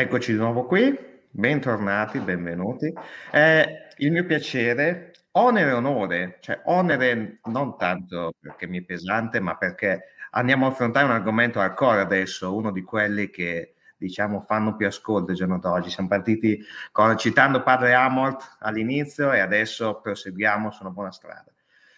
Eccoci 0.00 0.32
di 0.32 0.38
nuovo 0.38 0.64
qui, 0.64 0.98
bentornati, 1.28 2.20
benvenuti. 2.20 2.90
È 3.30 3.88
il 3.98 4.10
mio 4.10 4.24
piacere, 4.24 5.12
onere 5.32 5.68
e 5.68 5.72
onore, 5.74 6.38
cioè 6.40 6.62
onere 6.64 7.40
non 7.44 7.76
tanto 7.76 8.32
perché 8.40 8.66
mi 8.66 8.78
è 8.78 8.82
pesante, 8.82 9.40
ma 9.40 9.58
perché 9.58 10.04
andiamo 10.30 10.64
a 10.64 10.70
affrontare 10.70 11.04
un 11.04 11.10
argomento 11.10 11.60
hardcore 11.60 12.00
adesso, 12.00 12.56
uno 12.56 12.72
di 12.72 12.80
quelli 12.80 13.28
che 13.28 13.74
diciamo 13.98 14.40
fanno 14.40 14.74
più 14.74 14.86
ascolto 14.86 15.32
il 15.32 15.36
giorno 15.36 15.58
d'oggi. 15.58 15.90
Siamo 15.90 16.08
partiti 16.08 16.64
con, 16.92 17.18
citando 17.18 17.62
Padre 17.62 17.92
Amort 17.92 18.56
all'inizio 18.60 19.34
e 19.34 19.40
adesso 19.40 20.00
proseguiamo 20.00 20.70
su 20.70 20.82
una 20.82 20.92
buona 20.92 21.12
strada. 21.12 21.52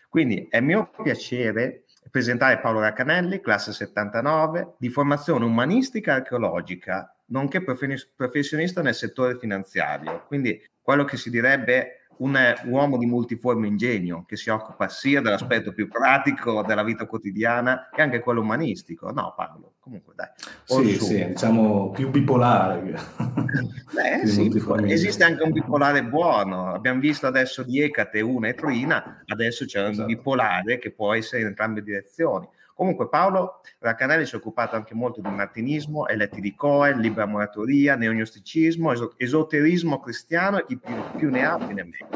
Quindi 0.09 0.49
è 0.51 0.59
mio 0.59 0.91
piacere 1.05 1.85
presentare 2.11 2.59
Paolo 2.59 2.81
Raccanelli, 2.81 3.41
classe 3.41 3.73
79, 3.73 4.75
di 4.77 4.91
formazione 4.91 5.45
umanistica 5.45 6.15
archeologica, 6.15 7.15
nonché 7.27 7.63
professionista 7.63 8.83
nel 8.83 8.95
settore 8.95 9.37
finanziario, 9.39 10.25
quindi 10.27 10.61
quello 10.81 11.05
che 11.05 11.17
si 11.17 11.31
direbbe 11.31 12.03
un 12.19 12.39
uomo 12.67 12.99
di 12.99 13.07
multiforme 13.07 13.67
ingegno 13.67 14.25
che 14.27 14.37
si 14.37 14.51
occupa 14.51 14.89
sia 14.89 15.21
dell'aspetto 15.21 15.73
più 15.73 15.89
pratico 15.89 16.63
della 16.63 16.85
vita 16.85 17.07
quotidiana 17.07 17.89
che 17.93 18.03
anche 18.03 18.21
quello 18.21 18.41
umanistico. 18.41 19.11
No, 19.11 19.35
Paolo, 19.37 19.75
comunque 19.81 20.15
dai. 20.15 20.29
Sì, 20.65 20.99
sì, 21.01 21.27
diciamo 21.27 21.91
più 21.91 22.11
bipolare. 22.11 22.81
Beh, 23.93 24.27
sì, 24.27 24.51
esiste 24.87 25.25
anche 25.25 25.43
un 25.43 25.53
bipolare 25.53 26.05
buono. 26.05 26.73
Abbiamo 26.73 27.01
visto 27.01 27.27
adesso 27.27 27.63
di 27.63 27.81
Ecate 27.81 28.21
una 28.21 28.49
e 28.49 28.55
Trina, 28.55 29.23
adesso 29.27 29.65
c'è 29.65 29.81
un 29.81 29.91
esatto. 29.91 30.07
bipolare 30.07 30.79
che 30.79 30.93
può 30.93 31.15
essere 31.15 31.43
in 31.43 31.49
entrambe 31.49 31.81
le 31.81 31.87
direzioni. 31.87 32.49
Comunque 32.83 33.09
Paolo 33.09 33.61
Raccanelli 33.79 34.27
si 34.27 34.35
è 34.35 34.39
occupato 34.39 34.75
anche 34.75 34.93
molto 34.93 35.21
di 35.21 35.29
martinismo, 35.29 36.09
eletti 36.09 36.41
di 36.41 36.53
Coel, 36.53 36.99
libera 36.99 37.27
moratoria, 37.27 37.95
neognosticismo, 37.95 38.93
esoterismo 39.19 40.01
cristiano 40.01 40.59
e 40.59 40.65
chi 40.65 40.77
più, 40.79 40.93
più 41.17 41.31
ne 41.31 41.47
ha 41.47 41.57
più 41.59 41.75
ne 41.77 41.85
meglio. 41.85 42.09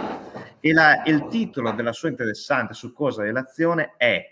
E 0.58 0.72
la, 0.72 1.04
il 1.04 1.28
titolo 1.28 1.70
della 1.70 1.92
sua 1.92 2.08
interessante 2.08 2.74
su 2.74 2.92
cosa 2.92 3.22
relazione 3.22 3.92
è 3.96 4.28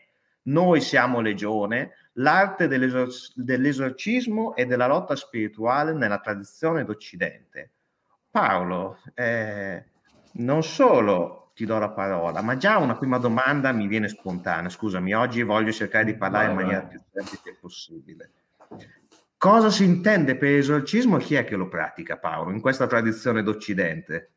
Noi 0.46 0.80
siamo 0.80 1.20
legione, 1.20 1.92
l'arte 2.14 2.66
dell'esor- 2.66 3.30
dell'esorcismo 3.36 4.56
e 4.56 4.66
della 4.66 4.88
lotta 4.88 5.14
spirituale 5.14 5.92
nella 5.92 6.18
tradizione 6.18 6.84
d'Occidente. 6.84 7.70
Paolo, 8.28 8.98
eh, 9.14 9.84
non 10.32 10.64
solo 10.64 11.43
ti 11.54 11.64
do 11.64 11.78
la 11.78 11.90
parola, 11.90 12.42
ma 12.42 12.56
già 12.56 12.78
una 12.78 12.96
prima 12.96 13.18
domanda 13.18 13.72
mi 13.72 13.86
viene 13.86 14.08
spontanea. 14.08 14.68
Scusami, 14.68 15.14
oggi 15.14 15.42
voglio 15.42 15.70
cercare 15.70 16.04
di 16.04 16.16
parlare 16.16 16.46
vai, 16.46 16.54
in 16.54 16.60
maniera 16.60 16.82
più 16.82 17.00
semplice 17.12 17.56
possibile. 17.60 18.30
Cosa 19.38 19.70
si 19.70 19.84
intende 19.84 20.36
per 20.36 20.50
esorcismo 20.50 21.18
e 21.18 21.20
chi 21.20 21.34
è 21.36 21.44
che 21.44 21.54
lo 21.54 21.68
pratica, 21.68 22.16
Paolo, 22.16 22.50
in 22.50 22.60
questa 22.60 22.86
tradizione 22.86 23.42
d'Occidente? 23.42 24.30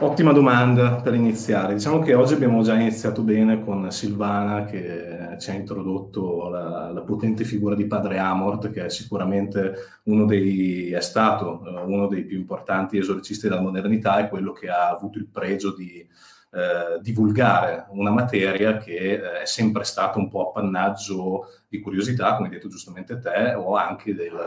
Ottima 0.00 0.32
domanda 0.32 1.00
per 1.00 1.14
iniziare. 1.14 1.74
Diciamo 1.74 1.98
che 1.98 2.14
oggi 2.14 2.32
abbiamo 2.32 2.62
già 2.62 2.74
iniziato 2.74 3.22
bene 3.22 3.64
con 3.64 3.90
Silvana 3.90 4.64
che 4.64 5.36
ci 5.40 5.50
ha 5.50 5.54
introdotto 5.54 6.48
la, 6.48 6.92
la 6.92 7.00
potente 7.00 7.42
figura 7.42 7.74
di 7.74 7.88
padre 7.88 8.18
Amort, 8.18 8.70
che 8.70 8.84
è 8.84 8.90
sicuramente 8.90 9.74
uno 10.04 10.24
dei, 10.24 10.92
è 10.92 11.00
stato 11.00 11.62
uh, 11.64 11.90
uno 11.90 12.06
dei 12.06 12.22
più 12.22 12.38
importanti 12.38 12.96
esorcisti 12.96 13.48
della 13.48 13.60
modernità 13.60 14.20
e 14.20 14.28
quello 14.28 14.52
che 14.52 14.68
ha 14.68 14.88
avuto 14.88 15.18
il 15.18 15.26
pregio 15.26 15.74
di 15.74 16.06
uh, 16.52 17.00
divulgare 17.00 17.86
una 17.90 18.10
materia 18.10 18.76
che 18.76 19.20
uh, 19.20 19.42
è 19.42 19.46
sempre 19.46 19.82
stata 19.82 20.20
un 20.20 20.28
po' 20.28 20.50
appannaggio 20.50 21.46
di 21.66 21.80
curiosità, 21.80 22.36
come 22.36 22.46
hai 22.46 22.54
detto 22.54 22.68
giustamente 22.68 23.18
te, 23.18 23.54
o 23.54 23.74
anche 23.74 24.14
del, 24.14 24.38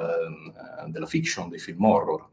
della 0.88 1.06
fiction, 1.06 1.50
dei 1.50 1.60
film 1.60 1.84
horror. 1.84 2.30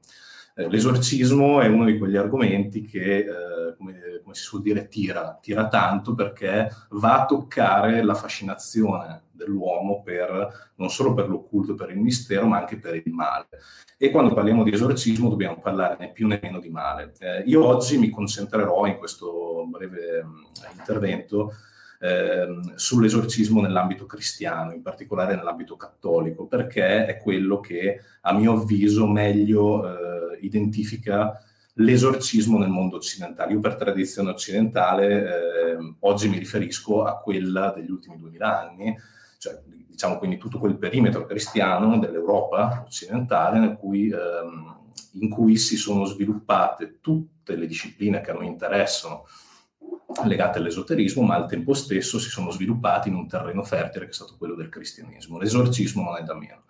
Eh, 0.58 0.68
l'esorcismo 0.68 1.60
è 1.60 1.68
uno 1.68 1.84
di 1.84 1.96
quegli 1.96 2.16
argomenti 2.16 2.84
che, 2.84 3.18
eh, 3.18 3.76
come, 3.76 4.20
come, 4.24 4.34
si 4.34 4.42
suol 4.42 4.62
dire, 4.62 4.88
tira, 4.88 5.38
tira 5.40 5.68
tanto 5.68 6.16
perché 6.16 6.68
va 6.90 7.22
a 7.22 7.26
toccare 7.26 8.02
la 8.02 8.14
fascinazione 8.14 9.26
dell'uomo 9.30 10.02
per, 10.02 10.72
non 10.74 10.90
solo 10.90 11.14
per 11.14 11.28
l'occulto, 11.28 11.76
per 11.76 11.90
il 11.90 12.00
mistero, 12.00 12.48
ma 12.48 12.58
anche 12.58 12.76
per 12.76 12.96
il 12.96 13.12
male. 13.12 13.46
E 13.96 14.10
quando 14.10 14.34
parliamo 14.34 14.64
di 14.64 14.72
esorcismo 14.72 15.28
dobbiamo 15.28 15.60
parlare 15.60 15.96
né 15.96 16.10
più 16.10 16.26
né 16.26 16.40
meno 16.42 16.58
di 16.58 16.70
male. 16.70 17.12
Eh, 17.20 17.42
io 17.46 17.64
oggi 17.64 17.96
mi 17.96 18.10
concentrerò 18.10 18.86
in 18.86 18.96
questo 18.96 19.64
breve 19.70 20.24
mm, 20.24 20.76
intervento 20.76 21.52
ehm, 22.00 22.74
sull'esorcismo 22.74 23.60
nell'ambito 23.60 24.06
cristiano, 24.06 24.72
in 24.72 24.82
particolare 24.82 25.34
nell'ambito 25.34 25.76
cattolico, 25.76 26.46
perché 26.46 27.06
è 27.06 27.18
quello 27.18 27.60
che 27.60 28.00
a 28.22 28.32
mio 28.32 28.52
avviso 28.52 29.06
meglio 29.06 30.32
eh, 30.32 30.38
identifica 30.40 31.42
l'esorcismo 31.74 32.58
nel 32.58 32.70
mondo 32.70 32.96
occidentale. 32.96 33.52
Io 33.52 33.60
per 33.60 33.76
tradizione 33.76 34.30
occidentale 34.30 35.22
eh, 35.22 35.94
oggi 36.00 36.28
mi 36.28 36.38
riferisco 36.38 37.04
a 37.04 37.18
quella 37.18 37.72
degli 37.74 37.90
ultimi 37.90 38.18
duemila 38.18 38.68
anni, 38.68 38.96
cioè 39.38 39.60
diciamo 39.64 40.18
quindi 40.18 40.38
tutto 40.38 40.58
quel 40.58 40.76
perimetro 40.76 41.24
cristiano 41.24 41.98
dell'Europa 41.98 42.84
occidentale 42.86 43.76
cui, 43.76 44.10
ehm, 44.10 44.76
in 45.20 45.28
cui 45.28 45.56
si 45.56 45.76
sono 45.76 46.04
sviluppate 46.04 46.98
tutte 47.00 47.56
le 47.56 47.66
discipline 47.66 48.20
che 48.20 48.30
a 48.30 48.34
noi 48.34 48.46
interessano 48.46 49.24
legate 50.24 50.58
all'esoterismo, 50.58 51.22
ma 51.22 51.34
al 51.34 51.46
tempo 51.46 51.74
stesso 51.74 52.18
si 52.18 52.30
sono 52.30 52.50
sviluppati 52.50 53.08
in 53.08 53.14
un 53.14 53.28
terreno 53.28 53.62
fertile 53.62 54.04
che 54.04 54.10
è 54.10 54.14
stato 54.14 54.36
quello 54.38 54.54
del 54.54 54.68
cristianesimo. 54.68 55.38
L'esorcismo 55.38 56.02
non 56.02 56.16
è 56.16 56.22
da 56.22 56.34
meno. 56.34 56.64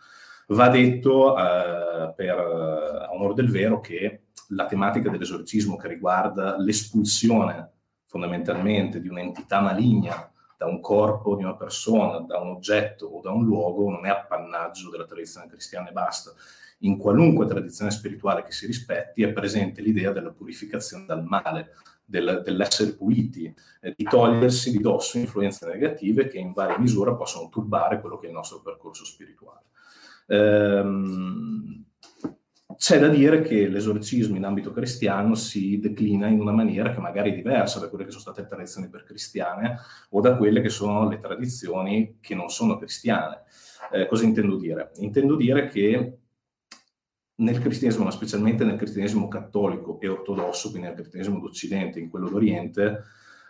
Va 0.48 0.68
detto 0.68 1.36
eh, 1.36 2.12
per 2.16 2.38
eh, 2.38 3.06
onore 3.10 3.34
del 3.34 3.50
vero 3.50 3.80
che 3.80 4.22
la 4.48 4.66
tematica 4.66 5.10
dell'esorcismo 5.10 5.76
che 5.76 5.88
riguarda 5.88 6.56
l'espulsione 6.58 7.72
fondamentalmente 8.06 9.00
di 9.00 9.08
un'entità 9.08 9.60
maligna 9.60 10.30
da 10.56 10.66
un 10.66 10.80
corpo 10.80 11.36
di 11.36 11.44
una 11.44 11.54
persona, 11.54 12.18
da 12.20 12.38
un 12.40 12.48
oggetto 12.48 13.06
o 13.06 13.20
da 13.20 13.30
un 13.30 13.44
luogo 13.44 13.90
non 13.90 14.06
è 14.06 14.08
appannaggio 14.08 14.90
della 14.90 15.04
tradizione 15.04 15.46
cristiana 15.46 15.90
e 15.90 15.92
basta. 15.92 16.32
In 16.78 16.96
qualunque 16.96 17.46
tradizione 17.46 17.90
spirituale 17.90 18.42
che 18.42 18.52
si 18.52 18.66
rispetti 18.66 19.22
è 19.22 19.32
presente 19.32 19.82
l'idea 19.82 20.10
della 20.12 20.30
purificazione 20.30 21.04
dal 21.04 21.24
male, 21.24 21.74
del, 22.08 22.40
dell'essere 22.42 22.94
puliti, 22.94 23.54
eh, 23.82 23.92
di 23.94 24.04
togliersi 24.04 24.70
di 24.70 24.80
dosso 24.80 25.18
influenze 25.18 25.66
negative 25.66 26.26
che 26.26 26.38
in 26.38 26.52
varia 26.52 26.78
misura 26.78 27.14
possono 27.14 27.50
turbare 27.50 28.00
quello 28.00 28.16
che 28.16 28.26
è 28.26 28.28
il 28.30 28.34
nostro 28.34 28.62
percorso 28.62 29.04
spirituale. 29.04 29.66
Ehm, 30.28 31.84
c'è 32.76 32.98
da 32.98 33.08
dire 33.08 33.42
che 33.42 33.66
l'esorcismo 33.66 34.36
in 34.36 34.44
ambito 34.44 34.72
cristiano 34.72 35.34
si 35.34 35.78
declina 35.80 36.28
in 36.28 36.40
una 36.40 36.52
maniera 36.52 36.92
che 36.92 37.00
magari 37.00 37.32
è 37.32 37.34
diversa 37.34 37.80
da 37.80 37.88
quelle 37.88 38.04
che 38.04 38.10
sono 38.10 38.22
state 38.22 38.42
le 38.42 38.46
tradizioni 38.46 38.88
per 38.88 39.04
cristiane 39.04 39.78
o 40.10 40.20
da 40.20 40.36
quelle 40.36 40.60
che 40.60 40.68
sono 40.68 41.08
le 41.08 41.18
tradizioni 41.18 42.18
che 42.20 42.34
non 42.34 42.48
sono 42.48 42.78
cristiane. 42.78 43.42
Eh, 43.92 44.06
cosa 44.06 44.24
intendo 44.24 44.56
dire? 44.56 44.92
Intendo 44.96 45.34
dire 45.34 45.66
che 45.66 46.18
nel 47.38 47.60
cristianesimo, 47.60 48.04
ma 48.04 48.10
specialmente 48.10 48.64
nel 48.64 48.76
cristianesimo 48.76 49.28
cattolico 49.28 49.98
e 50.00 50.08
ortodosso, 50.08 50.70
quindi 50.70 50.88
nel 50.88 50.96
cristianesimo 50.96 51.38
d'Occidente, 51.38 52.00
in 52.00 52.08
quello 52.08 52.28
d'Oriente, 52.28 53.04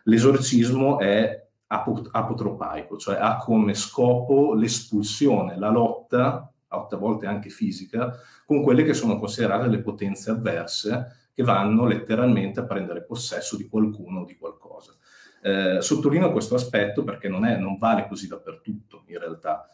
l'esorcismo 0.04 0.98
è 0.98 1.46
apot- 1.68 2.08
apotropaico, 2.10 2.96
cioè 2.96 3.16
ha 3.16 3.36
come 3.36 3.74
scopo 3.74 4.54
l'espulsione, 4.54 5.58
la 5.58 5.70
lotta, 5.70 6.52
a 6.68 6.96
volte 6.96 7.26
anche 7.26 7.48
fisica, 7.48 8.18
con 8.44 8.62
quelle 8.62 8.84
che 8.84 8.92
sono 8.92 9.18
considerate 9.18 9.68
le 9.68 9.80
potenze 9.80 10.30
avverse 10.30 11.30
che 11.32 11.42
vanno 11.42 11.86
letteralmente 11.86 12.60
a 12.60 12.64
prendere 12.64 13.04
possesso 13.04 13.56
di 13.56 13.68
qualcuno 13.68 14.20
o 14.20 14.24
di 14.24 14.36
qualcosa. 14.36 14.94
Eh, 15.40 15.78
sottolineo 15.80 16.32
questo 16.32 16.56
aspetto 16.56 17.04
perché 17.04 17.28
non, 17.28 17.46
è, 17.46 17.56
non 17.56 17.78
vale 17.78 18.06
così 18.08 18.26
dappertutto 18.26 19.04
in 19.06 19.18
realtà 19.18 19.68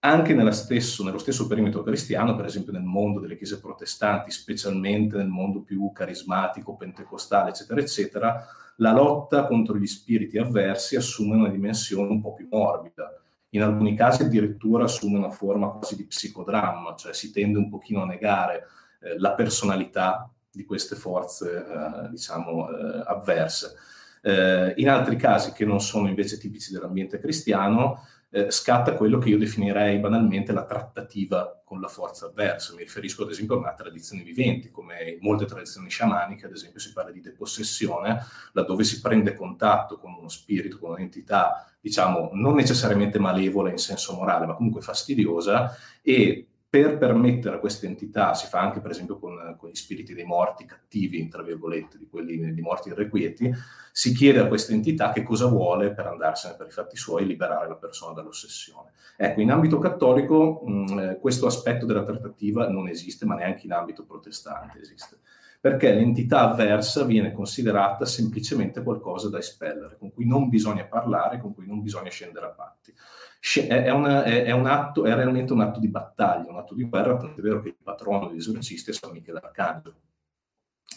anche 0.00 0.52
stesso, 0.52 1.04
nello 1.04 1.18
stesso 1.18 1.46
perimetro 1.46 1.82
cristiano, 1.82 2.34
per 2.34 2.46
esempio 2.46 2.72
nel 2.72 2.82
mondo 2.82 3.20
delle 3.20 3.36
chiese 3.36 3.60
protestanti, 3.60 4.30
specialmente 4.30 5.16
nel 5.16 5.28
mondo 5.28 5.60
più 5.60 5.92
carismatico, 5.92 6.76
pentecostale, 6.76 7.50
eccetera, 7.50 7.80
eccetera, 7.80 8.46
la 8.76 8.92
lotta 8.92 9.46
contro 9.46 9.76
gli 9.76 9.86
spiriti 9.86 10.38
avversi 10.38 10.96
assume 10.96 11.36
una 11.36 11.48
dimensione 11.48 12.08
un 12.08 12.20
po' 12.20 12.32
più 12.32 12.48
morbida. 12.50 13.14
In 13.50 13.62
alcuni 13.62 13.94
casi 13.94 14.22
addirittura 14.22 14.84
assume 14.84 15.18
una 15.18 15.30
forma 15.30 15.68
quasi 15.68 15.96
di 15.96 16.06
psicodramma, 16.06 16.94
cioè 16.94 17.12
si 17.12 17.30
tende 17.30 17.58
un 17.58 17.68
pochino 17.68 18.02
a 18.02 18.06
negare 18.06 18.68
eh, 19.00 19.18
la 19.18 19.32
personalità 19.32 20.30
di 20.50 20.64
queste 20.64 20.96
forze, 20.96 21.56
eh, 21.56 22.08
diciamo, 22.08 22.70
eh, 22.70 23.02
avverse. 23.06 23.74
Eh, 24.22 24.74
in 24.76 24.88
altri 24.88 25.16
casi, 25.16 25.52
che 25.52 25.66
non 25.66 25.80
sono 25.80 26.08
invece 26.08 26.38
tipici 26.38 26.72
dell'ambiente 26.72 27.18
cristiano, 27.18 28.06
eh, 28.32 28.50
scatta 28.50 28.94
quello 28.94 29.18
che 29.18 29.28
io 29.28 29.38
definirei 29.38 29.98
banalmente 29.98 30.52
la 30.52 30.64
trattativa 30.64 31.60
con 31.64 31.80
la 31.80 31.88
forza 31.88 32.26
avversa. 32.26 32.74
Mi 32.74 32.82
riferisco 32.82 33.24
ad 33.24 33.30
esempio 33.30 33.60
a 33.62 33.74
tradizioni 33.74 34.22
viventi, 34.22 34.70
come 34.70 35.10
in 35.10 35.18
molte 35.20 35.46
tradizioni 35.46 35.88
sciamaniche, 35.88 36.46
ad 36.46 36.52
esempio 36.52 36.80
si 36.80 36.92
parla 36.92 37.10
di 37.10 37.20
depossessione, 37.20 38.24
laddove 38.52 38.84
si 38.84 39.00
prende 39.00 39.34
contatto 39.34 39.98
con 39.98 40.14
uno 40.16 40.28
spirito, 40.28 40.78
con 40.78 40.90
un'entità, 40.90 41.72
diciamo, 41.80 42.30
non 42.34 42.54
necessariamente 42.54 43.18
malevola 43.18 43.70
in 43.70 43.78
senso 43.78 44.14
morale, 44.14 44.46
ma 44.46 44.54
comunque 44.54 44.80
fastidiosa, 44.80 45.74
e 46.02 46.49
per 46.70 46.98
permettere 46.98 47.56
a 47.56 47.58
queste 47.58 47.88
entità, 47.88 48.32
si 48.32 48.46
fa 48.46 48.60
anche 48.60 48.80
per 48.80 48.92
esempio 48.92 49.18
con, 49.18 49.56
con, 49.58 49.70
gli 49.70 49.74
spiriti 49.74 50.14
dei 50.14 50.24
morti 50.24 50.64
cattivi, 50.64 51.26
tra 51.26 51.42
virgolette, 51.42 51.98
di 51.98 52.06
quelli 52.08 52.54
di 52.54 52.60
morti 52.60 52.90
irrequieti, 52.90 53.52
si 53.90 54.14
chiede 54.14 54.38
a 54.38 54.46
questa 54.46 54.72
entità 54.72 55.10
che 55.10 55.24
cosa 55.24 55.46
vuole 55.46 55.92
per 55.92 56.06
andarsene 56.06 56.54
per 56.54 56.68
i 56.68 56.70
fatti 56.70 56.96
suoi 56.96 57.24
e 57.24 57.26
liberare 57.26 57.66
la 57.66 57.74
persona 57.74 58.12
dall'ossessione. 58.12 58.92
Ecco, 59.16 59.40
in 59.40 59.50
ambito 59.50 59.78
cattolico 59.80 60.62
mh, 60.64 60.98
eh, 60.98 61.18
questo 61.18 61.46
aspetto 61.46 61.86
della 61.86 62.04
trattativa 62.04 62.68
non 62.68 62.86
esiste, 62.86 63.26
ma 63.26 63.34
neanche 63.34 63.66
in 63.66 63.72
ambito 63.72 64.04
protestante 64.04 64.78
esiste, 64.78 65.18
perché 65.60 65.92
l'entità 65.92 66.50
avversa 66.50 67.04
viene 67.04 67.32
considerata 67.32 68.06
semplicemente 68.06 68.82
qualcosa 68.82 69.28
da 69.28 69.38
espellere, 69.38 69.98
con 69.98 70.12
cui 70.12 70.26
non 70.26 70.48
bisogna 70.48 70.86
parlare, 70.86 71.38
con 71.38 71.54
cui 71.54 71.66
non 71.66 71.82
bisogna 71.82 72.10
scendere 72.10 72.46
a 72.46 72.50
patti 72.50 72.94
è, 73.40 73.90
una, 73.90 74.22
è, 74.22 74.44
è, 74.44 74.50
un 74.50 74.66
atto, 74.66 75.04
è 75.04 75.14
realmente 75.14 75.52
un 75.52 75.62
atto 75.62 75.80
di 75.80 75.88
battaglia, 75.88 76.50
un 76.50 76.58
atto 76.58 76.74
di 76.74 76.84
guerra, 76.84 77.16
tant'è 77.16 77.40
vero 77.40 77.62
che 77.62 77.68
il 77.68 77.76
patrono 77.82 78.28
degli 78.28 78.36
esorcisti 78.36 78.90
è 78.90 78.92
San 78.92 79.12
Michele 79.12 79.40
Arcangelo, 79.42 80.00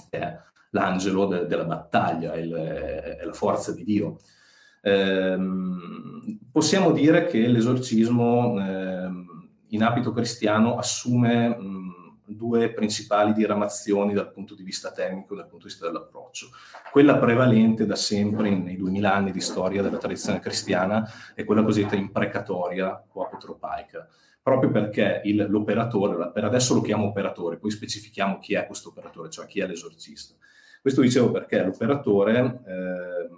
è 0.09 0.37
l'angelo 0.71 1.25
de, 1.27 1.45
della 1.45 1.63
battaglia, 1.63 2.35
il, 2.35 2.51
è, 2.51 3.23
la 3.23 3.33
forza 3.33 3.71
di 3.71 3.83
Dio. 3.85 4.19
Ehm, 4.81 6.39
possiamo 6.51 6.91
dire 6.91 7.27
che 7.27 7.47
l'esorcismo 7.47 8.59
ehm, 8.59 9.25
in 9.69 9.81
ambito 9.81 10.11
cristiano 10.11 10.77
assume 10.77 11.47
mh, 11.47 12.02
due 12.25 12.71
principali 12.71 13.33
diramazioni 13.33 14.13
dal 14.13 14.31
punto 14.31 14.55
di 14.55 14.63
vista 14.63 14.91
tecnico, 14.91 15.35
dal 15.35 15.47
punto 15.47 15.67
di 15.67 15.71
vista 15.71 15.85
dell'approccio. 15.87 16.49
Quella 16.91 17.17
prevalente 17.17 17.85
da 17.85 17.95
sempre 17.95 18.49
nei 18.49 18.77
duemila 18.77 19.13
anni 19.13 19.31
di 19.31 19.41
storia 19.41 19.81
della 19.81 19.97
tradizione 19.97 20.39
cristiana 20.39 21.09
è 21.33 21.43
quella 21.43 21.63
cosiddetta 21.63 21.95
imprecatoria 21.95 23.05
o 23.11 23.23
apotropaica, 23.23 24.07
proprio 24.41 24.71
perché 24.71 25.21
il, 25.25 25.45
l'operatore, 25.49 26.31
per 26.31 26.43
adesso 26.43 26.73
lo 26.73 26.81
chiamo 26.81 27.07
operatore, 27.07 27.57
poi 27.57 27.71
specifichiamo 27.71 28.39
chi 28.39 28.55
è 28.55 28.65
questo 28.65 28.89
operatore, 28.89 29.29
cioè 29.29 29.45
chi 29.45 29.59
è 29.59 29.67
l'esorcista. 29.67 30.35
Questo 30.81 31.01
dicevo 31.01 31.31
perché 31.31 31.63
l'operatore 31.63 32.61
eh, 32.67 33.29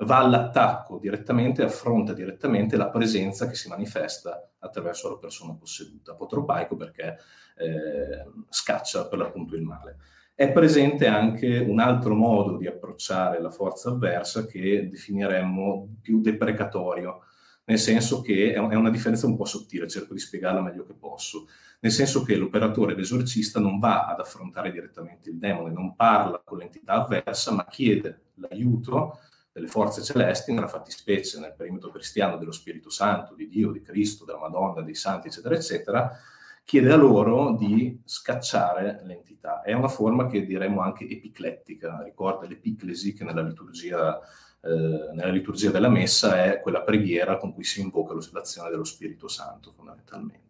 va 0.00 0.18
all'attacco 0.18 0.98
direttamente, 0.98 1.62
affronta 1.62 2.12
direttamente 2.12 2.76
la 2.76 2.88
presenza 2.88 3.48
che 3.48 3.54
si 3.54 3.68
manifesta 3.68 4.50
attraverso 4.58 5.08
la 5.08 5.16
persona 5.16 5.54
posseduta. 5.54 6.12
Apotropaico 6.12 6.76
perché 6.76 7.16
eh, 7.56 8.24
scaccia 8.48 9.08
per 9.08 9.18
l'appunto 9.18 9.56
il 9.56 9.62
male. 9.62 9.96
È 10.34 10.52
presente 10.52 11.08
anche 11.08 11.58
un 11.58 11.80
altro 11.80 12.14
modo 12.14 12.56
di 12.56 12.68
approcciare 12.68 13.40
la 13.40 13.50
forza 13.50 13.90
avversa 13.90 14.46
che 14.46 14.86
definiremmo 14.88 15.96
più 16.00 16.20
deprecatorio, 16.20 17.22
nel 17.64 17.78
senso 17.78 18.20
che 18.20 18.52
è 18.52 18.58
una 18.58 18.90
differenza 18.90 19.26
un 19.26 19.36
po' 19.36 19.44
sottile, 19.44 19.88
cerco 19.88 20.14
di 20.14 20.20
spiegarla 20.20 20.62
meglio 20.62 20.86
che 20.86 20.94
posso, 20.94 21.48
nel 21.80 21.90
senso 21.90 22.22
che 22.22 22.36
l'operatore, 22.36 22.94
l'esorcista, 22.94 23.58
non 23.58 23.80
va 23.80 24.06
ad 24.06 24.20
affrontare 24.20 24.70
direttamente 24.70 25.28
il 25.30 25.38
demone, 25.38 25.72
non 25.72 25.96
parla 25.96 26.40
con 26.44 26.58
l'entità 26.58 26.92
avversa, 26.94 27.52
ma 27.52 27.66
chiede 27.66 28.20
l'aiuto 28.34 29.18
delle 29.58 29.70
forze 29.70 30.02
celesti, 30.02 30.52
nella 30.52 30.68
fattispecie 30.68 31.40
nel 31.40 31.54
perimetro 31.54 31.90
cristiano 31.90 32.36
dello 32.36 32.52
Spirito 32.52 32.90
Santo, 32.90 33.34
di 33.34 33.48
Dio, 33.48 33.72
di 33.72 33.82
Cristo, 33.82 34.24
della 34.24 34.38
Madonna, 34.38 34.82
dei 34.82 34.94
Santi, 34.94 35.26
eccetera, 35.28 35.56
eccetera, 35.56 36.18
chiede 36.64 36.92
a 36.92 36.96
loro 36.96 37.54
di 37.54 38.00
scacciare 38.04 39.00
l'entità. 39.04 39.62
È 39.62 39.72
una 39.72 39.88
forma 39.88 40.26
che 40.28 40.46
diremmo 40.46 40.80
anche 40.80 41.08
epiclettica, 41.08 42.02
ricorda 42.02 42.46
l'epiclesi 42.46 43.14
che 43.14 43.24
nella 43.24 43.42
liturgia, 43.42 44.20
eh, 44.60 45.10
nella 45.14 45.30
liturgia 45.30 45.70
della 45.70 45.88
messa 45.88 46.44
è 46.44 46.60
quella 46.60 46.82
preghiera 46.82 47.36
con 47.36 47.52
cui 47.52 47.64
si 47.64 47.80
invoca 47.80 48.14
l'azione 48.32 48.70
dello 48.70 48.84
Spirito 48.84 49.28
Santo 49.28 49.72
fondamentalmente. 49.72 50.47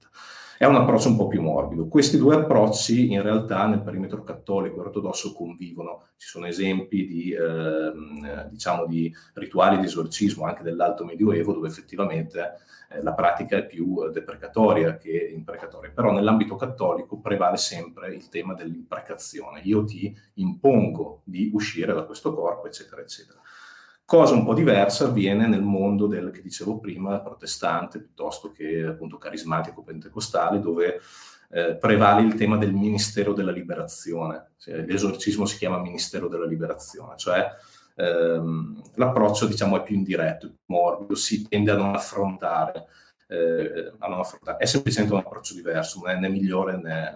È 0.59 0.65
un 0.65 0.75
approccio 0.75 1.09
un 1.09 1.17
po' 1.17 1.29
più 1.29 1.41
morbido. 1.41 1.87
Questi 1.87 2.19
due 2.19 2.35
approcci 2.35 3.13
in 3.13 3.23
realtà 3.23 3.69
nel 3.69 3.81
perimetro 3.81 4.25
cattolico 4.25 4.79
e 4.79 4.87
ortodosso 4.87 5.33
convivono. 5.33 6.09
Ci 6.17 6.27
sono 6.27 6.47
esempi 6.47 7.07
di, 7.07 7.31
eh, 7.31 7.93
diciamo 8.51 8.85
di 8.87 9.15
rituali 9.35 9.79
di 9.79 9.85
esorcismo 9.85 10.47
anche 10.47 10.65
dell'alto 10.65 11.05
medioevo 11.05 11.53
dove 11.53 11.69
effettivamente 11.69 12.57
eh, 12.91 13.01
la 13.05 13.13
pratica 13.15 13.59
è 13.59 13.67
più 13.67 14.11
deprecatoria 14.11 14.97
che 14.97 15.31
imprecatoria. 15.33 15.93
Però 15.95 16.11
nell'ambito 16.11 16.57
cattolico 16.57 17.21
prevale 17.21 17.57
sempre 17.57 18.13
il 18.13 18.29
tema 18.29 18.55
dell'imprecazione. 18.55 19.61
Io 19.63 19.85
ti 19.85 20.13
impongo 20.35 21.21
di 21.23 21.53
uscire 21.55 21.95
da 21.95 22.03
questo 22.03 22.35
corpo, 22.35 22.67
eccetera, 22.67 23.01
eccetera. 23.01 23.39
Cosa 24.09 24.33
un 24.33 24.43
po' 24.43 24.55
diversa 24.55 25.05
avviene 25.05 25.47
nel 25.47 25.61
mondo 25.61 26.07
del, 26.07 26.31
che 26.31 26.41
dicevo 26.41 26.79
prima, 26.79 27.21
protestante 27.21 27.99
piuttosto 27.99 28.53
che 28.53 28.83
appunto 28.83 29.19
carismatico 29.19 29.83
pentecostale, 29.83 30.61
dove 30.61 30.99
eh, 31.51 31.75
prevale 31.75 32.23
il 32.23 32.35
tema 32.35 32.57
del 32.57 32.73
ministero 32.73 33.35
della 33.35 33.51
liberazione. 33.51 34.53
Cioè, 34.57 34.87
l'esorcismo 34.87 35.45
si 35.45 35.59
chiama 35.59 35.79
ministero 35.79 36.29
della 36.29 36.47
liberazione, 36.47 37.19
cioè 37.19 37.51
ehm, 37.97 38.81
l'approccio 38.95 39.45
diciamo 39.45 39.77
è 39.77 39.83
più 39.83 39.97
indiretto, 39.97 40.47
più 40.47 40.75
morbido, 40.75 41.15
si 41.15 41.47
tende 41.47 41.73
a 41.73 41.77
non 41.77 41.95
affrontare, 41.95 42.87
eh, 43.27 43.93
a 43.99 44.09
non 44.09 44.21
affrontare. 44.21 44.57
è 44.57 44.65
semplicemente 44.65 45.13
un 45.13 45.21
approccio 45.21 45.53
diverso, 45.53 46.01
né, 46.01 46.19
né 46.19 46.31
migliore 46.31 46.79
né, 46.79 47.15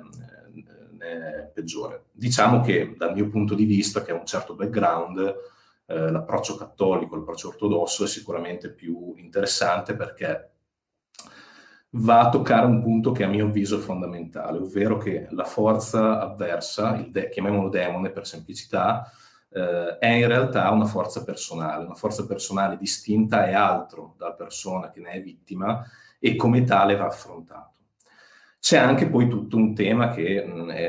né 0.98 1.50
peggiore. 1.54 2.02
Diciamo 2.12 2.60
che 2.60 2.96
dal 2.98 3.14
mio 3.14 3.30
punto 3.30 3.54
di 3.54 3.64
vista, 3.64 4.02
che 4.02 4.10
ha 4.10 4.14
un 4.14 4.26
certo 4.26 4.54
background, 4.54 5.60
eh, 5.86 6.10
l'approccio 6.10 6.56
cattolico, 6.56 7.16
l'approccio 7.16 7.48
ortodosso 7.48 8.04
è 8.04 8.06
sicuramente 8.06 8.70
più 8.70 9.14
interessante 9.16 9.94
perché 9.94 10.50
va 11.94 12.20
a 12.20 12.28
toccare 12.30 12.66
un 12.66 12.82
punto 12.82 13.12
che 13.12 13.24
a 13.24 13.28
mio 13.28 13.46
avviso 13.46 13.76
è 13.76 13.80
fondamentale, 13.80 14.58
ovvero 14.58 14.96
che 14.96 15.26
la 15.30 15.44
forza 15.44 16.20
avversa, 16.20 16.96
il 16.96 17.10
de- 17.10 17.28
chiamiamolo 17.28 17.68
demone 17.68 18.10
per 18.10 18.26
semplicità, 18.26 19.10
eh, 19.50 19.98
è 19.98 20.08
in 20.08 20.26
realtà 20.26 20.70
una 20.70 20.86
forza 20.86 21.22
personale, 21.24 21.84
una 21.84 21.94
forza 21.94 22.26
personale 22.26 22.76
distinta 22.78 23.46
e 23.46 23.52
altro 23.52 24.14
dalla 24.16 24.32
persona 24.34 24.90
che 24.90 25.00
ne 25.00 25.10
è 25.10 25.22
vittima 25.22 25.84
e 26.18 26.36
come 26.36 26.64
tale 26.64 26.96
va 26.96 27.06
affrontato. 27.06 27.70
C'è 28.58 28.78
anche 28.78 29.08
poi 29.08 29.28
tutto 29.28 29.56
un 29.56 29.74
tema 29.74 30.10
che 30.10 30.44
mh, 30.44 30.70
è 30.70 30.88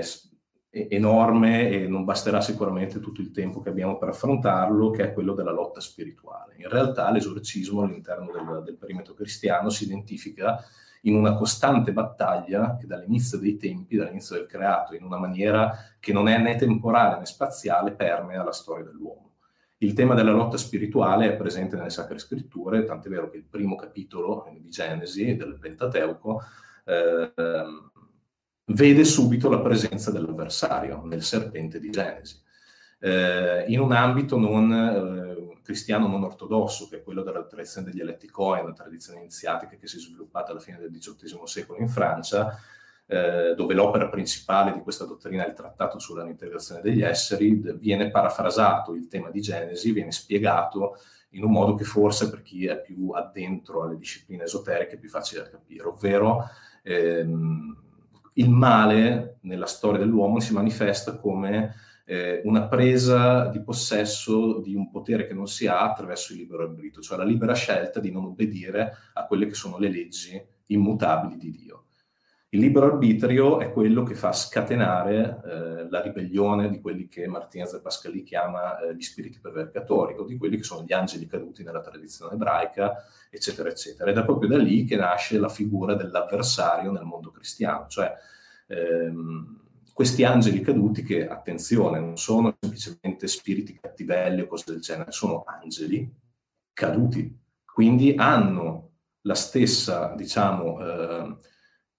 enorme 0.74 1.70
e 1.70 1.88
non 1.88 2.04
basterà 2.04 2.42
sicuramente 2.42 3.00
tutto 3.00 3.22
il 3.22 3.30
tempo 3.30 3.62
che 3.62 3.70
abbiamo 3.70 3.98
per 4.00 4.10
affrontarlo, 4.10 4.90
che 4.90 5.04
è 5.04 5.14
quello 5.14 5.34
della 5.34 5.52
lotta 5.52 5.80
spirituale. 5.80 6.56
In 6.58 6.68
realtà 6.68 7.12
l'esorcismo 7.12 7.84
all'interno 7.84 8.32
del, 8.32 8.64
del 8.64 8.78
perimetro 8.78 9.14
cristiano 9.14 9.70
si 9.70 9.84
identifica 9.84 10.64
in 11.02 11.16
una 11.16 11.36
costante 11.36 11.94
battaglia 11.94 12.76
che 12.80 12.88
dall'inizio 12.88 13.38
dei 13.38 13.58
tempi, 13.58 13.98
dall'inizio 13.98 14.36
del 14.36 14.48
creato, 14.48 14.96
in 14.96 15.04
una 15.04 15.20
maniera 15.20 15.78
che 16.00 16.12
non 16.12 16.28
è 16.28 16.38
né 16.40 16.56
temporale 16.56 17.20
né 17.20 17.26
spaziale, 17.26 17.92
permea 17.92 18.44
la 18.44 18.52
storia 18.52 18.86
dell'uomo. 18.86 19.32
Il 19.80 19.94
tema 19.94 20.16
della 20.16 20.32
lotta 20.32 20.58
spirituale 20.58 21.28
è 21.28 21.36
presente 21.36 21.76
nelle 21.76 21.90
Sacre 21.90 22.18
Scritture, 22.18 22.86
tant'è 22.86 23.10
vero 23.10 23.30
che 23.30 23.38
il 23.38 23.44
primo 23.44 23.76
capitolo 23.76 24.48
di 24.54 24.70
Genesi, 24.70 25.36
del 25.36 25.58
Pentateuco, 25.60 26.42
eh, 26.86 27.32
vede 28.66 29.04
subito 29.04 29.50
la 29.50 29.62
presenza 29.62 30.12
dell'avversario 30.12 31.04
nel 31.06 31.24
serpente 31.24 31.80
di 31.80 31.90
Genesi. 31.90 32.42
Eh, 33.00 33.66
in 33.68 33.80
un 33.80 33.92
ambito 33.92 34.38
non 34.38 34.72
eh, 34.72 35.62
cristiano 35.62 36.08
non 36.08 36.24
ortodosso, 36.24 36.88
che 36.88 36.98
è 36.98 37.04
quello 37.04 37.22
della 37.22 37.44
tradizione 37.44 37.90
degli 37.90 38.00
eletti 38.00 38.30
Cohen, 38.30 38.64
una 38.64 38.74
tradizione 38.74 39.20
iniziatica 39.20 39.76
che 39.76 39.88
si 39.88 39.98
è 39.98 40.00
sviluppata 40.00 40.52
alla 40.52 40.62
fine 40.62 40.78
del 40.78 40.90
XVIII 40.92 41.42
secolo 41.46 41.80
in 41.80 41.90
Francia, 41.90 42.58
eh, 43.06 43.54
dove 43.56 43.74
l'opera 43.74 44.08
principale 44.08 44.72
di 44.72 44.80
questa 44.80 45.04
dottrina 45.04 45.44
è 45.44 45.50
il 45.50 45.54
trattato 45.54 46.00
sulla 46.00 46.26
integrazione 46.26 46.82
degli 46.82 47.02
esseri, 47.02 47.62
viene 47.78 48.10
parafrasato 48.10 48.94
il 48.94 49.08
tema 49.08 49.30
di 49.30 49.42
Genesi, 49.42 49.92
viene 49.92 50.12
spiegato 50.12 50.98
in 51.32 51.44
un 51.44 51.52
modo 51.52 51.76
che 51.76 51.84
forse 51.84 52.30
per 52.30 52.42
chi 52.42 52.68
è 52.68 52.80
più 52.80 53.10
addentro 53.10 53.84
alle 53.84 53.98
discipline 53.98 54.44
esoteriche 54.44 54.96
è 54.96 55.00
più 55.00 55.10
facile 55.10 55.42
da 55.44 55.50
capire, 55.50 55.88
ovvero 55.88 56.48
ehm, 56.84 57.83
il 58.34 58.50
male 58.50 59.38
nella 59.42 59.66
storia 59.66 60.00
dell'uomo 60.00 60.40
si 60.40 60.54
manifesta 60.54 61.18
come 61.18 61.76
eh, 62.06 62.42
una 62.44 62.68
presa 62.68 63.48
di 63.48 63.62
possesso 63.62 64.60
di 64.60 64.76
un 64.76 64.90
potere 64.90 65.26
che 65.26 65.34
non 65.34 65.48
si 65.48 65.68
ha 65.68 65.82
attraverso 65.82 66.34
il 66.34 66.40
libero 66.40 66.64
arbitrio, 66.64 67.02
cioè 67.02 67.18
la 67.18 67.24
libera 67.24 67.54
scelta 67.54 68.00
di 68.00 68.12
non 68.12 68.26
obbedire 68.26 68.94
a 69.14 69.26
quelle 69.26 69.46
che 69.46 69.54
sono 69.54 69.78
le 69.78 69.90
leggi 69.90 70.42
immutabili 70.68 71.38
di 71.38 71.52
Dio. 71.52 71.86
Il 72.54 72.60
libero 72.60 72.86
arbitrio 72.86 73.60
è 73.60 73.72
quello 73.72 74.04
che 74.04 74.14
fa 74.14 74.32
scatenare 74.32 75.42
eh, 75.44 75.90
la 75.90 76.02
ribellione 76.02 76.70
di 76.70 76.80
quelli 76.82 77.08
che 77.08 77.26
Martinez 77.28 77.72
de 77.72 77.82
Pascali 77.82 78.22
chiama 78.22 78.78
eh, 78.80 78.96
gli 78.96 79.02
spiriti 79.02 79.40
pervercatori, 79.40 80.14
o 80.20 80.24
di 80.24 80.38
quelli 80.38 80.58
che 80.58 80.64
sono 80.64 80.84
gli 80.86 80.94
angeli 80.94 81.26
caduti 81.26 81.64
nella 81.64 81.82
tradizione 81.82 82.36
ebraica, 82.36 83.06
eccetera, 83.32 83.70
eccetera. 83.70 84.12
Ed 84.12 84.20
è 84.20 84.24
proprio 84.24 84.50
da 84.50 84.60
lì 84.60 84.86
che 84.86 84.96
nasce 84.96 85.40
la 85.40 85.50
figura 85.50 85.96
dell'avversario 85.96 86.92
nel 86.92 87.06
mondo 87.06 87.32
cristiano, 87.32 87.88
cioè 87.88 88.14
ehm, 88.68 89.62
questi 89.92 90.24
angeli 90.24 90.62
caduti 90.62 91.02
che, 91.02 91.28
attenzione, 91.28 92.00
non 92.00 92.18
sono 92.18 92.56
semplicemente 92.60 93.26
spiriti 93.26 93.80
cattivelli 93.80 94.42
o 94.42 94.46
cose 94.46 94.66
del 94.68 94.80
genere, 94.80 95.12
sono 95.12 95.44
angeli 95.48 96.08
caduti, 96.72 97.36
quindi 97.66 98.14
hanno 98.16 98.92
la 99.22 99.34
stessa, 99.34 100.14
diciamo, 100.16 100.80
eh, 100.86 101.36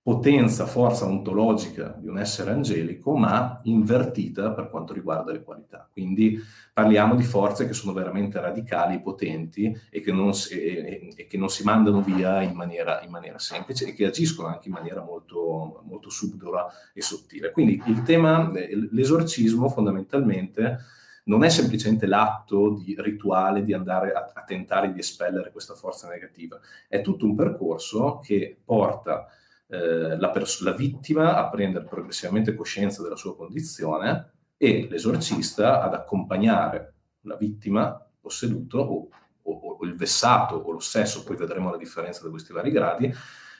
potenza, 0.04 0.66
forza 0.66 1.06
ontologica 1.06 1.96
di 1.98 2.08
un 2.08 2.18
essere 2.18 2.50
angelico, 2.50 3.16
ma 3.16 3.60
invertita 3.62 4.52
per 4.52 4.68
quanto 4.68 4.92
riguarda 4.92 5.32
le 5.32 5.42
qualità. 5.42 5.88
Quindi 5.90 6.38
parliamo 6.74 7.14
di 7.14 7.22
forze 7.22 7.66
che 7.66 7.72
sono 7.72 7.94
veramente 7.94 8.38
radicali, 8.38 9.00
potenti 9.00 9.74
e 9.88 10.02
che 10.02 10.12
non 10.12 10.34
si, 10.34 10.60
e, 10.60 11.10
e 11.16 11.26
che 11.26 11.38
non 11.38 11.48
si 11.48 11.64
mandano 11.64 12.02
via 12.02 12.42
in 12.42 12.52
maniera, 12.52 13.00
in 13.00 13.10
maniera, 13.10 13.38
semplice 13.38 13.86
e 13.86 13.94
che 13.94 14.04
agiscono 14.04 14.48
anche 14.48 14.68
in 14.68 14.74
maniera 14.74 15.00
molto, 15.00 15.82
molto 15.86 16.10
subdola 16.10 16.66
e 16.92 17.00
sottile. 17.00 17.50
Quindi 17.50 17.82
il 17.86 18.02
tema, 18.02 18.52
l'esorcismo 18.90 19.70
fondamentalmente 19.70 20.80
non 21.24 21.44
è 21.44 21.48
semplicemente 21.48 22.04
l'atto 22.04 22.74
di 22.74 22.94
rituale 22.98 23.64
di 23.64 23.72
andare 23.72 24.12
a, 24.12 24.30
a 24.34 24.42
tentare 24.42 24.92
di 24.92 24.98
espellere 24.98 25.50
questa 25.50 25.72
forza 25.72 26.10
negativa, 26.10 26.60
è 26.88 27.00
tutto 27.00 27.24
un 27.24 27.34
percorso 27.34 28.20
che 28.22 28.54
porta 28.62 29.28
eh, 29.66 30.16
la, 30.16 30.30
pers- 30.30 30.60
la 30.60 30.72
vittima 30.72 31.36
a 31.36 31.48
prendere 31.48 31.84
progressivamente 31.84 32.54
coscienza 32.54 33.02
della 33.02 33.16
sua 33.16 33.36
condizione 33.36 34.32
e 34.56 34.86
l'esorcista 34.88 35.82
ad 35.82 35.94
accompagnare 35.94 36.94
la 37.22 37.36
vittima 37.36 38.00
posseduto 38.20 38.78
o, 38.78 39.08
o, 39.42 39.76
o 39.78 39.84
il 39.84 39.96
vessato 39.96 40.56
o 40.56 40.70
lo 40.70 40.78
stesso, 40.78 41.24
poi 41.24 41.36
vedremo 41.36 41.70
la 41.70 41.76
differenza 41.76 42.22
di 42.24 42.30
questi 42.30 42.52
vari 42.52 42.70
gradi, 42.70 43.12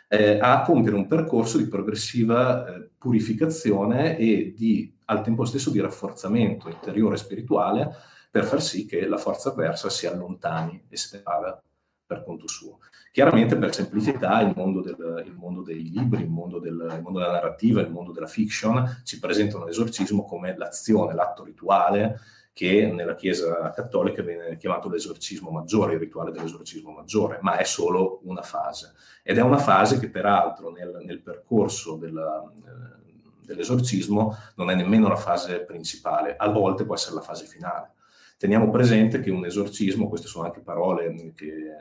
eh, 0.09 0.39
a 0.41 0.63
compiere 0.63 0.97
un 0.97 1.07
percorso 1.07 1.59
di 1.59 1.67
progressiva 1.67 2.67
eh, 2.67 2.91
purificazione 2.97 4.17
e 4.17 4.53
di, 4.57 4.95
al 5.07 5.23
tempo 5.23 5.45
stesso 5.45 5.71
di 5.71 5.81
rafforzamento 5.81 6.69
interiore 6.69 7.15
e 7.15 7.19
spirituale 7.19 7.95
per 8.31 8.45
far 8.45 8.63
sì 8.63 8.87
che 8.87 9.07
la 9.07 9.17
forza 9.17 9.51
avversa 9.51 9.89
si 9.89 10.07
allontani 10.07 10.87
e 10.89 10.97
se 10.97 11.17
ne 11.17 11.23
vada 11.23 11.63
per 12.07 12.25
conto 12.25 12.49
suo. 12.49 12.79
Chiaramente 13.14 13.56
per 13.56 13.73
semplicità 13.73 14.40
il 14.40 14.52
mondo, 14.56 14.80
del, 14.80 15.23
il 15.25 15.35
mondo 15.37 15.62
dei 15.62 15.88
libri, 15.88 16.23
il 16.23 16.28
mondo, 16.28 16.59
del, 16.59 16.73
il 16.97 17.00
mondo, 17.00 17.21
della 17.21 17.30
narrativa, 17.30 17.80
il 17.80 17.88
mondo 17.88 18.11
della 18.11 18.26
fiction 18.26 19.02
ci 19.04 19.21
presentano 19.21 19.64
l'esorcismo 19.64 20.25
come 20.25 20.56
l'azione, 20.56 21.14
l'atto 21.14 21.44
rituale 21.44 22.18
che 22.52 22.90
nella 22.92 23.14
Chiesa 23.14 23.71
cattolica 23.71 24.21
viene 24.21 24.56
chiamato 24.56 24.88
l'esorcismo 24.88 25.50
maggiore, 25.50 25.92
il 25.92 26.00
rituale 26.00 26.33
dell'esorcismo 26.33 26.90
maggiore, 26.90 27.38
ma 27.42 27.56
è 27.56 27.62
solo 27.62 28.18
una 28.25 28.42
fase. 28.42 28.94
Ed 29.23 29.38
è 29.38 29.42
una 29.42 29.59
fase 29.59 30.00
che 30.00 30.11
peraltro 30.11 30.73
nel, 30.73 31.00
nel 31.04 31.23
percorso 31.23 31.94
della, 31.94 32.42
eh, 32.42 33.12
dell'esorcismo 33.47 34.37
non 34.56 34.71
è 34.71 34.75
nemmeno 34.75 35.06
la 35.06 35.14
fase 35.14 35.61
principale, 35.61 36.35
a 36.37 36.49
volte 36.49 36.85
può 36.85 36.97
essere 36.97 37.14
la 37.14 37.21
fase 37.21 37.44
finale. 37.44 37.92
Teniamo 38.38 38.71
presente 38.71 39.21
che 39.21 39.30
un 39.30 39.44
esorcismo, 39.44 40.09
queste 40.09 40.26
sono 40.26 40.47
anche 40.47 40.62
parole 40.62 41.33
che, 41.37 41.76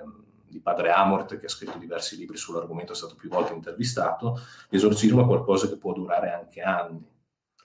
di 0.53 0.62
padre 0.62 0.91
Amort, 0.91 1.38
che 1.38 1.48
ha 1.48 1.50
scritto 1.50 1.77
diversi 1.77 2.15
libri 2.15 2.38
sull'argomento, 2.38 2.93
è 2.93 2.95
stato 2.95 3.15
più 3.15 3.29
volte 3.29 3.53
intervistato, 3.53 4.39
l'esorcismo 4.69 5.24
è 5.24 5.25
qualcosa 5.25 5.67
che 5.67 5.77
può 5.77 5.93
durare 5.93 6.31
anche 6.31 6.62
anni. 6.62 7.12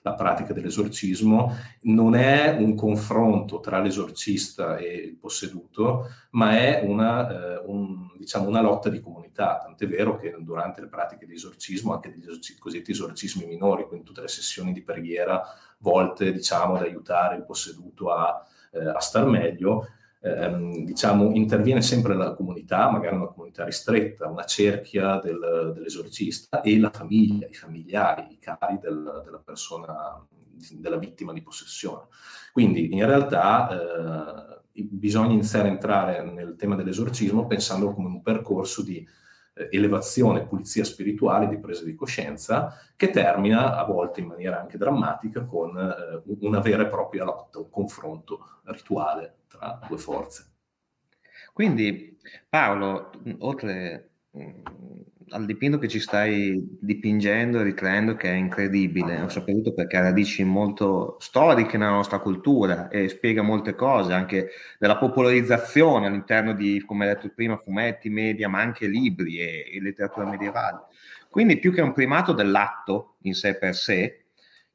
La 0.01 0.13
pratica 0.13 0.53
dell'esorcismo 0.53 1.53
non 1.81 2.15
è 2.15 2.55
un 2.57 2.73
confronto 2.73 3.59
tra 3.59 3.79
l'esorcista 3.79 4.77
e 4.77 4.93
il 4.93 5.17
posseduto, 5.17 6.07
ma 6.31 6.57
è 6.57 6.81
una, 6.85 7.29
eh, 7.29 7.61
un, 7.65 8.07
diciamo 8.17 8.47
una 8.47 8.61
lotta 8.61 8.87
di 8.89 9.01
comunità. 9.01 9.59
Tant'è 9.61 9.87
vero 9.87 10.17
che 10.17 10.33
durante 10.39 10.79
le 10.79 10.87
pratiche 10.87 11.25
di 11.25 11.33
esorcismo, 11.33 11.93
anche 11.93 12.11
degli 12.11 12.25
cosiddetti 12.57 12.91
esorcismi 12.91 13.45
minori, 13.45 13.87
quindi 13.87 14.05
tutte 14.05 14.21
le 14.21 14.29
sessioni 14.29 14.71
di 14.71 14.81
preghiera 14.81 15.43
volte 15.79 16.31
diciamo, 16.31 16.75
ad 16.75 16.83
aiutare 16.83 17.35
il 17.35 17.43
posseduto 17.43 18.11
a 18.11 18.45
eh, 18.71 18.87
a 18.87 18.99
star 18.99 19.25
meglio, 19.25 19.87
ehm, 20.21 20.83
diciamo, 20.85 21.33
interviene 21.33 21.81
sempre 21.81 22.15
la 22.15 22.33
comunità, 22.33 22.89
magari 22.89 23.15
una 23.15 23.27
comunità 23.27 23.63
ristretta, 23.63 24.27
una 24.27 24.43
cerchia 24.43 25.19
del, 25.19 25.71
dell'esorcista 25.73 26.61
e 26.61 26.79
la 26.79 26.91
famiglia, 26.91 27.47
i 27.47 27.53
familiari, 27.53 28.27
i 28.31 28.39
cari 28.39 28.77
del, 28.79 29.21
della 29.23 29.41
persona, 29.43 30.25
della 30.73 30.97
vittima 30.97 31.33
di 31.33 31.41
possessione. 31.41 32.07
Quindi 32.51 32.93
in 32.93 33.05
realtà 33.05 33.69
eh, 33.69 34.83
bisogna 34.83 35.33
iniziare 35.33 35.69
a 35.69 35.71
entrare 35.71 36.23
nel 36.23 36.55
tema 36.55 36.75
dell'esorcismo 36.75 37.47
pensando 37.47 37.93
come 37.93 38.07
un 38.07 38.21
percorso 38.21 38.83
di 38.83 39.07
elevazione, 39.69 40.45
pulizia 40.45 40.83
spirituale, 40.83 41.47
di 41.47 41.57
presa 41.57 41.83
di 41.83 41.95
coscienza, 41.95 42.77
che 42.95 43.09
termina 43.09 43.77
a 43.77 43.83
volte 43.83 44.21
in 44.21 44.27
maniera 44.27 44.59
anche 44.59 44.77
drammatica 44.77 45.43
con 45.45 45.77
eh, 45.77 46.21
una 46.39 46.59
vera 46.59 46.83
e 46.83 46.87
propria 46.87 47.23
lotta, 47.23 47.59
un 47.59 47.69
confronto 47.69 48.59
rituale 48.63 49.39
tra 49.47 49.79
due 49.87 49.97
forze. 49.97 50.47
Quindi 51.53 52.17
Paolo, 52.47 53.11
oltre 53.39 54.09
al 55.31 55.45
dipinto 55.45 55.77
che 55.77 55.87
ci 55.87 55.99
stai 55.99 56.77
dipingendo 56.79 57.59
e 57.59 57.63
ricreando 57.63 58.15
che 58.15 58.29
è 58.29 58.35
incredibile, 58.35 59.27
soprattutto 59.29 59.73
perché 59.73 59.97
ha 59.97 60.01
radici 60.01 60.43
molto 60.43 61.17
storiche 61.19 61.77
nella 61.77 61.91
nostra 61.91 62.19
cultura 62.19 62.87
e 62.89 63.09
spiega 63.09 63.41
molte 63.41 63.75
cose, 63.75 64.13
anche 64.13 64.49
della 64.77 64.97
popolarizzazione 64.97 66.07
all'interno 66.07 66.53
di, 66.53 66.83
come 66.85 67.05
detto 67.05 67.31
prima, 67.33 67.57
fumetti, 67.57 68.09
media, 68.09 68.49
ma 68.49 68.59
anche 68.59 68.87
libri 68.87 69.39
e, 69.39 69.65
e 69.73 69.81
letteratura 69.81 70.27
medievale. 70.27 70.85
Quindi 71.29 71.59
più 71.59 71.71
che 71.71 71.81
un 71.81 71.93
primato 71.93 72.33
dell'atto 72.33 73.15
in 73.21 73.33
sé 73.33 73.57
per 73.57 73.75
sé, 73.75 74.25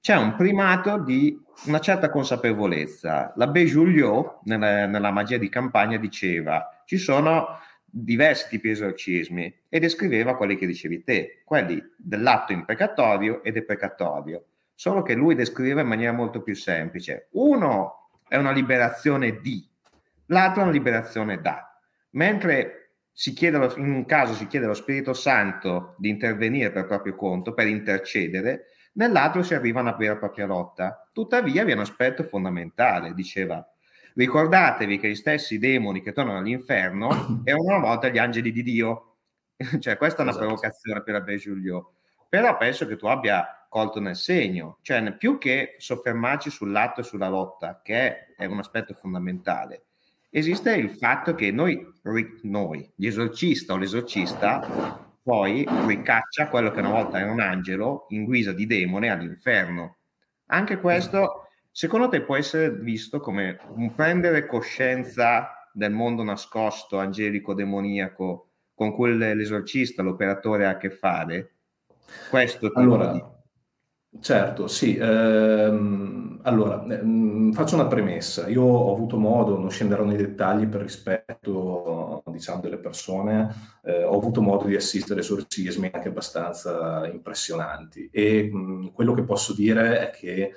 c'è 0.00 0.16
un 0.16 0.36
primato 0.36 0.98
di 0.98 1.40
una 1.66 1.80
certa 1.80 2.10
consapevolezza. 2.10 3.32
La 3.36 3.46
Béjouliot, 3.46 4.40
nella, 4.44 4.86
nella 4.86 5.10
magia 5.10 5.38
di 5.38 5.48
campagna, 5.48 5.96
diceva 5.96 6.68
ci 6.84 6.98
sono 6.98 7.58
diversi 7.96 8.48
tipi 8.48 8.66
di 8.66 8.72
esorcismi 8.72 9.60
e 9.68 9.78
descriveva 9.78 10.36
quelli 10.36 10.56
che 10.56 10.66
dicevi 10.66 11.04
te, 11.04 11.42
quelli 11.44 11.80
dell'atto 11.96 12.52
imprecatorio 12.52 13.44
e 13.44 13.52
deprecatorio, 13.52 14.46
solo 14.74 15.02
che 15.02 15.14
lui 15.14 15.36
descriveva 15.36 15.82
in 15.82 15.86
maniera 15.86 16.12
molto 16.12 16.42
più 16.42 16.56
semplice. 16.56 17.28
Uno 17.32 18.10
è 18.26 18.36
una 18.36 18.50
liberazione 18.50 19.38
di, 19.40 19.64
l'altro 20.26 20.60
è 20.60 20.64
una 20.64 20.72
liberazione 20.72 21.40
da. 21.40 21.78
Mentre 22.10 22.94
chiede, 23.12 23.72
in 23.76 23.92
un 23.92 24.04
caso 24.06 24.34
si 24.34 24.48
chiede 24.48 24.64
allo 24.64 24.74
Spirito 24.74 25.12
Santo 25.12 25.94
di 25.98 26.08
intervenire 26.08 26.72
per 26.72 26.86
proprio 26.86 27.14
conto, 27.14 27.54
per 27.54 27.68
intercedere, 27.68 28.66
nell'altro 28.94 29.44
si 29.44 29.54
arriva 29.54 29.78
a 29.78 29.82
una 29.82 29.96
vera 29.96 30.14
e 30.14 30.18
propria 30.18 30.46
lotta. 30.46 31.08
Tuttavia 31.12 31.62
vi 31.62 31.70
è 31.70 31.74
un 31.74 31.80
aspetto 31.80 32.24
fondamentale, 32.24 33.14
diceva 33.14 33.64
Ricordatevi 34.14 34.98
che 34.98 35.08
gli 35.10 35.14
stessi 35.16 35.58
demoni 35.58 36.00
che 36.00 36.12
tornano 36.12 36.38
all'inferno 36.38 37.42
erano 37.44 37.64
una 37.64 37.78
volta 37.78 38.08
gli 38.08 38.18
angeli 38.18 38.52
di 38.52 38.62
Dio. 38.62 39.16
cioè, 39.80 39.96
questa 39.96 40.20
è 40.20 40.22
una 40.22 40.30
esatto. 40.30 40.46
provocazione 40.46 41.02
per 41.02 41.14
Abbé 41.16 41.36
Giulio. 41.36 41.92
Però 42.28 42.56
penso 42.56 42.86
che 42.86 42.96
tu 42.96 43.06
abbia 43.06 43.66
colto 43.68 44.00
nel 44.00 44.16
segno, 44.16 44.78
cioè 44.82 45.16
più 45.16 45.36
che 45.38 45.74
soffermarci 45.78 46.48
sull'atto 46.48 47.00
e 47.00 47.04
sulla 47.04 47.28
lotta, 47.28 47.80
che 47.82 48.34
è 48.36 48.44
un 48.44 48.58
aspetto 48.58 48.94
fondamentale, 48.94 49.86
esiste 50.30 50.74
il 50.74 50.90
fatto 50.90 51.34
che 51.34 51.50
noi, 51.50 51.84
noi 52.42 52.88
gli 52.94 53.06
esorcista 53.06 53.72
o 53.72 53.76
l'esorcista, 53.76 55.04
poi 55.22 55.66
ricaccia 55.86 56.48
quello 56.48 56.70
che 56.70 56.80
una 56.80 56.90
volta 56.90 57.18
era 57.18 57.30
un 57.30 57.40
angelo 57.40 58.06
in 58.10 58.24
guisa 58.24 58.52
di 58.52 58.66
demone 58.66 59.10
all'inferno. 59.10 59.96
Anche 60.46 60.78
questo 60.78 61.43
Secondo 61.76 62.08
te 62.08 62.20
può 62.20 62.36
essere 62.36 62.70
visto 62.70 63.18
come 63.18 63.58
un 63.74 63.96
prendere 63.96 64.46
coscienza 64.46 65.68
del 65.72 65.90
mondo 65.90 66.22
nascosto, 66.22 67.00
angelico, 67.00 67.52
demoniaco, 67.52 68.50
con 68.72 68.92
cui 68.92 69.16
l'esorcista, 69.16 70.00
l'operatore 70.00 70.66
ha 70.66 70.70
a 70.70 70.76
che 70.76 70.90
fare? 70.90 71.54
Questo 72.30 72.70
allora, 72.76 73.10
di... 73.10 73.24
certo, 74.20 74.68
sì. 74.68 74.96
Ehm, 74.96 76.38
allora, 76.42 76.80
ehm, 76.84 77.50
faccio 77.52 77.74
una 77.74 77.88
premessa. 77.88 78.46
Io 78.46 78.62
ho 78.62 78.94
avuto 78.94 79.18
modo, 79.18 79.58
non 79.58 79.68
scenderò 79.68 80.04
nei 80.04 80.16
dettagli 80.16 80.68
per 80.68 80.82
rispetto, 80.82 82.22
diciamo, 82.26 82.60
delle 82.60 82.78
persone, 82.78 83.80
eh, 83.82 84.04
ho 84.04 84.16
avuto 84.16 84.40
modo 84.40 84.66
di 84.66 84.76
assistere 84.76 85.18
a 85.18 85.22
esorcismi 85.24 85.90
anche 85.92 86.06
abbastanza 86.06 87.04
impressionanti 87.08 88.08
e 88.12 88.48
mh, 88.48 88.92
quello 88.92 89.12
che 89.12 89.24
posso 89.24 89.52
dire 89.52 90.08
è 90.08 90.10
che 90.16 90.52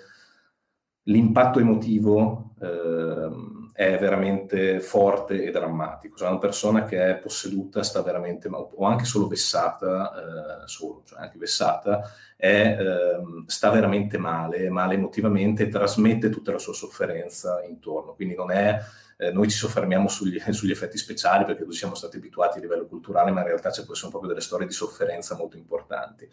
l'impatto 1.07 1.59
emotivo 1.59 2.53
eh, 2.61 3.29
è 3.73 3.97
veramente 3.99 4.79
forte 4.79 5.43
e 5.43 5.51
drammatico. 5.51 6.15
Cioè 6.17 6.29
una 6.29 6.39
persona 6.39 6.83
che 6.85 7.09
è 7.09 7.15
posseduta 7.17 7.83
sta 7.83 8.01
veramente, 8.01 8.49
o 8.49 8.85
anche 8.85 9.05
solo 9.05 9.27
vessata, 9.27 10.63
eh, 10.63 10.67
solo, 10.67 11.03
cioè 11.05 11.19
anche 11.19 11.37
vessata, 11.37 12.11
è, 12.35 12.77
eh, 12.79 13.43
sta 13.45 13.69
veramente 13.69 14.17
male, 14.17 14.69
male 14.69 14.95
emotivamente 14.95 15.63
e 15.63 15.69
trasmette 15.69 16.29
tutta 16.29 16.51
la 16.51 16.57
sua 16.57 16.73
sofferenza 16.73 17.63
intorno. 17.63 18.13
Quindi 18.13 18.35
non 18.35 18.51
è, 18.51 18.79
eh, 19.17 19.31
noi 19.31 19.47
ci 19.49 19.57
soffermiamo 19.57 20.07
sugli, 20.07 20.39
sugli, 20.51 20.71
effetti 20.71 20.97
speciali 20.97 21.45
perché 21.45 21.63
noi 21.63 21.73
siamo 21.73 21.93
stati 21.93 22.17
abituati 22.17 22.57
a 22.57 22.61
livello 22.61 22.87
culturale, 22.87 23.31
ma 23.31 23.41
in 23.41 23.47
realtà 23.47 23.69
ci 23.69 23.83
sono 23.91 24.09
proprio 24.09 24.31
delle 24.31 24.41
storie 24.41 24.65
di 24.65 24.73
sofferenza 24.73 25.35
molto 25.35 25.55
importanti. 25.55 26.27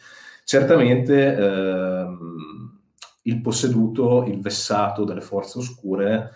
Certamente 0.44 1.34
ehm, 1.36 2.73
il 3.26 3.40
posseduto, 3.40 4.24
il 4.24 4.40
vessato 4.40 5.04
delle 5.04 5.20
forze 5.20 5.58
oscure 5.58 6.30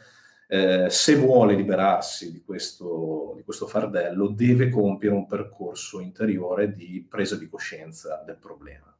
eh, 0.51 0.87
se 0.89 1.17
vuole 1.17 1.55
liberarsi 1.55 2.33
di 2.33 2.43
questo, 2.43 3.35
di 3.37 3.43
questo 3.43 3.67
fardello, 3.67 4.29
deve 4.29 4.71
compiere 4.71 5.15
un 5.15 5.27
percorso 5.27 6.01
interiore 6.01 6.73
di 6.73 7.07
presa 7.07 7.37
di 7.37 7.49
coscienza 7.49 8.23
del 8.25 8.39
problema. 8.39 8.91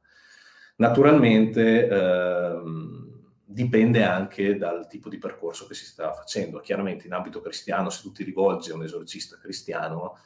Naturalmente 0.77 1.89
ehm, 1.89 3.09
dipende 3.45 4.05
anche 4.05 4.59
dal 4.59 4.87
tipo 4.89 5.09
di 5.09 5.17
percorso 5.17 5.67
che 5.67 5.75
si 5.75 5.87
sta 5.87 6.13
facendo. 6.13 6.61
Chiaramente 6.61 7.07
in 7.07 7.15
ambito 7.15 7.41
cristiano, 7.41 7.89
se 7.89 8.03
tu 8.03 8.13
ti 8.13 8.25
rivolgi 8.25 8.71
a 8.71 8.75
un 8.75 8.83
esorcista 8.83 9.39
cristiano, 9.39 10.19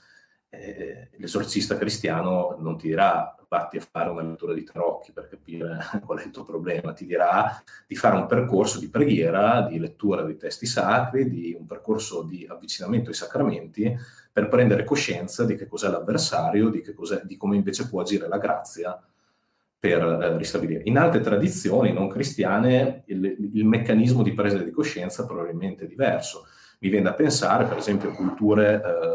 eh, 0.55 1.09
l'esorcista 1.17 1.79
cristiano 1.79 2.57
non 2.59 2.77
ti 2.77 2.89
dirà 2.89 3.35
vatti 3.49 3.79
a 3.79 3.87
fare 3.91 4.11
una 4.11 4.23
lettura 4.23 4.53
di 4.53 4.65
tarocchi 4.65 5.13
per 5.13 5.29
capire 5.29 5.79
qual 6.05 6.19
è 6.19 6.25
il 6.25 6.31
tuo 6.31 6.45
problema, 6.45 6.93
ti 6.93 7.07
dirà 7.07 7.63
di 7.87 7.97
fare 7.97 8.17
un 8.17 8.27
percorso 8.27 8.79
di 8.79 8.89
preghiera, 8.89 9.63
di 9.63 9.79
lettura 9.79 10.23
dei 10.23 10.37
testi 10.37 10.67
sacri, 10.67 11.29
di 11.29 11.57
un 11.59 11.67
percorso 11.67 12.23
di 12.23 12.47
avvicinamento 12.49 13.09
ai 13.09 13.15
sacramenti 13.15 13.97
per 14.31 14.49
prendere 14.49 14.85
coscienza 14.85 15.45
di 15.45 15.55
che 15.55 15.67
cos'è 15.67 15.89
l'avversario, 15.89 16.69
di, 16.69 16.83
cos'è, 16.95 17.23
di 17.25 17.37
come 17.39 17.57
invece 17.57 17.89
può 17.89 18.03
agire 18.03 18.29
la 18.29 18.39
grazia 18.39 19.03
per 19.79 20.03
eh, 20.03 20.37
ristabilire. 20.37 20.83
In 20.85 20.99
altre 20.99 21.21
tradizioni 21.21 21.93
non 21.93 22.09
cristiane 22.09 23.05
il, 23.07 23.25
il 23.55 23.65
meccanismo 23.65 24.23
di 24.23 24.35
presa 24.35 24.59
di 24.59 24.71
coscienza 24.71 25.25
probabilmente 25.25 25.85
è 25.85 25.89
diverso. 25.89 26.47
Mi 26.81 26.91
viene 26.91 27.07
da 27.07 27.15
pensare, 27.15 27.65
per 27.65 27.79
esempio, 27.79 28.11
culture... 28.11 28.83
Eh, 28.85 29.12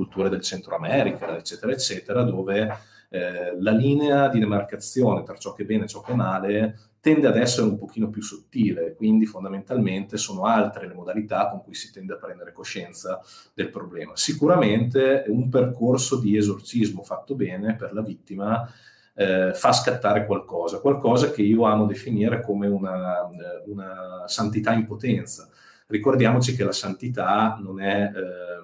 culture 0.00 0.30
del 0.30 0.40
Centro 0.40 0.74
America, 0.74 1.36
eccetera, 1.36 1.72
eccetera, 1.72 2.22
dove 2.22 2.74
eh, 3.10 3.60
la 3.60 3.72
linea 3.72 4.28
di 4.28 4.38
demarcazione 4.38 5.22
tra 5.24 5.36
ciò 5.36 5.52
che 5.52 5.64
è 5.64 5.66
bene 5.66 5.84
e 5.84 5.88
ciò 5.88 6.00
che 6.00 6.12
è 6.12 6.14
male 6.14 6.78
tende 7.00 7.26
ad 7.26 7.36
essere 7.36 7.66
un 7.66 7.76
pochino 7.76 8.08
più 8.08 8.22
sottile, 8.22 8.94
quindi 8.94 9.26
fondamentalmente 9.26 10.16
sono 10.16 10.44
altre 10.44 10.86
le 10.86 10.94
modalità 10.94 11.48
con 11.48 11.62
cui 11.62 11.74
si 11.74 11.92
tende 11.92 12.14
a 12.14 12.16
prendere 12.16 12.52
coscienza 12.52 13.20
del 13.54 13.70
problema. 13.70 14.12
Sicuramente 14.16 15.24
un 15.28 15.48
percorso 15.48 16.18
di 16.18 16.36
esorcismo 16.36 17.02
fatto 17.02 17.34
bene 17.34 17.74
per 17.74 17.92
la 17.92 18.02
vittima 18.02 18.70
eh, 19.14 19.52
fa 19.54 19.72
scattare 19.72 20.24
qualcosa, 20.24 20.80
qualcosa 20.80 21.30
che 21.30 21.42
io 21.42 21.64
amo 21.64 21.86
definire 21.86 22.42
come 22.42 22.68
una, 22.68 23.28
una 23.66 24.24
santità 24.26 24.72
in 24.72 24.86
potenza. 24.86 25.48
Ricordiamoci 25.86 26.54
che 26.54 26.64
la 26.64 26.72
santità 26.72 27.58
non 27.60 27.80
è... 27.80 28.12
Eh, 28.14 28.60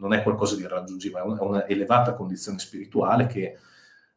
non 0.00 0.12
è 0.12 0.22
qualcosa 0.22 0.56
di 0.56 0.62
irraggiungibile, 0.62 1.20
è 1.20 1.42
una 1.42 1.66
elevata 1.66 2.14
condizione 2.14 2.58
spirituale 2.58 3.26
che 3.26 3.58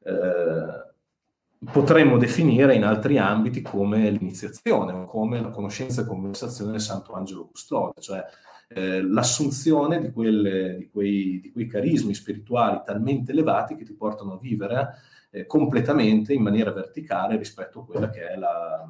eh, 0.04 1.72
potremmo 1.72 2.18
definire 2.18 2.76
in 2.76 2.84
altri 2.84 3.18
ambiti 3.18 3.62
come 3.62 4.10
l'iniziazione 4.10 4.94
o 4.94 5.06
come 5.06 5.42
la 5.42 5.50
conoscenza 5.50 6.02
e 6.02 6.06
conversazione 6.06 6.72
del 6.72 6.82
Santo 6.82 7.14
Angelo 7.14 7.48
Custode, 7.48 8.02
cioè 8.02 8.24
eh, 8.70 9.02
l'assunzione 9.02 10.00
di, 10.00 10.12
quelle, 10.12 10.76
di, 10.78 10.90
quei, 10.90 11.40
di, 11.42 11.52
quei, 11.52 11.68
carismi 11.68 12.14
spirituali 12.14 12.82
talmente 12.84 13.32
elevati 13.32 13.76
che 13.76 13.84
ti 13.84 13.94
portano 13.94 14.34
a 14.34 14.40
vivere 14.40 14.96
eh, 15.32 15.46
completamente 15.46 16.34
in 16.34 16.42
maniera 16.42 16.72
verticale 16.72 17.38
rispetto 17.38 17.82
a 17.82 17.86
quella 17.86 18.10
che 18.10 18.30
è 18.30 18.36
la, 18.36 18.84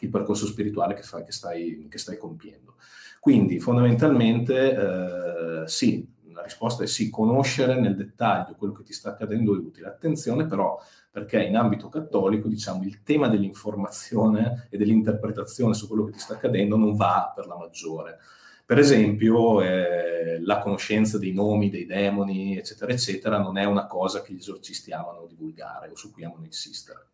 il 0.00 0.08
percorso 0.08 0.46
spirituale 0.46 0.94
che, 0.94 1.02
fa, 1.02 1.22
che, 1.22 1.32
stai, 1.32 1.86
che 1.88 1.98
stai 1.98 2.16
compiendo. 2.16 2.76
Quindi 3.20 3.60
fondamentalmente 3.60 5.62
eh, 5.62 5.68
sì, 5.68 6.11
la 6.32 6.42
risposta 6.42 6.82
è 6.82 6.86
sì, 6.86 7.10
conoscere 7.10 7.78
nel 7.78 7.96
dettaglio 7.96 8.54
quello 8.56 8.72
che 8.72 8.82
ti 8.82 8.92
sta 8.92 9.10
accadendo 9.10 9.54
è 9.54 9.58
utile. 9.58 9.88
Attenzione 9.88 10.46
però 10.46 10.78
perché 11.10 11.42
in 11.42 11.56
ambito 11.56 11.88
cattolico, 11.88 12.48
diciamo, 12.48 12.82
il 12.84 13.02
tema 13.02 13.28
dell'informazione 13.28 14.68
e 14.70 14.78
dell'interpretazione 14.78 15.74
su 15.74 15.86
quello 15.86 16.04
che 16.04 16.12
ti 16.12 16.18
sta 16.18 16.34
accadendo 16.34 16.76
non 16.76 16.96
va 16.96 17.32
per 17.34 17.46
la 17.46 17.56
maggiore. 17.56 18.18
Per 18.64 18.78
esempio, 18.78 19.60
eh, 19.60 20.40
la 20.40 20.58
conoscenza 20.58 21.18
dei 21.18 21.32
nomi, 21.32 21.68
dei 21.68 21.84
demoni, 21.84 22.56
eccetera, 22.56 22.92
eccetera, 22.92 23.38
non 23.38 23.58
è 23.58 23.64
una 23.64 23.86
cosa 23.86 24.22
che 24.22 24.32
gli 24.32 24.38
esorcisti 24.38 24.92
amano 24.92 25.26
divulgare 25.28 25.90
o 25.90 25.96
su 25.96 26.12
cui 26.12 26.24
amano 26.24 26.44
insistere. 26.44 27.06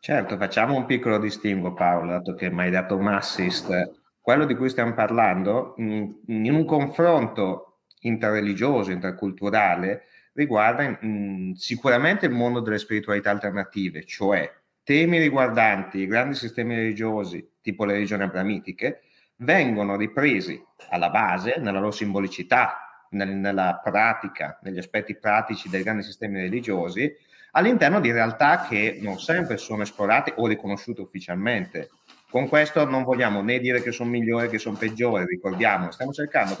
Certo, 0.00 0.36
facciamo 0.36 0.74
un 0.74 0.86
piccolo 0.86 1.18
distinguo, 1.18 1.74
Paolo, 1.74 2.10
dato 2.10 2.34
che 2.34 2.50
mi 2.50 2.62
hai 2.62 2.70
dato 2.70 2.96
un 2.96 3.06
assist 3.06 4.00
quello 4.22 4.46
di 4.46 4.54
cui 4.54 4.70
stiamo 4.70 4.94
parlando, 4.94 5.74
in, 5.78 6.14
un 6.26 6.64
confronto 6.64 7.71
interreligioso, 8.02 8.90
interculturale, 8.90 10.04
riguarda 10.34 10.88
mh, 10.88 11.52
sicuramente 11.54 12.26
il 12.26 12.32
mondo 12.32 12.60
delle 12.60 12.78
spiritualità 12.78 13.30
alternative, 13.30 14.04
cioè 14.04 14.50
temi 14.82 15.18
riguardanti 15.18 15.98
i 15.98 16.06
grandi 16.06 16.34
sistemi 16.34 16.74
religiosi, 16.74 17.46
tipo 17.60 17.84
le 17.84 17.94
religioni 17.94 18.22
abramitiche, 18.22 19.02
vengono 19.36 19.96
ripresi 19.96 20.62
alla 20.90 21.10
base, 21.10 21.54
nella 21.58 21.78
loro 21.78 21.92
simbolicità, 21.92 23.06
nel, 23.10 23.28
nella 23.28 23.80
pratica, 23.82 24.58
negli 24.62 24.78
aspetti 24.78 25.16
pratici 25.16 25.68
dei 25.68 25.82
grandi 25.82 26.02
sistemi 26.02 26.40
religiosi, 26.40 27.12
all'interno 27.52 28.00
di 28.00 28.10
realtà 28.10 28.66
che 28.66 28.98
non 29.00 29.18
sempre 29.18 29.56
sono 29.56 29.82
esplorate 29.82 30.34
o 30.36 30.46
riconosciute 30.46 31.00
ufficialmente. 31.00 31.90
Con 32.32 32.48
questo 32.48 32.86
non 32.86 33.04
vogliamo 33.04 33.42
né 33.42 33.58
dire 33.58 33.82
che 33.82 33.92
sono 33.92 34.08
migliori 34.08 34.48
che 34.48 34.56
sono 34.56 34.78
peggiori, 34.78 35.26
ricordiamo, 35.26 35.90
stiamo 35.90 36.12
cercando 36.12 36.56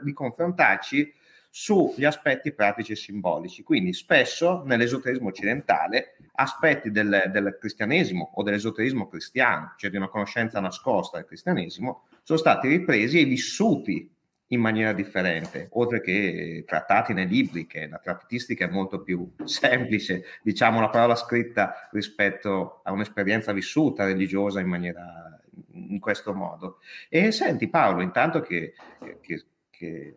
di 0.00 0.12
confrontarci 0.12 1.12
sugli 1.50 2.04
aspetti 2.04 2.52
pratici 2.52 2.92
e 2.92 2.94
simbolici. 2.94 3.64
Quindi 3.64 3.92
spesso 3.92 4.62
nell'esoterismo 4.64 5.30
occidentale 5.30 6.16
aspetti 6.34 6.92
del, 6.92 7.24
del 7.32 7.56
cristianesimo 7.58 8.34
o 8.36 8.44
dell'esoterismo 8.44 9.08
cristiano, 9.08 9.74
cioè 9.76 9.90
di 9.90 9.96
una 9.96 10.06
conoscenza 10.06 10.60
nascosta 10.60 11.16
del 11.16 11.26
cristianesimo, 11.26 12.04
sono 12.22 12.38
stati 12.38 12.68
ripresi 12.68 13.18
e 13.18 13.24
vissuti 13.24 14.13
in 14.48 14.60
maniera 14.60 14.92
differente, 14.92 15.68
oltre 15.72 16.00
che 16.00 16.64
trattati 16.66 17.12
nei 17.12 17.26
libri, 17.26 17.66
che 17.66 17.86
la 17.86 17.98
trattistica 17.98 18.66
è 18.66 18.70
molto 18.70 19.02
più 19.02 19.32
semplice, 19.44 20.24
diciamo 20.42 20.80
la 20.80 20.90
parola 20.90 21.14
scritta 21.14 21.88
rispetto 21.92 22.80
a 22.84 22.92
un'esperienza 22.92 23.52
vissuta 23.52 24.04
religiosa 24.04 24.60
in 24.60 24.68
maniera 24.68 25.38
in 25.72 25.98
questo 26.00 26.34
modo. 26.34 26.78
E 27.08 27.30
senti 27.30 27.68
Paolo, 27.68 28.02
intanto 28.02 28.40
che, 28.40 28.74
che, 29.20 29.44
che, 29.70 30.16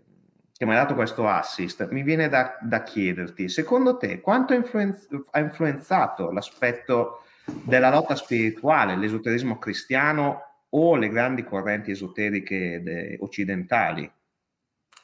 che 0.51 0.65
mi 0.65 0.71
hai 0.71 0.77
dato 0.77 0.95
questo 0.95 1.27
assist, 1.27 1.87
mi 1.91 2.03
viene 2.03 2.27
da, 2.27 2.57
da 2.61 2.83
chiederti, 2.83 3.47
secondo 3.47 3.97
te 3.97 4.19
quanto 4.19 4.53
influenz- 4.53 5.07
ha 5.31 5.39
influenzato 5.39 6.31
l'aspetto 6.31 7.21
della 7.63 7.89
lotta 7.89 8.15
spirituale, 8.15 8.97
l'esoterismo 8.97 9.57
cristiano 9.57 10.41
o 10.69 10.95
le 10.95 11.07
grandi 11.07 11.43
correnti 11.43 11.91
esoteriche 11.91 12.81
de- 12.83 13.17
occidentali 13.21 14.11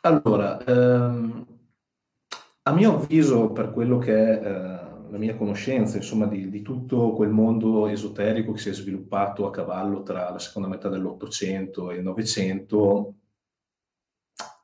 allora, 0.06 0.64
ehm, 0.64 1.46
a 2.64 2.72
mio 2.74 2.96
avviso, 2.96 3.52
per 3.52 3.72
quello 3.72 3.98
che 3.98 4.14
è 4.14 4.46
eh, 4.46 5.12
la 5.12 5.18
mia 5.18 5.36
conoscenza, 5.36 5.98
insomma, 5.98 6.26
di, 6.26 6.50
di, 6.50 6.62
tutto 6.62 7.14
quel 7.14 7.30
mondo 7.30 7.88
esoterico 7.88 8.52
che 8.54 8.60
si 8.60 8.70
è 8.70 8.74
sviluppato 8.74 9.46
a 9.48 9.52
cavallo 9.52 10.04
tra 10.04 10.30
la 10.30 10.40
seconda 10.40 10.68
metà 10.68 10.90
dell'Ottocento 10.90 11.92
e 11.92 11.98
il 11.98 12.04
Novecento, 12.04 13.16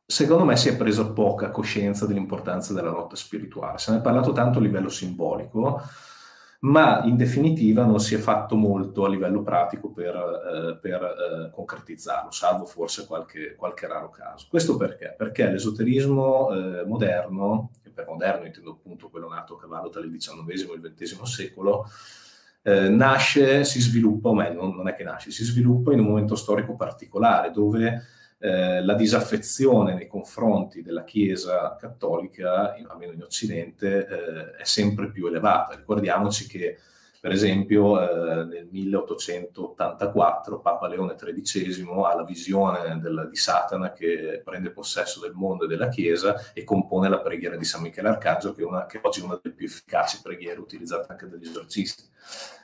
secondo 0.06 0.44
me 0.44 0.58
si 0.58 0.70
è 0.70 0.76
presa 0.76 1.12
poca 1.12 1.52
coscienza 1.52 2.06
dell'importanza 2.06 2.74
della 2.74 2.92
lotta 2.92 3.16
spirituale. 3.16 3.78
Se 3.78 3.92
ne 3.92 4.00
è 4.00 4.02
parlato 4.02 4.32
tanto 4.32 4.60
a 4.60 4.62
livello 4.62 4.90
simbolico, 4.90 5.82
ma 6.62 7.04
in 7.06 7.16
definitiva 7.16 7.86
non 7.86 8.00
si 8.00 8.16
è 8.16 8.18
fatto 8.18 8.56
molto 8.56 9.06
a 9.06 9.10
livello 9.10 9.42
pratico 9.42 9.92
per, 9.92 10.16
eh, 10.16 10.78
per 10.82 11.02
eh, 11.02 11.52
concretizzarlo, 11.52 12.32
salvo 12.32 12.66
forse 12.66 13.06
qualche, 13.06 13.56
qualche, 13.56 13.88
raro 13.88 14.10
caso. 14.10 14.48
Questo 14.50 14.76
perché? 14.76 15.14
Perché 15.18 15.50
l'esoterismo 15.50 16.52
eh, 16.52 16.86
moderno, 16.86 17.72
e 17.84 17.92
per 17.92 18.08
moderno 18.08 18.46
intendo 18.46 18.72
appunto 18.72 19.10
quello 19.10 19.30
nato 19.30 19.56
a 19.56 19.60
cavallo 19.60 19.90
tra 19.90 20.02
il 20.02 20.12
XIX 20.12 20.50
e 20.50 20.54
il 20.54 20.94
XX 20.94 21.22
secolo, 21.22 21.86
eh, 22.64 22.90
nasce, 22.90 23.64
si 23.64 23.80
sviluppa, 23.80 24.30
o 24.30 24.36
meglio, 24.36 24.62
non, 24.62 24.76
non 24.76 24.90
è 24.90 24.94
che 24.94 25.04
nasce, 25.04 25.32
si 25.32 25.46
sviluppa 25.46 25.94
in 25.94 26.00
un 26.00 26.08
momento 26.08 26.36
storico 26.36 26.76
particolare 26.76 27.52
dove 27.52 28.04
eh, 28.42 28.82
la 28.82 28.94
disaffezione 28.94 29.94
nei 29.94 30.08
confronti 30.08 30.82
della 30.82 31.04
Chiesa 31.04 31.76
cattolica, 31.78 32.74
almeno 32.88 33.12
in 33.12 33.22
Occidente, 33.22 34.08
eh, 34.08 34.56
è 34.56 34.64
sempre 34.64 35.12
più 35.12 35.28
elevata. 35.28 35.76
Ricordiamoci 35.76 36.48
che, 36.48 36.78
per 37.20 37.34
esempio, 37.34 38.00
eh, 38.00 38.46
nel 38.46 38.68
1884 38.72 40.62
Papa 40.62 40.88
Leone 40.88 41.16
XIII 41.16 41.86
ha 42.06 42.16
la 42.16 42.24
visione 42.24 42.98
del, 43.02 43.28
di 43.30 43.36
Satana 43.36 43.92
che 43.92 44.42
prende 44.42 44.70
possesso 44.70 45.20
del 45.20 45.34
mondo 45.34 45.66
e 45.66 45.68
della 45.68 45.90
Chiesa 45.90 46.54
e 46.54 46.64
compone 46.64 47.10
la 47.10 47.20
preghiera 47.20 47.58
di 47.58 47.66
San 47.66 47.82
Michele 47.82 48.08
Arcangelo, 48.08 48.54
che, 48.54 48.64
una, 48.64 48.86
che 48.86 49.02
oggi 49.04 49.20
è 49.20 49.24
una 49.26 49.38
delle 49.42 49.54
più 49.54 49.66
efficaci 49.66 50.22
preghiere 50.24 50.62
utilizzate 50.62 51.12
anche 51.12 51.28
dagli 51.28 51.46
esorcisti. 51.46 52.04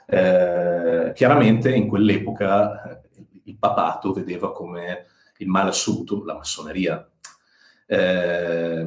Eh, 0.07 1.11
chiaramente 1.13 1.69
in 1.71 1.89
quell'epoca 1.89 3.01
il 3.43 3.57
papato 3.57 4.13
vedeva 4.13 4.53
come 4.53 5.07
il 5.37 5.47
male 5.47 5.69
assoluto, 5.69 6.23
la 6.23 6.35
massoneria. 6.35 7.09
Eh, 7.85 8.85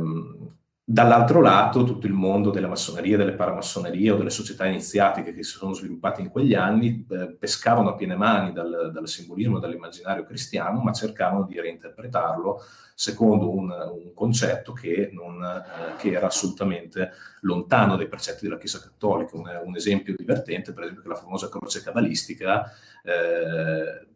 Dall'altro 0.91 1.43
lato, 1.43 1.85
tutto 1.85 2.07
il 2.07 2.15
mondo 2.15 2.49
della 2.49 2.67
massoneria, 2.67 3.19
delle 3.19 3.35
paramassonerie 3.35 4.11
o 4.11 4.17
delle 4.17 4.31
società 4.31 4.65
iniziatiche 4.65 5.35
che 5.35 5.43
si 5.43 5.51
sono 5.51 5.75
sviluppate 5.75 6.23
in 6.23 6.31
quegli 6.31 6.55
anni 6.55 7.05
eh, 7.11 7.37
pescavano 7.39 7.91
a 7.91 7.95
piene 7.95 8.17
mani 8.17 8.55
dal, 8.55 8.91
dal 8.91 9.07
simbolismo, 9.07 9.59
dall'immaginario 9.59 10.25
cristiano, 10.25 10.81
ma 10.81 10.95
cercavano 10.95 11.45
di 11.45 11.61
reinterpretarlo 11.61 12.63
secondo 12.95 13.55
un, 13.55 13.71
un 13.71 14.15
concetto 14.15 14.73
che, 14.73 15.11
non, 15.13 15.43
eh, 15.45 15.97
che, 15.99 16.13
era 16.13 16.29
assolutamente 16.29 17.11
lontano 17.43 17.97
dai 17.97 18.09
precetti 18.09 18.47
della 18.47 18.57
Chiesa 18.57 18.81
Cattolica. 18.81 19.37
Un, 19.37 19.47
un, 19.67 19.77
esempio 19.77 20.15
divertente, 20.17 20.73
per 20.73 20.85
esempio, 20.85 21.03
che 21.03 21.09
la 21.11 21.17
famosa 21.17 21.51
croce 21.51 21.83
cabalistica 21.83 22.65
eh, 23.05 24.08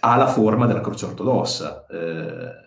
ha 0.00 0.16
la 0.16 0.28
forma 0.28 0.66
della 0.66 0.80
croce 0.80 1.06
ortodossa 1.06 1.86
eh, 1.86 2.66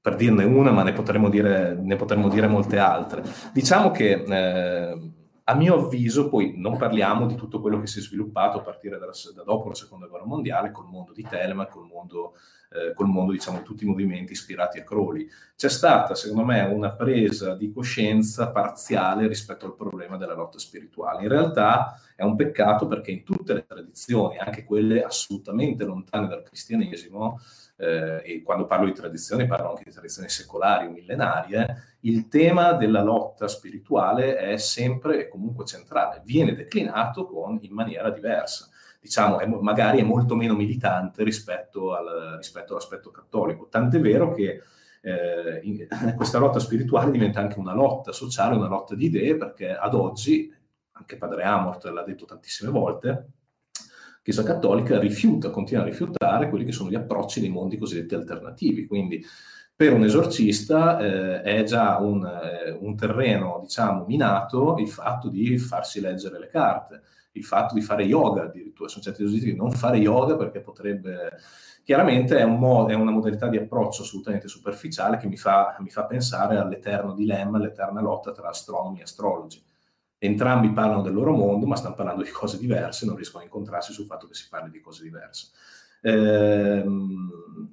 per 0.00 0.14
dirne 0.14 0.44
una, 0.44 0.70
ma 0.70 0.84
ne 0.84 0.92
potremmo 0.92 1.28
dire, 1.28 1.74
ne 1.74 1.96
potremmo 1.96 2.28
dire 2.28 2.46
molte 2.46 2.78
altre. 2.78 3.24
Diciamo 3.52 3.90
che 3.90 4.24
eh, 4.24 5.12
a 5.48 5.54
mio 5.54 5.74
avviso, 5.74 6.28
poi 6.28 6.54
non 6.56 6.76
parliamo 6.76 7.26
di 7.26 7.36
tutto 7.36 7.60
quello 7.60 7.78
che 7.78 7.86
si 7.86 8.00
è 8.00 8.02
sviluppato 8.02 8.58
a 8.58 8.62
partire 8.62 8.98
da, 8.98 9.06
da 9.06 9.42
dopo 9.44 9.68
la 9.68 9.76
seconda 9.76 10.06
guerra 10.06 10.24
mondiale, 10.24 10.72
col 10.72 10.88
mondo 10.88 11.12
di 11.12 11.22
Telema, 11.22 11.66
col 11.66 11.86
mondo, 11.86 12.34
eh, 12.72 12.92
col 12.94 13.06
mondo 13.06 13.30
diciamo, 13.30 13.62
tutti 13.62 13.84
i 13.84 13.86
movimenti 13.86 14.32
ispirati 14.32 14.80
a 14.80 14.82
Crowley. 14.82 15.28
C'è 15.54 15.68
stata, 15.68 16.16
secondo 16.16 16.44
me, 16.44 16.62
una 16.62 16.90
presa 16.90 17.54
di 17.54 17.70
coscienza 17.70 18.50
parziale 18.50 19.28
rispetto 19.28 19.66
al 19.66 19.76
problema 19.76 20.16
della 20.16 20.34
lotta 20.34 20.58
spirituale. 20.58 21.22
In 21.22 21.28
realtà 21.28 21.96
è 22.16 22.24
un 22.24 22.34
peccato 22.34 22.88
perché 22.88 23.12
in 23.12 23.22
tutte 23.22 23.54
le 23.54 23.64
tradizioni, 23.64 24.38
anche 24.38 24.64
quelle 24.64 25.04
assolutamente 25.04 25.84
lontane 25.84 26.26
dal 26.26 26.42
cristianesimo, 26.42 27.38
eh, 27.76 28.22
e 28.24 28.42
quando 28.42 28.66
parlo 28.66 28.86
di 28.86 28.92
tradizioni 28.92 29.46
parlo 29.46 29.70
anche 29.70 29.84
di 29.84 29.92
tradizioni 29.92 30.28
secolari 30.28 30.86
o 30.86 30.90
millenarie, 30.90 31.96
il 32.00 32.28
tema 32.28 32.72
della 32.72 33.02
lotta 33.02 33.48
spirituale 33.48 34.36
è 34.36 34.56
sempre 34.56 35.20
e 35.20 35.28
comunque 35.28 35.64
centrale, 35.64 36.22
viene 36.24 36.54
declinato 36.54 37.26
con, 37.26 37.58
in 37.62 37.72
maniera 37.72 38.10
diversa. 38.10 38.68
Diciamo, 39.00 39.38
è, 39.38 39.46
magari 39.46 40.00
è 40.00 40.02
molto 40.02 40.34
meno 40.34 40.54
militante 40.54 41.22
rispetto, 41.22 41.94
al, 41.94 42.36
rispetto 42.36 42.72
all'aspetto 42.72 43.10
cattolico, 43.10 43.68
tant'è 43.68 44.00
vero 44.00 44.32
che 44.32 44.62
eh, 45.02 45.60
in, 45.62 45.86
questa 46.16 46.38
lotta 46.38 46.58
spirituale 46.58 47.10
diventa 47.10 47.40
anche 47.40 47.58
una 47.58 47.74
lotta 47.74 48.12
sociale, 48.12 48.56
una 48.56 48.68
lotta 48.68 48.94
di 48.94 49.06
idee, 49.06 49.36
perché 49.36 49.70
ad 49.76 49.94
oggi, 49.94 50.52
anche 50.92 51.16
Padre 51.16 51.44
Amort 51.44 51.84
l'ha 51.84 52.02
detto 52.02 52.24
tantissime 52.24 52.70
volte, 52.70 53.30
Chiesa 54.26 54.42
Cattolica 54.42 54.98
rifiuta, 54.98 55.50
continua 55.50 55.84
a 55.84 55.86
rifiutare 55.86 56.48
quelli 56.48 56.64
che 56.64 56.72
sono 56.72 56.90
gli 56.90 56.96
approcci 56.96 57.38
dei 57.38 57.48
mondi 57.48 57.78
cosiddetti 57.78 58.16
alternativi. 58.16 58.84
Quindi 58.84 59.24
per 59.72 59.92
un 59.92 60.02
esorcista 60.02 60.98
eh, 60.98 61.42
è 61.42 61.62
già 61.62 61.98
un, 61.98 62.26
eh, 62.26 62.72
un, 62.72 62.96
terreno, 62.96 63.60
diciamo, 63.62 64.04
minato 64.04 64.78
il 64.78 64.88
fatto 64.88 65.28
di 65.28 65.56
farsi 65.58 66.00
leggere 66.00 66.40
le 66.40 66.48
carte, 66.48 67.02
il 67.34 67.44
fatto 67.44 67.74
di 67.74 67.80
fare 67.80 68.02
yoga 68.02 68.42
addirittura. 68.42 68.88
Sono 68.88 69.04
certi 69.04 69.22
esorcisti 69.22 69.52
di 69.52 69.56
non 69.56 69.70
fare 69.70 69.98
yoga 69.98 70.34
perché 70.34 70.58
potrebbe... 70.58 71.34
Chiaramente 71.84 72.36
è, 72.36 72.42
un 72.42 72.58
mo- 72.58 72.88
è, 72.88 72.94
una 72.94 73.12
modalità 73.12 73.46
di 73.46 73.58
approccio 73.58 74.02
assolutamente 74.02 74.48
superficiale 74.48 75.18
che 75.18 75.28
mi 75.28 75.36
fa, 75.36 75.76
mi 75.78 75.90
fa 75.90 76.04
pensare 76.04 76.56
all'eterno 76.56 77.14
dilemma, 77.14 77.58
all'eterna 77.58 78.00
lotta 78.00 78.32
tra 78.32 78.48
astronomi 78.48 78.98
e 78.98 79.02
astrologi 79.02 79.62
entrambi 80.26 80.72
parlano 80.72 81.02
del 81.02 81.14
loro 81.14 81.32
mondo, 81.32 81.66
ma 81.66 81.76
stanno 81.76 81.94
parlando 81.94 82.22
di 82.22 82.30
cose 82.30 82.58
diverse, 82.58 83.06
non 83.06 83.16
riescono 83.16 83.42
a 83.42 83.46
incontrarsi 83.46 83.92
sul 83.92 84.06
fatto 84.06 84.26
che 84.26 84.34
si 84.34 84.48
parli 84.48 84.70
di 84.70 84.80
cose 84.80 85.02
diverse. 85.02 85.48
Eh, 86.02 86.84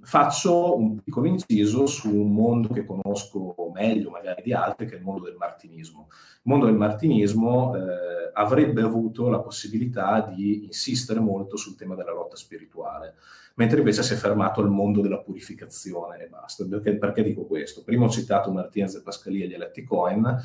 faccio 0.01 0.77
un 0.77 0.99
piccolo 1.01 1.27
inciso 1.27 1.85
su 1.85 2.09
un 2.09 2.33
mondo 2.33 2.69
che 2.69 2.85
conosco 2.85 3.53
meglio 3.73 4.09
magari 4.09 4.41
di 4.41 4.53
altri, 4.53 4.87
che 4.87 4.95
è 4.95 4.97
il 4.97 5.03
mondo 5.03 5.23
del 5.25 5.35
martinismo. 5.35 6.07
Il 6.09 6.41
mondo 6.43 6.65
del 6.65 6.75
martinismo 6.75 7.75
eh, 7.75 8.31
avrebbe 8.33 8.81
avuto 8.81 9.29
la 9.29 9.39
possibilità 9.39 10.21
di 10.21 10.65
insistere 10.65 11.19
molto 11.19 11.57
sul 11.57 11.75
tema 11.75 11.95
della 11.95 12.11
lotta 12.11 12.35
spirituale, 12.35 13.15
mentre 13.55 13.79
invece 13.79 14.03
si 14.03 14.13
è 14.13 14.15
fermato 14.15 14.61
al 14.61 14.69
mondo 14.69 15.01
della 15.01 15.19
purificazione 15.19 16.23
e 16.23 16.27
basta. 16.27 16.65
Perché, 16.65 16.95
perché 16.97 17.23
dico 17.23 17.45
questo? 17.45 17.83
Prima 17.83 18.05
ho 18.05 18.09
citato 18.09 18.51
Martinez 18.51 18.95
e 18.95 19.01
Pascalia 19.01 19.45
e 19.45 19.47
gli 19.47 19.53
eletti 19.53 19.83
Cohen, 19.83 20.41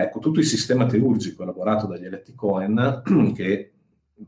Ecco, 0.00 0.20
tutto 0.20 0.38
il 0.38 0.46
sistema 0.46 0.86
teurgico 0.86 1.42
elaborato 1.42 1.88
dagli 1.88 2.04
eletti 2.04 2.32
Cohen, 2.32 3.02
che 3.34 3.72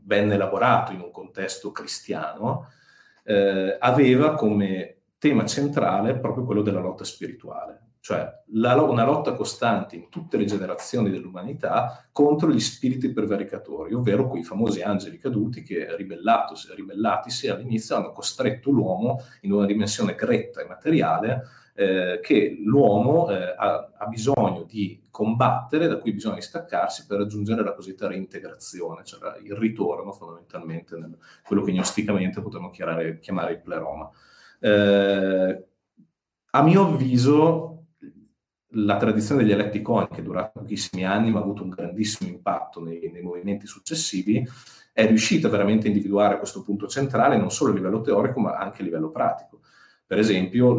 venne 0.03 0.33
elaborato 0.33 0.91
in 0.91 0.99
un 0.99 1.11
contesto 1.11 1.71
cristiano, 1.71 2.67
eh, 3.23 3.77
aveva 3.79 4.33
come 4.33 4.97
tema 5.17 5.45
centrale 5.45 6.19
proprio 6.19 6.43
quello 6.43 6.61
della 6.61 6.81
lotta 6.81 7.05
spirituale, 7.05 7.91
cioè 8.01 8.29
la, 8.47 8.81
una 8.81 9.05
lotta 9.05 9.31
costante 9.31 9.95
in 9.95 10.09
tutte 10.09 10.35
le 10.35 10.43
generazioni 10.43 11.09
dell'umanità 11.09 12.05
contro 12.11 12.51
gli 12.51 12.59
spiriti 12.59 13.13
prevaricatori, 13.13 13.93
ovvero 13.93 14.27
quei 14.27 14.43
famosi 14.43 14.81
angeli 14.81 15.17
caduti 15.17 15.63
che 15.63 15.95
ribellatisi 15.95 17.47
all'inizio 17.47 17.95
hanno 17.95 18.11
costretto 18.11 18.71
l'uomo 18.71 19.21
in 19.43 19.53
una 19.53 19.65
dimensione 19.65 20.15
gretta 20.15 20.59
e 20.59 20.67
materiale 20.67 21.43
eh, 21.73 22.19
che 22.21 22.57
l'uomo 22.63 23.29
eh, 23.29 23.55
ha, 23.57 23.91
ha, 23.97 24.05
bisogno 24.07 24.63
di 24.63 25.01
combattere, 25.09 25.87
da 25.87 25.97
cui 25.97 26.13
bisogna 26.13 26.41
staccarsi 26.41 27.05
per 27.05 27.19
raggiungere 27.19 27.63
la 27.63 27.73
cosiddetta 27.73 28.07
reintegrazione, 28.07 29.03
cioè 29.03 29.37
il 29.43 29.55
ritorno 29.55 30.11
fondamentalmente 30.11 30.97
nel 30.97 31.17
quello 31.45 31.63
che 31.63 31.71
gnosticamente 31.71 32.41
potremmo 32.41 32.69
chiamare, 32.69 33.19
chiamare 33.19 33.53
il 33.53 33.61
pleroma. 33.61 34.09
Eh, 34.59 35.65
a 36.51 36.63
mio 36.63 36.81
avviso 36.87 37.71
la 38.75 38.97
tradizione 38.97 39.41
degli 39.41 39.51
eletti 39.51 39.81
Cohen, 39.81 40.07
che 40.07 40.19
è 40.19 40.23
durata 40.23 40.59
pochissimi 40.59 41.05
anni 41.05 41.31
ma 41.31 41.39
ha 41.39 41.41
avuto 41.41 41.63
un 41.63 41.69
grandissimo 41.69 42.29
impatto 42.29 42.81
nei, 42.81 43.09
nei, 43.11 43.21
movimenti 43.21 43.65
successivi, 43.65 44.47
è 44.93 45.07
riuscita 45.07 45.49
veramente 45.49 45.87
a 45.87 45.89
individuare 45.89 46.37
questo 46.37 46.61
punto 46.61 46.87
centrale 46.87 47.37
non 47.37 47.51
solo 47.51 47.71
a 47.71 47.75
livello 47.75 48.01
teorico 48.01 48.39
ma 48.39 48.55
anche 48.57 48.81
a 48.81 48.85
livello 48.85 49.09
pratico. 49.09 49.61
Per 50.11 50.19
esempio, 50.19 50.75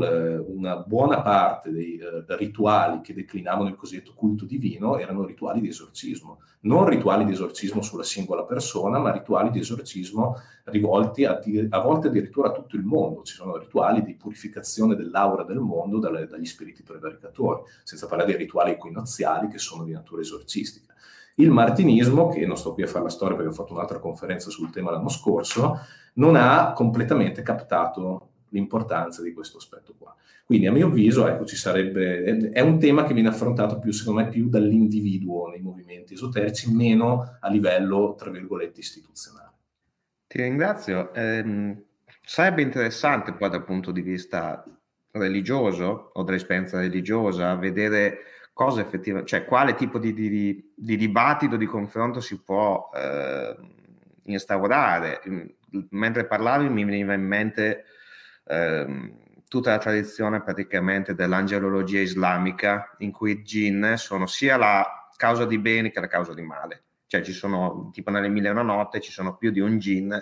una 0.54 0.76
buona 0.76 1.22
parte 1.22 1.70
dei 1.70 1.96
eh, 1.96 2.22
rituali 2.36 3.00
che 3.00 3.14
declinavano 3.14 3.70
il 3.70 3.76
cosiddetto 3.76 4.12
culto 4.14 4.44
divino 4.44 4.98
erano 4.98 5.24
rituali 5.24 5.62
di 5.62 5.68
esorcismo, 5.68 6.40
non 6.64 6.84
rituali 6.84 7.24
di 7.24 7.32
esorcismo 7.32 7.80
sulla 7.80 8.02
singola 8.02 8.44
persona, 8.44 8.98
ma 8.98 9.10
rituali 9.10 9.50
di 9.50 9.60
esorcismo 9.60 10.36
rivolti 10.64 11.24
a, 11.24 11.40
a 11.70 11.80
volte 11.80 12.08
addirittura 12.08 12.48
a 12.48 12.52
tutto 12.52 12.76
il 12.76 12.84
mondo. 12.84 13.22
Ci 13.22 13.32
sono 13.32 13.56
rituali 13.56 14.02
di 14.02 14.16
purificazione 14.16 14.96
dell'aura 14.96 15.44
del 15.44 15.60
mondo 15.60 15.98
dalle, 15.98 16.26
dagli 16.26 16.44
spiriti 16.44 16.82
prevaricatori, 16.82 17.62
senza 17.84 18.06
parlare 18.06 18.32
dei 18.32 18.38
rituali 18.38 18.72
equinoziali 18.72 19.48
che 19.48 19.56
sono 19.56 19.84
di 19.84 19.92
natura 19.92 20.20
esorcistica. 20.20 20.92
Il 21.36 21.50
martinismo, 21.50 22.28
che 22.28 22.44
non 22.44 22.58
sto 22.58 22.74
qui 22.74 22.82
a 22.82 22.86
fare 22.86 23.04
la 23.04 23.08
storia 23.08 23.34
perché 23.34 23.50
ho 23.50 23.54
fatto 23.54 23.72
un'altra 23.72 23.98
conferenza 23.98 24.50
sul 24.50 24.68
tema 24.68 24.90
l'anno 24.90 25.08
scorso, 25.08 25.78
non 26.16 26.36
ha 26.36 26.74
completamente 26.74 27.40
captato 27.40 28.31
l'importanza 28.52 29.22
di 29.22 29.32
questo 29.32 29.58
aspetto 29.58 29.94
qua. 29.98 30.14
Quindi 30.44 30.66
a 30.66 30.72
mio 30.72 30.88
avviso 30.88 31.26
ecco, 31.26 31.44
ci 31.44 31.56
sarebbe, 31.56 32.50
è 32.50 32.60
un 32.60 32.78
tema 32.78 33.04
che 33.04 33.14
viene 33.14 33.28
affrontato 33.28 33.78
più, 33.78 33.92
secondo 33.92 34.22
me, 34.22 34.28
più 34.28 34.48
dall'individuo 34.48 35.48
nei 35.48 35.60
movimenti 35.60 36.14
esoterici, 36.14 36.72
meno 36.72 37.38
a 37.40 37.48
livello, 37.48 38.14
tra 38.16 38.30
virgolette, 38.30 38.80
istituzionale. 38.80 39.50
Ti 40.26 40.42
ringrazio. 40.42 41.12
Eh, 41.14 41.76
sarebbe 42.22 42.62
interessante 42.62 43.32
poi 43.32 43.50
dal 43.50 43.64
punto 43.64 43.90
di 43.92 44.02
vista 44.02 44.64
religioso 45.12 46.10
o 46.12 46.22
dell'esperienza 46.22 46.78
religiosa 46.78 47.54
vedere 47.54 48.18
cosa 48.52 48.80
effettivamente, 48.80 49.30
cioè 49.30 49.44
quale 49.44 49.74
tipo 49.74 49.98
di, 49.98 50.12
di, 50.12 50.72
di 50.74 50.96
dibattito, 50.96 51.56
di 51.56 51.66
confronto 51.66 52.20
si 52.20 52.42
può 52.42 52.90
eh, 52.94 53.56
instaurare. 54.24 55.20
Mentre 55.90 56.26
parlavi 56.26 56.68
mi 56.68 56.84
veniva 56.84 57.14
in 57.14 57.24
mente 57.24 57.84
ehm, 58.44 59.20
tutta 59.48 59.70
la 59.70 59.78
tradizione 59.78 60.42
praticamente 60.42 61.14
dell'angelologia 61.14 62.00
islamica 62.00 62.94
in 62.98 63.12
cui 63.12 63.32
i 63.32 63.42
jinn 63.42 63.94
sono 63.94 64.26
sia 64.26 64.56
la 64.56 65.08
causa 65.16 65.44
di 65.44 65.58
bene 65.58 65.90
che 65.90 66.00
la 66.00 66.06
causa 66.08 66.34
di 66.34 66.42
male. 66.42 66.84
Cioè 67.06 67.22
ci 67.22 67.32
sono, 67.32 67.90
tipo 67.92 68.10
nelle 68.10 68.28
mille 68.28 68.48
e 68.48 68.50
una 68.52 68.62
notte, 68.62 69.00
ci 69.00 69.12
sono 69.12 69.36
più 69.36 69.50
di 69.50 69.60
un 69.60 69.78
jinn 69.78 70.12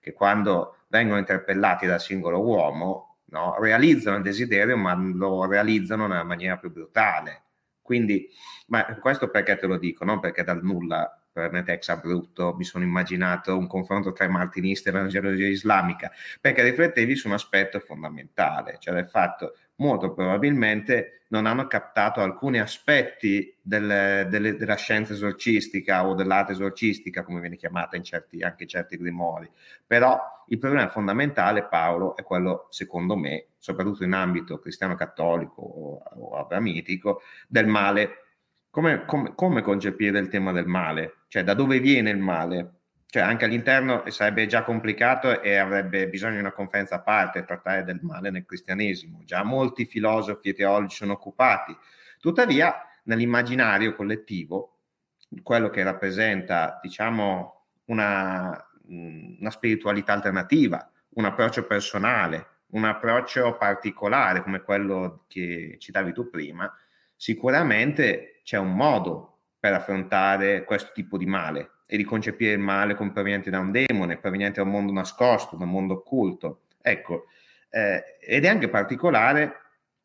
che 0.00 0.12
quando 0.12 0.78
vengono 0.88 1.18
interpellati 1.18 1.86
dal 1.86 2.00
singolo 2.00 2.40
uomo 2.42 3.18
no, 3.26 3.56
realizzano 3.60 4.16
il 4.16 4.22
desiderio 4.22 4.76
ma 4.76 4.94
lo 4.94 5.44
realizzano 5.46 6.06
nella 6.06 6.24
maniera 6.24 6.56
più 6.56 6.72
brutale. 6.72 7.42
Quindi, 7.82 8.28
ma 8.68 8.84
questo 8.96 9.28
perché 9.28 9.56
te 9.56 9.66
lo 9.66 9.78
dico? 9.78 10.04
Non 10.04 10.20
perché 10.20 10.44
dal 10.44 10.62
nulla 10.62 11.22
veramente 11.38 11.72
ex 11.72 11.88
abrupto 11.88 12.54
mi 12.56 12.64
sono 12.64 12.84
immaginato 12.84 13.56
un 13.56 13.66
confronto 13.66 14.12
tra 14.12 14.24
i 14.24 14.28
martinisti 14.28 14.88
e 14.88 14.92
l'angelologia 14.92 15.46
islamica, 15.46 16.10
perché 16.40 16.62
riflettevi 16.62 17.16
su 17.16 17.28
un 17.28 17.34
aspetto 17.34 17.80
fondamentale, 17.80 18.76
cioè 18.78 18.94
del 18.94 19.08
fatto 19.08 19.54
molto 19.76 20.12
probabilmente 20.12 21.22
non 21.28 21.46
hanno 21.46 21.66
captato 21.66 22.20
alcuni 22.20 22.58
aspetti 22.58 23.54
del, 23.60 24.26
delle, 24.28 24.56
della 24.56 24.76
scienza 24.76 25.12
esorcistica 25.12 26.06
o 26.06 26.14
dell'arte 26.14 26.52
esorcistica, 26.52 27.22
come 27.22 27.40
viene 27.40 27.56
chiamata 27.56 27.96
in 27.96 28.02
certi, 28.02 28.40
anche 28.42 28.66
certi 28.66 28.96
grimori. 28.96 29.48
Però 29.86 30.18
il 30.48 30.58
problema 30.58 30.88
fondamentale, 30.88 31.66
Paolo, 31.66 32.16
è 32.16 32.22
quello, 32.22 32.66
secondo 32.70 33.14
me, 33.16 33.48
soprattutto 33.58 34.04
in 34.04 34.14
ambito 34.14 34.58
cristiano-cattolico 34.58 35.60
o, 35.60 36.02
o 36.02 36.38
abramitico, 36.38 37.20
del 37.46 37.66
male. 37.66 38.22
Come, 38.70 39.04
come, 39.06 39.34
come 39.34 39.62
concepire 39.62 40.18
il 40.18 40.28
tema 40.28 40.52
del 40.52 40.66
male? 40.66 41.20
Cioè, 41.28 41.42
da 41.42 41.54
dove 41.54 41.80
viene 41.80 42.10
il 42.10 42.18
male? 42.18 42.78
cioè 43.10 43.22
anche 43.22 43.46
all'interno 43.46 44.02
sarebbe 44.10 44.46
già 44.46 44.62
complicato 44.62 45.40
e 45.40 45.56
avrebbe 45.56 46.08
bisogno 46.10 46.34
di 46.34 46.40
una 46.40 46.52
conferenza 46.52 46.96
a 46.96 47.00
parte 47.00 47.44
trattare 47.44 47.82
del 47.82 48.00
male 48.02 48.28
nel 48.30 48.44
cristianesimo. 48.44 49.22
Già 49.24 49.42
molti 49.42 49.86
filosofi 49.86 50.50
e 50.50 50.54
teologi 50.54 50.94
sono 50.94 51.14
occupati. 51.14 51.74
Tuttavia, 52.20 52.74
nell'immaginario 53.04 53.94
collettivo, 53.94 54.80
quello 55.42 55.70
che 55.70 55.82
rappresenta, 55.82 56.78
diciamo, 56.82 57.64
una, 57.86 58.68
una 58.88 59.50
spiritualità 59.50 60.12
alternativa, 60.12 60.90
un 61.14 61.24
approccio 61.24 61.66
personale, 61.66 62.46
un 62.72 62.84
approccio 62.84 63.56
particolare 63.56 64.42
come 64.42 64.60
quello 64.60 65.24
che 65.28 65.76
citavi 65.78 66.12
tu 66.12 66.28
prima, 66.28 66.70
sicuramente 67.16 68.37
c'è 68.48 68.56
un 68.56 68.72
modo 68.72 69.40
per 69.60 69.74
affrontare 69.74 70.64
questo 70.64 70.92
tipo 70.94 71.18
di 71.18 71.26
male 71.26 71.80
e 71.86 71.98
di 71.98 72.04
concepire 72.04 72.52
il 72.52 72.58
male 72.58 72.94
come 72.94 73.12
proveniente 73.12 73.50
da 73.50 73.58
un 73.58 73.70
demone, 73.70 74.16
proveniente 74.16 74.62
da 74.62 74.66
un 74.66 74.72
mondo 74.72 74.90
nascosto, 74.90 75.54
da 75.56 75.64
un 75.64 75.70
mondo 75.70 75.92
occulto. 75.96 76.62
Ecco, 76.80 77.26
eh, 77.68 78.16
ed 78.18 78.46
è 78.46 78.48
anche 78.48 78.70
particolare, 78.70 79.52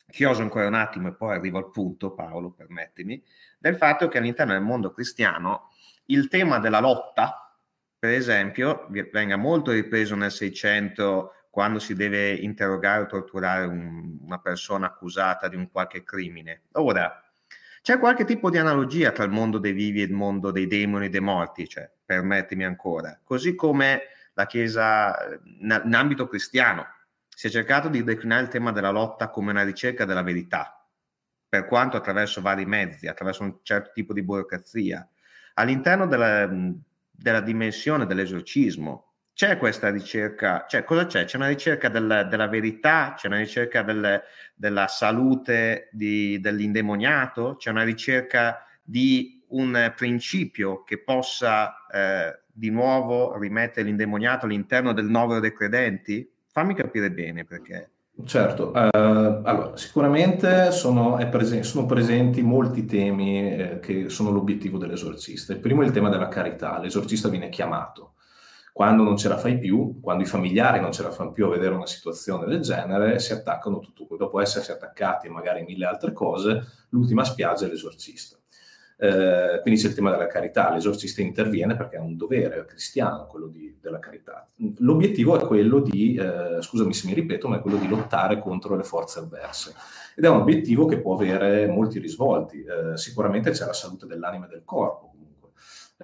chioso 0.10 0.42
ancora 0.42 0.68
un 0.68 0.74
attimo 0.74 1.08
e 1.08 1.14
poi 1.14 1.36
arrivo 1.38 1.58
al 1.58 1.72
punto, 1.72 2.12
Paolo, 2.12 2.52
permettimi, 2.52 3.24
del 3.58 3.78
fatto 3.78 4.10
che 4.10 4.18
all'interno 4.18 4.52
del 4.52 4.62
mondo 4.62 4.92
cristiano 4.92 5.70
il 6.08 6.28
tema 6.28 6.60
della 6.60 6.82
lotta, 6.82 7.58
per 7.98 8.10
esempio, 8.10 8.88
venga 8.90 9.38
molto 9.38 9.72
ripreso 9.72 10.16
nel 10.16 10.32
600 10.32 11.46
quando 11.50 11.80
si 11.80 11.96
deve 11.96 12.34
interrogare 12.34 13.04
o 13.04 13.06
torturare 13.06 13.64
un, 13.64 14.18
una 14.20 14.40
persona 14.40 14.88
accusata 14.88 15.48
di 15.48 15.56
un 15.56 15.72
qualche 15.72 16.04
crimine. 16.04 16.64
Ora, 16.74 17.23
c'è 17.84 18.00
qualche 18.00 18.24
tipo 18.24 18.50
di 18.50 18.58
analogia 18.58 19.12
tra 19.12 19.26
il 19.26 19.32
mondo 19.32 19.58
dei 19.58 19.74
vivi 19.74 20.00
e 20.00 20.06
il 20.06 20.14
mondo 20.14 20.52
dei 20.52 20.68
demoni 20.68 21.08
e 21.08 21.10
dei 21.10 21.20
morti, 21.20 21.68
cioè, 21.68 21.92
permettimi 22.06 22.64
ancora. 22.64 23.20
Così 23.22 23.56
come 23.56 24.04
la 24.36 24.46
Chiesa 24.46 25.14
in 25.60 25.94
ambito 25.94 26.30
cristiano 26.30 26.86
si 27.28 27.48
è 27.48 27.50
cercato 27.50 27.90
di 27.90 28.02
declinare 28.02 28.44
il 28.44 28.48
tema 28.48 28.72
della 28.72 28.90
lotta 28.90 29.30
come 29.30 29.52
una 29.52 29.66
ricerca 29.66 30.06
della 30.06 30.24
verità, 30.24 30.88
per 31.50 31.66
quanto 31.66 31.98
attraverso 31.98 32.40
vari 32.40 32.66
mezzi, 32.66 33.08
attraverso 33.08 33.44
un 33.44 33.58
certo 33.64 33.92
tipo 33.94 34.14
di 34.14 34.24
burocrazia. 34.24 35.06
All'interno 35.56 36.08
della, 36.08 36.50
della 37.12 37.42
dimensione 37.42 38.06
dell'esorcismo 38.06 39.13
c'è 39.34 39.58
questa 39.58 39.90
ricerca, 39.90 40.66
cioè 40.68 40.84
cosa 40.84 41.08
c'è? 41.08 41.26
C'è 41.26 41.38
una 41.38 41.48
ricerca 41.48 41.90
del, 41.90 42.28
della 42.30 42.48
verità, 42.48 43.16
c'è 43.18 43.28
una 43.28 43.40
ricerca 43.40 43.82
del, 43.82 44.22
della 44.54 44.88
salute 44.88 45.90
di, 45.92 46.40
dell'indemoniato, 46.40 47.56
c'è 47.58 47.72
una 47.72 47.84
ricerca 47.84 48.64
di 48.84 49.44
un 49.50 49.92
principio 49.96 50.84
che 50.84 51.00
possa 51.00 51.88
eh, 51.92 52.42
di 52.52 52.70
nuovo 52.70 53.36
rimettere 53.38 53.88
l'indemoniato 53.88 54.46
all'interno 54.46 54.94
del 54.94 55.06
novero 55.06 55.40
dei 55.40 55.54
credenti? 55.54 56.32
Fammi 56.52 56.76
capire 56.76 57.12
bene 57.12 57.44
perché. 57.44 57.90
Certo, 58.26 58.70
uh, 58.70 58.90
allora, 58.94 59.72
sicuramente 59.76 60.70
sono, 60.70 61.18
presen- 61.32 61.64
sono, 61.64 61.88
presenti 61.88 62.44
molti 62.44 62.86
temi 62.86 63.58
eh, 63.58 63.80
che 63.80 64.10
sono 64.10 64.30
l'obiettivo 64.30 64.78
dell'esorcista. 64.78 65.54
Il 65.54 65.60
primo 65.60 65.82
è 65.82 65.86
il 65.86 65.92
tema 65.92 66.10
della 66.10 66.28
carità, 66.28 66.78
l'esorcista 66.78 67.28
viene 67.28 67.50
chiamato 67.50 68.13
quando 68.74 69.04
non 69.04 69.16
ce 69.18 69.30
la 69.30 69.38
fai 69.38 69.60
più, 69.60 70.00
quando 70.02 70.24
i 70.24 70.26
familiari 70.26 70.80
non 70.82 70.92
ce 70.92 71.04
la 71.04 71.12
fanno 71.12 71.32
più 71.32 71.46
a 71.46 71.50
vedere 71.50 71.76
una 71.76 71.86
situazione 71.86 72.48
del 72.48 72.60
genere, 72.60 73.20
si 73.20 73.32
attaccano 73.32 73.78
tutto. 73.78 74.18
Dopo 74.18 74.42
essersi 74.42 74.72
attaccati 74.72 75.30
magari 75.30 75.64
mille 75.64 75.86
altre 75.86 76.12
cose, 76.12 76.66
l'ultima 76.90 77.24
spiaggia 77.24 77.68
è 77.68 77.70
l'esorcista. 77.70 78.36
Eh, 78.98 79.60
quindi 79.62 79.80
c'è 79.80 79.90
il 79.90 79.94
tema 79.94 80.10
della 80.10 80.28
carità, 80.28 80.72
l'esorcista 80.72 81.22
interviene 81.22 81.76
perché 81.76 81.98
è 81.98 82.00
un 82.00 82.16
dovere 82.16 82.66
cristiano 82.66 83.28
quello 83.28 83.48
di, 83.48 83.78
della 83.80 84.00
carità. 84.00 84.48
L'obiettivo 84.78 85.40
è 85.40 85.46
quello 85.46 85.80
di, 85.80 86.16
eh, 86.16 86.62
scusami 86.62 86.94
se 86.94 87.08
mi 87.08 87.14
ripeto, 87.14 87.48
ma 87.48 87.58
è 87.58 87.62
quello 87.62 87.78
di 87.78 87.88
lottare 87.88 88.40
contro 88.40 88.76
le 88.76 88.84
forze 88.84 89.20
avverse. 89.20 89.74
Ed 90.16 90.24
è 90.24 90.30
un 90.30 90.42
obiettivo 90.42 90.86
che 90.86 91.00
può 91.00 91.14
avere 91.14 91.68
molti 91.68 92.00
risvolti. 92.00 92.64
Eh, 92.64 92.98
sicuramente 92.98 93.52
c'è 93.52 93.66
la 93.66 93.74
salute 93.74 94.08
dell'anima 94.08 94.46
e 94.46 94.50
del 94.50 94.64
corpo, 94.64 95.13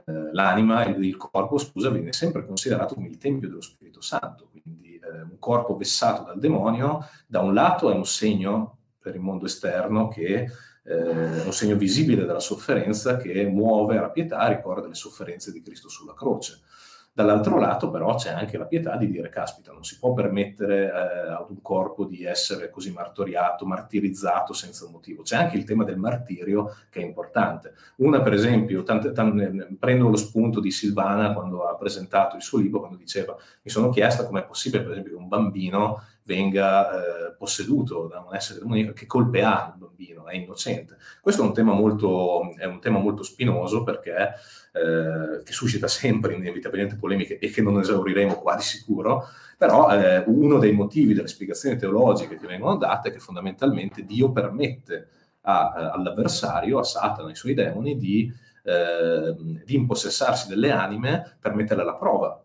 eh, 0.06 0.30
l'anima 0.34 0.86
e 0.86 0.92
il 0.92 1.18
corpo, 1.18 1.58
scusa, 1.58 1.90
viene 1.90 2.14
sempre 2.14 2.46
considerato 2.46 2.96
come 2.96 3.08
il 3.08 3.18
tempio 3.18 3.48
dello 3.48 3.62
Spirito 3.62 4.02
Santo, 4.02 4.50
quindi 4.52 5.00
eh, 5.02 5.22
un 5.22 5.40
corpo 5.40 5.76
vessato 5.76 6.24
dal 6.24 6.40
demonio, 6.40 7.06
da 7.28 7.42
un 7.42 7.54
lato 7.54 7.92
è 7.92 7.96
un 7.96 8.06
segno 8.06 8.78
per 9.00 9.16
il 9.16 9.22
mondo 9.22 9.46
esterno 9.46 10.08
che 10.08 10.48
eh, 10.84 11.42
un 11.42 11.54
segno 11.54 11.76
visibile 11.76 12.26
della 12.26 12.40
sofferenza 12.40 13.18
che 13.18 13.46
muove 13.46 13.98
alla 13.98 14.10
pietà, 14.10 14.48
ricorda 14.48 14.88
le 14.88 14.96
sofferenze 14.96 15.52
di 15.52 15.62
Cristo 15.62 15.90
sulla 15.90 16.14
croce. 16.14 16.62
Dall'altro 17.12 17.58
lato 17.58 17.89
però 17.89 18.15
c'è 18.15 18.32
anche 18.32 18.58
la 18.58 18.65
pietà 18.65 18.95
di 18.95 19.10
dire, 19.10 19.30
caspita, 19.30 19.72
non 19.74 19.84
si 19.84 19.98
può 20.00 20.13
permettere 20.13 20.86
eh, 20.86 21.32
ad 21.32 21.50
un 21.50 21.62
corpo 21.62 22.06
di 22.06 22.24
essere 22.24 22.69
così 22.69 22.91
martoriato, 22.91 23.65
martirizzato 23.65 24.54
senza 24.54 24.86
un 24.86 24.91
motivo. 24.91 25.24
C'è 25.24 25.36
anche 25.36 25.58
il 25.58 25.65
tema 25.65 25.84
del 25.84 25.98
martirio 25.98 26.76
che 26.89 27.02
è 27.02 27.04
importante. 27.04 27.74
Una, 27.98 28.22
per 28.22 28.34
esempio, 28.34 28.84
tante, 28.84 29.12
tante, 29.12 29.76
prendo 29.78 30.08
lo 30.08 30.15
spunto 30.15 30.60
di 30.60 30.72
Silvana 30.72 31.34
quando 31.34 31.67
ha 31.67 31.76
presentato 31.76 32.36
il 32.38 32.41
suo 32.41 32.60
libro, 32.60 32.80
quando 32.80 32.98
diceva, 32.98 33.36
mi 33.62 33.69
sono 33.69 33.89
chiesta 33.89 34.26
com'è 34.26 34.45
possibile, 34.45 34.84
per 34.84 34.91
esempio, 34.91 35.13
che 35.13 35.22
un 35.22 35.28
bambino 35.28 36.02
venga 36.30 36.92
eh, 36.92 37.32
posseduto 37.36 38.06
da 38.06 38.20
un 38.20 38.36
essere 38.36 38.60
demoniaco, 38.60 38.94
che 38.94 39.08
colpe 39.08 39.42
ha 39.42 39.74
il 39.74 39.80
bambino, 39.80 40.28
è 40.28 40.36
innocente. 40.36 40.98
Questo 41.20 41.42
è 41.42 41.46
un 41.46 41.54
tema 41.56 41.74
molto, 41.74 42.42
un 42.42 42.80
tema 42.80 43.00
molto 43.00 43.24
spinoso 43.24 43.82
perché 43.82 44.36
eh, 44.72 45.42
che 45.44 45.52
suscita 45.52 45.88
sempre 45.88 46.36
inevitabilmente 46.36 46.98
polemiche 46.98 47.39
e 47.39 47.50
che 47.50 47.63
non 47.63 47.80
esauriremo 47.80 48.36
qua 48.36 48.56
di 48.56 48.62
sicuro, 48.62 49.26
però 49.58 49.89
eh, 49.89 50.24
uno 50.28 50.60
dei 50.60 50.72
motivi 50.72 51.15
delle 51.15 51.28
spiegazioni 51.28 51.78
teologiche 51.78 52.38
che 52.38 52.46
vengono 52.46 52.78
date 52.78 53.10
è 53.10 53.12
che 53.12 53.20
fondamentalmente 53.20 54.06
Dio 54.06 54.32
permette 54.32 55.08
a, 55.42 55.74
eh, 55.76 55.98
all'avversario, 55.98 56.78
a 56.78 56.84
Satana, 56.84 57.30
ai 57.30 57.36
suoi 57.36 57.56
demoni, 57.56 57.98
di, 57.98 58.32
eh, 58.63 59.36
di 59.65 59.74
impossessarsi 59.74 60.48
delle 60.48 60.70
anime 60.70 61.38
per 61.39 61.56
metterle 61.56 61.82
alla 61.82 61.96
prova 61.96 62.44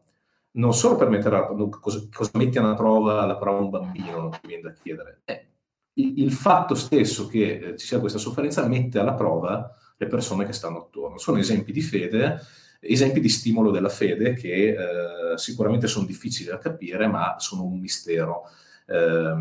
non 0.56 0.74
solo 0.74 0.96
per 0.96 1.08
mettere 1.08 1.46
cosa, 1.80 2.00
cosa 2.12 2.30
metti 2.34 2.58
alla 2.58 2.74
prova, 2.74 3.22
alla 3.22 3.36
prova 3.36 3.60
un 3.60 3.70
bambino, 3.70 4.28
che 4.30 4.40
viene 4.46 4.62
da 4.62 4.72
chiedere, 4.72 5.20
eh, 5.24 5.46
il, 5.94 6.20
il, 6.20 6.32
fatto 6.32 6.74
stesso 6.74 7.26
che 7.26 7.58
eh, 7.58 7.76
ci 7.76 7.86
sia 7.86 8.00
questa 8.00 8.18
sofferenza 8.18 8.66
mette 8.66 8.98
alla 8.98 9.14
prova 9.14 9.70
le 9.96 10.06
persone 10.06 10.46
che 10.46 10.52
stanno 10.52 10.78
attorno. 10.78 11.18
Sono 11.18 11.38
esempi 11.38 11.72
di 11.72 11.80
fede, 11.80 12.40
esempi 12.80 13.20
di 13.20 13.28
stimolo 13.28 13.70
della 13.70 13.88
fede 13.88 14.34
che 14.34 14.74
eh, 15.32 15.38
sicuramente 15.38 15.86
sono 15.86 16.06
difficili 16.06 16.48
da 16.48 16.58
capire, 16.58 17.06
ma 17.06 17.36
sono 17.38 17.64
un 17.64 17.78
mistero. 17.78 18.42
Eh, 18.86 19.34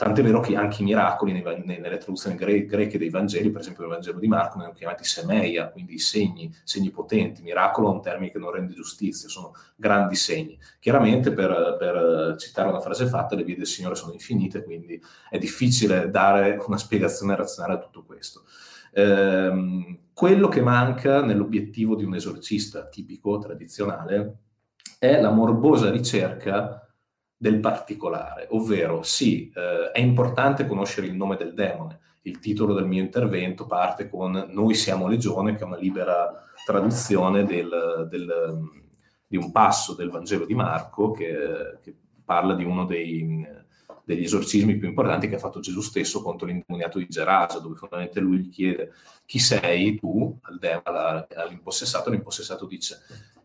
Tant'è 0.00 0.22
vero 0.22 0.40
che 0.40 0.56
anche 0.56 0.80
i 0.80 0.84
miracoli 0.86 1.30
nei, 1.30 1.42
nelle 1.62 1.98
traduzioni 1.98 2.34
gre- 2.34 2.64
greche 2.64 2.96
dei 2.96 3.10
Vangeli, 3.10 3.50
per 3.50 3.60
esempio 3.60 3.82
nel 3.82 3.92
Vangelo 3.92 4.18
di 4.18 4.28
Marco, 4.28 4.56
vengono 4.56 4.72
chiamati 4.72 5.04
semeia, 5.04 5.68
quindi 5.68 5.98
segni, 5.98 6.50
segni 6.64 6.88
potenti. 6.88 7.42
Miracolo 7.42 7.90
è 7.90 7.92
un 7.92 8.00
termine 8.00 8.30
che 8.30 8.38
non 8.38 8.50
rende 8.50 8.72
giustizia, 8.72 9.28
sono 9.28 9.52
grandi 9.76 10.14
segni. 10.14 10.58
Chiaramente, 10.78 11.32
per, 11.32 11.76
per 11.78 12.34
citare 12.38 12.70
una 12.70 12.80
frase 12.80 13.08
fatta, 13.08 13.34
le 13.34 13.44
vie 13.44 13.56
del 13.56 13.66
Signore 13.66 13.94
sono 13.94 14.14
infinite, 14.14 14.64
quindi 14.64 14.98
è 15.28 15.36
difficile 15.36 16.08
dare 16.08 16.56
una 16.66 16.78
spiegazione 16.78 17.36
razionale 17.36 17.74
a 17.74 17.78
tutto 17.80 18.02
questo. 18.02 18.44
Ehm, 18.94 19.98
quello 20.14 20.48
che 20.48 20.62
manca 20.62 21.22
nell'obiettivo 21.22 21.94
di 21.94 22.04
un 22.04 22.14
esorcista 22.14 22.86
tipico, 22.86 23.36
tradizionale, 23.36 24.36
è 24.98 25.20
la 25.20 25.30
morbosa 25.30 25.90
ricerca 25.90 26.89
del 27.40 27.58
particolare, 27.58 28.48
ovvero 28.50 29.02
sì, 29.02 29.50
eh, 29.54 29.92
è 29.92 29.98
importante 29.98 30.66
conoscere 30.66 31.06
il 31.06 31.14
nome 31.14 31.38
del 31.38 31.54
demone. 31.54 32.00
Il 32.22 32.38
titolo 32.38 32.74
del 32.74 32.84
mio 32.84 33.02
intervento 33.02 33.64
parte 33.64 34.10
con 34.10 34.50
Noi 34.50 34.74
siamo 34.74 35.08
legione, 35.08 35.54
che 35.54 35.62
è 35.62 35.66
una 35.66 35.78
libera 35.78 36.30
traduzione 36.66 37.46
del, 37.46 38.06
del, 38.10 38.60
di 39.26 39.38
un 39.38 39.50
passo 39.52 39.94
del 39.94 40.10
Vangelo 40.10 40.44
di 40.44 40.54
Marco 40.54 41.12
che, 41.12 41.78
che 41.82 41.96
parla 42.22 42.54
di 42.54 42.64
uno 42.64 42.84
dei, 42.84 43.42
degli 44.04 44.24
esorcismi 44.24 44.76
più 44.76 44.88
importanti 44.88 45.26
che 45.26 45.36
ha 45.36 45.38
fatto 45.38 45.60
Gesù 45.60 45.80
stesso 45.80 46.20
contro 46.20 46.46
l'indemoniato 46.46 46.98
di 46.98 47.06
Gerasa, 47.08 47.58
dove 47.58 47.76
fondamentalmente 47.76 48.20
lui 48.20 48.44
gli 48.44 48.50
chiede 48.50 48.92
chi 49.24 49.38
sei 49.38 49.98
tu, 49.98 50.38
all'impossessato, 50.42 52.10
l'impossessato 52.10 52.66
dice 52.66 52.98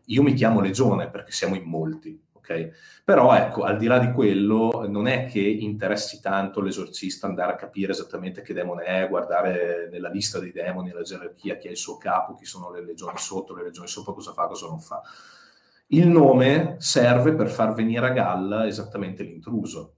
io 0.08 0.22
mi 0.22 0.34
chiamo 0.34 0.60
legione 0.60 1.08
perché 1.08 1.32
siamo 1.32 1.54
in 1.54 1.64
molti 1.64 2.25
Okay? 2.48 2.70
Però 3.02 3.34
ecco, 3.34 3.64
al 3.64 3.76
di 3.76 3.86
là 3.86 3.98
di 3.98 4.12
quello, 4.12 4.86
non 4.88 5.08
è 5.08 5.26
che 5.26 5.40
interessi 5.40 6.20
tanto 6.20 6.60
l'esorcista 6.60 7.26
andare 7.26 7.52
a 7.52 7.56
capire 7.56 7.90
esattamente 7.90 8.40
che 8.42 8.54
demone 8.54 8.84
è, 8.84 9.08
guardare 9.08 9.88
nella 9.90 10.08
lista 10.08 10.38
dei 10.38 10.52
demoni, 10.52 10.92
la 10.92 11.02
gerarchia, 11.02 11.56
chi 11.56 11.66
è 11.66 11.70
il 11.72 11.76
suo 11.76 11.96
capo, 11.96 12.34
chi 12.34 12.44
sono 12.44 12.70
le 12.70 12.84
legioni 12.84 13.18
sotto, 13.18 13.54
le 13.54 13.64
legioni 13.64 13.88
sopra, 13.88 14.12
cosa 14.12 14.32
fa, 14.32 14.46
cosa 14.46 14.66
non 14.68 14.78
fa. 14.78 15.02
Il 15.88 16.06
nome 16.06 16.76
serve 16.78 17.34
per 17.34 17.48
far 17.48 17.74
venire 17.74 18.06
a 18.06 18.10
galla 18.10 18.66
esattamente 18.66 19.24
l'intruso, 19.24 19.96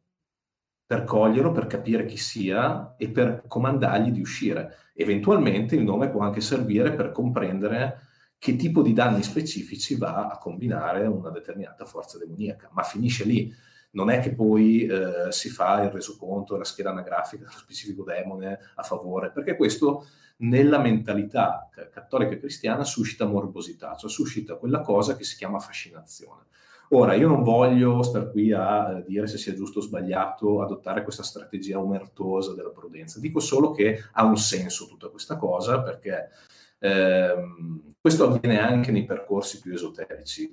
per 0.86 1.04
coglierlo, 1.04 1.52
per 1.52 1.66
capire 1.66 2.06
chi 2.06 2.16
sia 2.16 2.94
e 2.96 3.10
per 3.10 3.44
comandargli 3.46 4.10
di 4.10 4.20
uscire. 4.20 4.90
Eventualmente 4.94 5.74
il 5.76 5.82
nome 5.82 6.08
può 6.08 6.22
anche 6.22 6.40
servire 6.40 6.92
per 6.92 7.12
comprendere 7.12 8.07
che 8.38 8.56
tipo 8.56 8.82
di 8.82 8.92
danni 8.92 9.22
specifici 9.22 9.96
va 9.96 10.28
a 10.28 10.38
combinare 10.38 11.06
una 11.06 11.30
determinata 11.30 11.84
forza 11.84 12.18
demoniaca, 12.18 12.70
ma 12.72 12.82
finisce 12.82 13.24
lì. 13.24 13.52
Non 13.90 14.10
è 14.10 14.20
che 14.20 14.34
poi 14.34 14.86
eh, 14.86 15.30
si 15.30 15.48
fa 15.48 15.82
il 15.82 15.90
resoconto, 15.90 16.56
la 16.56 16.64
scheda 16.64 16.90
anagrafica 16.90 17.44
dello 17.44 17.58
specifico 17.58 18.04
demone 18.04 18.58
a 18.74 18.82
favore, 18.82 19.32
perché 19.32 19.56
questo 19.56 20.06
nella 20.38 20.78
mentalità 20.78 21.68
cattolica 21.90 22.32
e 22.32 22.38
cristiana 22.38 22.84
suscita 22.84 23.26
morbosità, 23.26 23.96
cioè 23.96 24.10
suscita 24.10 24.54
quella 24.54 24.82
cosa 24.82 25.16
che 25.16 25.24
si 25.24 25.36
chiama 25.36 25.58
fascinazione. 25.58 26.44
Ora, 26.90 27.14
io 27.14 27.28
non 27.28 27.42
voglio 27.42 28.02
star 28.02 28.30
qui 28.30 28.50
a 28.52 28.98
eh, 28.98 29.04
dire 29.06 29.26
se 29.26 29.36
sia 29.36 29.52
giusto 29.52 29.80
o 29.80 29.82
sbagliato 29.82 30.62
adottare 30.62 31.02
questa 31.02 31.22
strategia 31.22 31.78
omertosa 31.78 32.54
della 32.54 32.70
prudenza. 32.70 33.20
Dico 33.20 33.40
solo 33.40 33.72
che 33.72 34.04
ha 34.12 34.24
un 34.24 34.38
senso 34.38 34.86
tutta 34.86 35.08
questa 35.08 35.36
cosa 35.36 35.82
perché 35.82 36.30
ehm, 36.78 37.94
questo 38.00 38.24
avviene 38.24 38.60
anche 38.60 38.90
nei 38.90 39.04
percorsi 39.04 39.60
più 39.60 39.72
esoterici. 39.72 40.50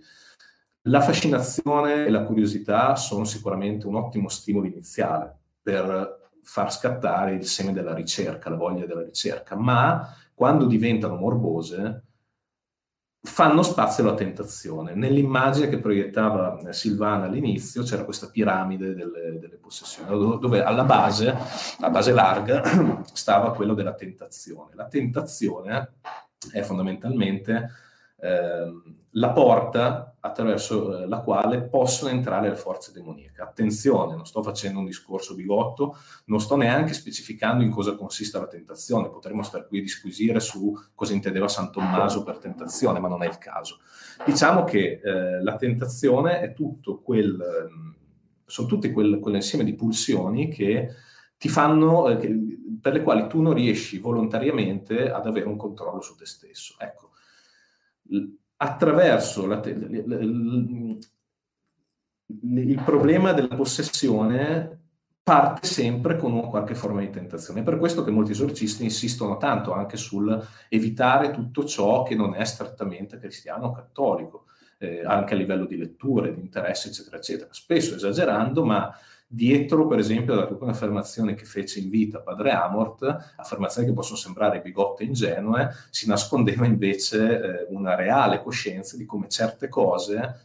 La 0.88 1.02
fascinazione 1.02 2.06
e 2.06 2.10
la 2.10 2.24
curiosità 2.24 2.96
sono 2.96 3.24
sicuramente 3.24 3.88
un 3.88 3.96
ottimo 3.96 4.30
stimolo 4.30 4.68
iniziale 4.68 5.36
per 5.62 6.30
far 6.44 6.72
scattare 6.72 7.34
il 7.34 7.46
seme 7.46 7.74
della 7.74 7.94
ricerca, 7.94 8.50
la 8.50 8.56
voglia 8.56 8.86
della 8.86 9.04
ricerca, 9.04 9.56
ma 9.56 10.16
quando 10.34 10.66
diventano 10.66 11.16
morbose 11.16 12.04
fanno 13.26 13.64
spazio 13.64 14.04
alla 14.04 14.14
tentazione. 14.14 14.94
Nell'immagine 14.94 15.68
che 15.68 15.80
proiettava 15.80 16.60
eh, 16.60 16.74
Silvana 16.74 17.26
all'inizio 17.26 17.84
c'era 17.84 18.04
questa 18.04 18.30
piramide 18.30 18.94
delle, 18.94 19.40
delle 19.40 19.58
possessioni, 19.58 20.40
dove 20.40 20.64
alla 20.64 20.84
base, 20.84 21.36
a 21.80 21.90
base 21.90 22.14
larga, 22.14 22.62
stava 23.12 23.54
quello 23.54 23.74
della 23.74 23.94
tentazione. 23.94 24.72
La 24.76 24.88
tentazione 24.88 25.96
è 26.52 26.62
fondamentalmente 26.62 27.70
la 28.18 29.32
porta 29.32 30.16
attraverso 30.26 31.04
eh, 31.04 31.08
la 31.08 31.20
quale 31.20 31.62
possono 31.62 32.10
entrare 32.10 32.50
le 32.50 32.56
forze 32.56 32.92
demoniache. 32.92 33.42
Attenzione, 33.42 34.16
non 34.16 34.26
sto 34.26 34.42
facendo 34.42 34.80
un 34.80 34.86
discorso 34.86 35.36
bigotto, 35.36 35.98
non 36.26 36.40
sto 36.40 36.56
neanche 36.56 36.94
specificando 36.94 37.64
in 37.64 37.70
cosa 37.70 37.96
consiste 37.96 38.40
la 38.40 38.48
tentazione, 38.48 39.10
potremmo 39.10 39.44
stare 39.44 39.68
qui 39.68 39.80
a 39.80 39.82
disquisire 39.82 40.40
su 40.40 40.74
cosa 40.96 41.14
intendeva 41.14 41.48
San 41.48 41.72
Tommaso 41.72 42.24
per 42.24 42.40
tentazione, 42.40 43.00
ma 43.00 43.08
non 43.08 43.22
è 43.24 43.28
il 43.28 43.38
caso. 43.38 43.80
Diciamo 44.26 44.64
che 44.64 45.00
eh, 45.04 45.44
la 45.44 45.56
tentazione 45.56 46.40
è 46.40 46.54
tutto 46.54 47.00
quel, 47.02 47.40
ehm, 47.40 47.96
sono 48.46 48.68
tutte 48.68 48.92
quel, 48.92 49.20
quell'insieme 49.20 49.64
di 49.64 49.76
pulsioni 49.76 50.50
che 50.50 50.90
ti 51.38 51.50
fanno, 51.50 52.10
eh, 52.10 52.18
che, 52.18 52.36
per 52.82 52.94
le 52.94 53.04
quali 53.04 53.28
tu 53.28 53.42
non 53.42 53.54
riesci 53.54 54.00
volontariamente 54.00 55.12
ad 55.12 55.28
avere 55.28 55.48
un 55.48 55.58
controllo 55.58 56.02
su 56.02 56.16
te 56.16 56.26
stesso. 56.26 56.76
Ecco, 56.80 57.12
attraverso 58.58 59.46
la, 59.46 59.62
il, 62.42 62.82
problema 62.84 63.34
della 63.34 63.56
possessione 63.56 64.80
parte 65.22 65.66
sempre 65.66 66.18
con 66.18 66.34
una 66.34 66.48
qualche 66.48 66.76
forma 66.76 67.02
di 67.02 67.10
tentazione. 67.10 67.62
È 67.62 67.64
per 67.64 67.78
questo 67.78 68.04
che 68.04 68.12
molti 68.12 68.32
esorcisti 68.32 68.84
insistono 68.84 69.38
tanto 69.38 69.74
anche 69.74 69.98
sul 69.98 70.40
evitare 70.70 71.32
tutto 71.32 71.66
ciò 71.66 72.04
che 72.04 72.16
non 72.16 72.36
è 72.36 72.46
strettamente 72.46 73.18
cristiano 73.18 73.68
o 73.68 73.72
cattolico, 73.72 74.46
eh, 74.78 75.04
anche 75.04 75.34
a 75.34 75.38
livello 75.38 75.66
di 75.66 75.78
letture, 75.78 76.34
di 76.34 76.42
interesse, 76.42 76.90
eccetera, 76.90 77.18
eccetera. 77.18 77.50
Spesso 77.52 77.96
esagerando, 77.96 78.64
ma 78.64 78.96
dietro, 79.36 79.86
per 79.88 80.00
esempio, 80.00 80.34
ad 80.34 80.40
alcune 80.40 80.72
affermazioni 80.72 81.36
che 81.36 81.46
fece 81.46 81.80
in 81.80 81.90
vita 81.90 82.20
padre 82.20 82.52
Amort, 82.52 83.34
affermazioni 83.36 83.88
che 83.88 83.94
possono 83.94 84.18
sembrare 84.18 84.62
bigotte 84.62 85.04
e 85.04 85.08
ingenue, 85.08 85.70
si 85.90 86.08
nascondeva 86.08 86.66
invece 86.66 87.42
eh, 87.42 87.68
una 87.70 87.96
reale 87.96 88.42
coscienza 88.42 88.96
di 88.96 89.06
come 89.06 89.28
certe 89.28 89.68
cose 89.68 90.44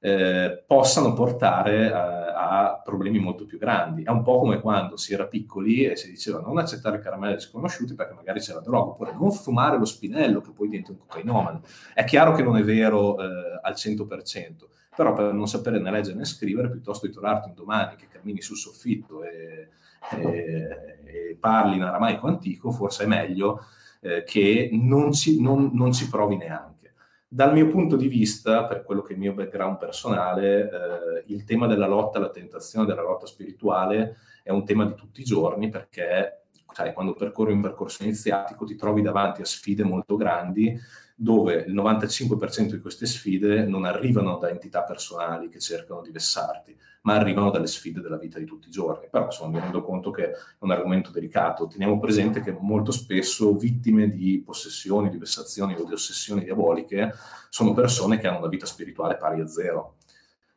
eh, 0.00 0.62
possano 0.64 1.12
portare 1.12 1.92
a, 1.92 2.68
a, 2.68 2.82
problemi 2.84 3.18
molto 3.18 3.46
più 3.46 3.58
grandi. 3.58 4.04
È 4.04 4.10
un 4.10 4.22
po' 4.22 4.38
come 4.38 4.60
quando 4.60 4.96
si 4.96 5.12
era 5.12 5.26
piccoli 5.26 5.84
e 5.84 5.96
si 5.96 6.08
diceva 6.08 6.40
non 6.40 6.58
accettare 6.58 7.00
caramelle 7.00 7.40
sconosciuti 7.40 7.94
perché 7.94 8.14
magari 8.14 8.38
c'è 8.40 8.52
la 8.52 8.60
droga, 8.60 8.90
oppure 8.90 9.12
non 9.12 9.32
fumare 9.32 9.76
lo 9.76 9.84
spinello 9.84 10.40
che 10.40 10.50
poi 10.54 10.68
diventa 10.68 10.92
un 10.92 10.98
cocainomane. 10.98 11.60
È 11.94 12.04
chiaro 12.04 12.32
che 12.32 12.42
non 12.42 12.56
è 12.56 12.62
vero 12.62 13.18
eh, 13.18 13.57
al 13.68 13.74
100%, 13.74 14.66
però 14.96 15.12
per 15.12 15.32
non 15.32 15.46
sapere 15.46 15.78
né 15.78 15.90
leggere 15.90 16.16
né 16.16 16.24
scrivere, 16.24 16.70
piuttosto 16.70 17.06
di 17.06 17.12
trovarti 17.12 17.48
un 17.48 17.54
domani 17.54 17.96
che 17.96 18.08
cammini 18.08 18.40
sul 18.40 18.56
soffitto 18.56 19.22
e, 19.22 19.68
e, 20.10 21.00
e 21.04 21.36
parli 21.38 21.76
in 21.76 21.82
aramaico 21.82 22.26
antico, 22.26 22.70
forse 22.70 23.04
è 23.04 23.06
meglio 23.06 23.60
eh, 24.00 24.24
che 24.24 24.70
non 24.72 25.12
ci, 25.12 25.40
non, 25.40 25.70
non 25.72 25.92
ci, 25.92 26.08
provi 26.08 26.36
neanche. 26.36 26.94
Dal 27.28 27.52
mio 27.52 27.68
punto 27.68 27.96
di 27.96 28.08
vista, 28.08 28.64
per 28.64 28.82
quello 28.82 29.02
che 29.02 29.10
è 29.10 29.12
il 29.12 29.20
mio 29.20 29.34
background 29.34 29.76
personale, 29.76 30.62
eh, 30.62 31.24
il 31.26 31.44
tema 31.44 31.66
della 31.66 31.86
lotta 31.86 32.18
alla 32.18 32.30
tentazione, 32.30 32.86
della 32.86 33.02
lotta 33.02 33.26
spirituale, 33.26 34.16
è 34.42 34.50
un 34.50 34.64
tema 34.64 34.86
di 34.86 34.94
tutti 34.94 35.20
i 35.20 35.24
giorni 35.24 35.68
perché 35.68 36.46
sai, 36.78 36.92
quando 36.92 37.14
percorri 37.14 37.52
un 37.52 37.60
percorso 37.60 38.04
iniziatico 38.04 38.64
ti 38.64 38.76
trovi 38.76 39.02
davanti 39.02 39.40
a 39.40 39.44
sfide 39.44 39.82
molto 39.82 40.14
grandi 40.14 40.78
dove 41.16 41.64
il 41.66 41.74
95% 41.74 42.70
di 42.70 42.78
queste 42.78 43.04
sfide 43.04 43.64
non 43.64 43.84
arrivano 43.84 44.36
da 44.36 44.50
entità 44.50 44.84
personali 44.84 45.48
che 45.48 45.58
cercano 45.58 46.00
di 46.00 46.12
vessarti, 46.12 46.78
ma 47.02 47.16
arrivano 47.16 47.50
dalle 47.50 47.66
sfide 47.66 48.00
della 48.00 48.18
vita 48.18 48.38
di 48.38 48.44
tutti 48.44 48.68
i 48.68 48.70
giorni. 48.70 49.08
Però 49.10 49.24
insomma 49.24 49.56
mi 49.56 49.60
rendo 49.60 49.82
conto 49.82 50.12
che 50.12 50.30
è 50.30 50.32
un 50.60 50.70
argomento 50.70 51.10
delicato. 51.10 51.66
Teniamo 51.66 51.98
presente 51.98 52.40
che 52.40 52.56
molto 52.60 52.92
spesso 52.92 53.56
vittime 53.56 54.10
di 54.10 54.40
possessioni, 54.46 55.10
di 55.10 55.18
vessazioni 55.18 55.74
o 55.74 55.82
di 55.82 55.92
ossessioni 55.92 56.44
diaboliche 56.44 57.12
sono 57.48 57.72
persone 57.72 58.18
che 58.18 58.28
hanno 58.28 58.38
una 58.38 58.46
vita 58.46 58.66
spirituale 58.66 59.16
pari 59.16 59.40
a 59.40 59.48
zero 59.48 59.96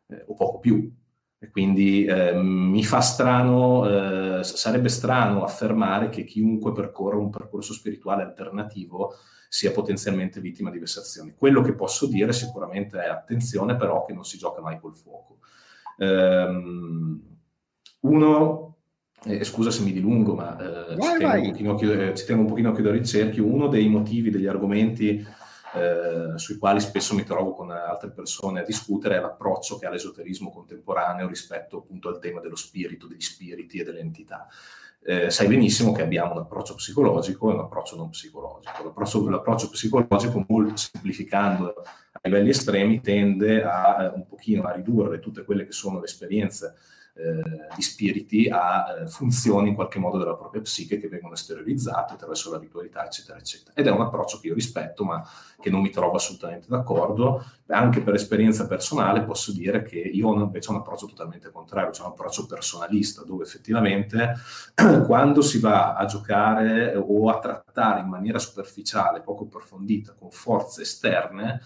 eh, 0.05 0.23
o 0.27 0.35
poco 0.35 0.59
più. 0.59 0.93
E 1.43 1.49
quindi 1.49 2.05
eh, 2.05 2.33
mi 2.33 2.83
fa 2.83 2.99
strano, 2.99 4.39
eh, 4.39 4.43
sarebbe 4.43 4.89
strano 4.89 5.43
affermare 5.43 6.09
che 6.09 6.23
chiunque 6.23 6.71
percorra 6.71 7.17
un 7.17 7.31
percorso 7.31 7.73
spirituale 7.73 8.21
alternativo 8.21 9.15
sia 9.49 9.71
potenzialmente 9.71 10.39
vittima 10.39 10.69
di 10.69 10.77
vessazioni. 10.77 11.33
Quello 11.35 11.61
che 11.61 11.73
posso 11.73 12.05
dire 12.05 12.31
sicuramente 12.31 13.01
è 13.01 13.09
attenzione 13.09 13.75
però 13.75 14.05
che 14.05 14.13
non 14.13 14.23
si 14.23 14.37
gioca 14.37 14.61
mai 14.61 14.79
col 14.79 14.95
fuoco. 14.95 15.39
Um, 15.97 17.19
uno, 18.01 18.77
eh, 19.23 19.43
scusa 19.43 19.71
se 19.71 19.81
mi 19.81 19.93
dilungo, 19.93 20.35
ma 20.35 20.91
eh, 20.91 20.95
vai, 20.95 21.45
ci, 21.47 21.53
tengo 21.53 21.73
chiudere, 21.73 22.15
ci, 22.15 22.25
tengo 22.25 22.43
un 22.43 22.49
pochino 22.49 22.69
a 22.69 22.73
chiudere 22.73 22.97
il 22.97 23.05
cerchio, 23.05 23.45
uno 23.45 23.67
dei 23.67 23.89
motivi, 23.89 24.29
degli 24.29 24.45
argomenti 24.45 25.25
eh, 25.73 26.37
sui 26.37 26.57
quali 26.57 26.79
spesso 26.79 27.13
mi 27.13 27.23
trovo 27.23 27.53
con 27.53 27.71
altre 27.71 28.09
persone 28.09 28.61
a 28.61 28.63
discutere 28.63 29.17
è 29.17 29.19
l'approccio 29.19 29.77
che 29.77 29.85
ha 29.85 29.89
l'esoterismo 29.89 30.51
contemporaneo 30.51 31.27
rispetto 31.27 31.77
appunto 31.77 32.09
al 32.09 32.19
tema 32.19 32.39
dello 32.39 32.55
spirito, 32.55 33.07
degli 33.07 33.21
spiriti 33.21 33.79
e 33.79 33.83
delle 33.83 33.99
entità 33.99 34.47
eh, 35.03 35.31
sai 35.31 35.47
benissimo 35.47 35.91
che 35.91 36.03
abbiamo 36.03 36.33
un 36.33 36.39
approccio 36.39 36.75
psicologico 36.75 37.49
e 37.49 37.53
un 37.55 37.61
approccio 37.61 37.95
non 37.95 38.09
psicologico. 38.09 38.83
L'approccio, 38.83 39.29
l'approccio 39.29 39.69
psicologico, 39.69 40.45
molto 40.47 40.75
semplificando 40.77 41.73
a 42.11 42.19
livelli 42.21 42.49
estremi, 42.49 43.01
tende 43.01 43.63
a 43.63 44.03
eh, 44.03 44.11
un 44.13 44.27
pochino 44.27 44.63
a 44.63 44.71
ridurre 44.71 45.19
tutte 45.19 45.43
quelle 45.43 45.65
che 45.65 45.71
sono 45.71 45.99
le 45.99 46.05
esperienze 46.05 46.75
eh, 47.13 47.67
di 47.75 47.81
spiriti 47.81 48.47
a 48.49 49.01
eh, 49.01 49.07
funzioni 49.07 49.69
in 49.69 49.75
qualche 49.75 49.99
modo 49.99 50.17
della 50.17 50.35
propria 50.35 50.61
psiche 50.61 50.97
che 50.97 51.09
vengono 51.09 51.33
esteriorizzate 51.33 52.13
attraverso 52.13 52.51
la 52.51 52.57
ritualità, 52.57 53.05
eccetera, 53.05 53.37
eccetera. 53.37 53.73
Ed 53.75 53.87
è 53.87 53.91
un 53.91 54.01
approccio 54.01 54.39
che 54.39 54.47
io 54.47 54.53
rispetto, 54.53 55.03
ma 55.03 55.21
che 55.59 55.69
non 55.69 55.81
mi 55.81 55.89
trovo 55.89 56.15
assolutamente 56.15 56.67
d'accordo. 56.69 57.43
Anche 57.67 58.01
per 58.01 58.13
esperienza 58.13 58.67
personale 58.67 59.23
posso 59.23 59.51
dire 59.51 59.83
che 59.83 59.99
io 59.99 60.29
ho 60.29 60.41
invece 60.41 60.71
un 60.71 60.77
approccio 60.77 61.05
totalmente 61.05 61.51
contrario, 61.51 61.91
cioè 61.91 62.05
un 62.05 62.13
approccio 62.13 62.45
personalista, 62.45 63.23
dove 63.23 63.43
effettivamente 63.43 64.35
quando 65.05 65.41
si 65.41 65.59
va 65.59 65.95
a 65.95 66.05
giocare 66.05 66.95
o 66.95 67.29
a 67.29 67.39
trattare 67.39 68.01
in 68.01 68.07
maniera 68.07 68.39
superficiale, 68.39 69.21
poco 69.21 69.43
approfondita, 69.43 70.15
con 70.17 70.31
forze 70.31 70.81
esterne, 70.81 71.61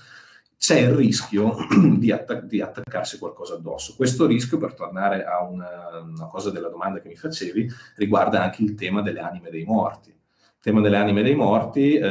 c'è 0.57 0.79
il 0.79 0.91
rischio 0.91 1.55
di, 1.97 2.11
attac- 2.11 2.45
di, 2.45 2.61
attaccarsi 2.61 3.17
qualcosa 3.17 3.55
addosso. 3.55 3.95
Questo 3.95 4.25
rischio, 4.25 4.57
per 4.57 4.73
tornare 4.73 5.25
a 5.25 5.43
una, 5.43 6.03
una, 6.03 6.27
cosa 6.27 6.51
della 6.51 6.69
domanda 6.69 6.99
che 6.99 7.07
mi 7.07 7.15
facevi, 7.15 7.69
riguarda 7.97 8.41
anche 8.41 8.63
il 8.63 8.75
tema 8.75 9.01
delle 9.01 9.19
anime 9.19 9.49
dei 9.49 9.63
morti. 9.63 10.09
Il 10.09 10.61
tema 10.61 10.81
delle 10.81 10.97
anime 10.97 11.21
dei 11.21 11.35
morti, 11.35 11.95
eh, 11.95 12.07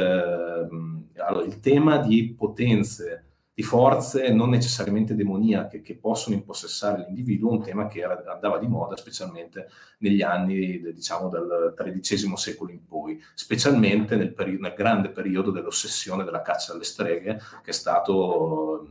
allora, 1.17 1.45
il 1.45 1.59
tema 1.59 1.97
di 1.97 2.33
potenze 2.37 3.24
di 3.55 3.63
forze 3.63 4.33
non 4.33 4.49
necessariamente 4.49 5.15
demoniache 5.15 5.81
che 5.81 5.95
possono 5.95 6.35
impossessare 6.35 7.05
l'individuo, 7.05 7.51
un 7.51 7.63
tema 7.63 7.87
che 7.87 8.01
era, 8.01 8.21
andava 8.27 8.57
di 8.57 8.67
moda 8.67 8.97
specialmente 8.97 9.69
negli 9.99 10.21
anni 10.21 10.81
diciamo 10.93 11.29
dal 11.29 11.73
XIII 11.73 12.35
secolo 12.35 12.71
in 12.71 12.85
poi, 12.85 13.17
specialmente 13.33 14.17
nel, 14.17 14.33
peri- 14.33 14.59
nel 14.59 14.73
grande 14.75 15.09
periodo 15.09 15.51
dell'ossessione 15.51 16.25
della 16.25 16.41
caccia 16.41 16.73
alle 16.73 16.83
streghe 16.83 17.39
che 17.63 17.69
è 17.69 17.73
stato 17.73 18.89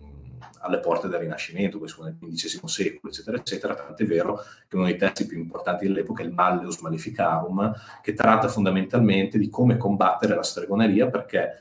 alle 0.61 0.79
porte 0.79 1.09
del 1.09 1.21
Rinascimento, 1.21 1.79
questo 1.79 2.03
nel 2.03 2.17
XV 2.19 2.65
secolo, 2.65 3.13
eccetera, 3.13 3.37
eccetera, 3.37 3.75
tant'è 3.75 4.07
vero 4.07 4.41
che 4.67 4.77
uno 4.77 4.87
dei 4.87 4.97
testi 4.97 5.27
più 5.27 5.37
importanti 5.37 5.87
dell'epoca 5.87 6.23
è 6.23 6.25
il 6.25 6.33
Malleus 6.33 6.79
Maleficarum, 6.79 7.71
che 8.01 8.15
tratta 8.15 8.49
fondamentalmente 8.49 9.37
di 9.37 9.51
come 9.51 9.77
combattere 9.77 10.35
la 10.35 10.43
stregoneria, 10.43 11.11
perché 11.11 11.59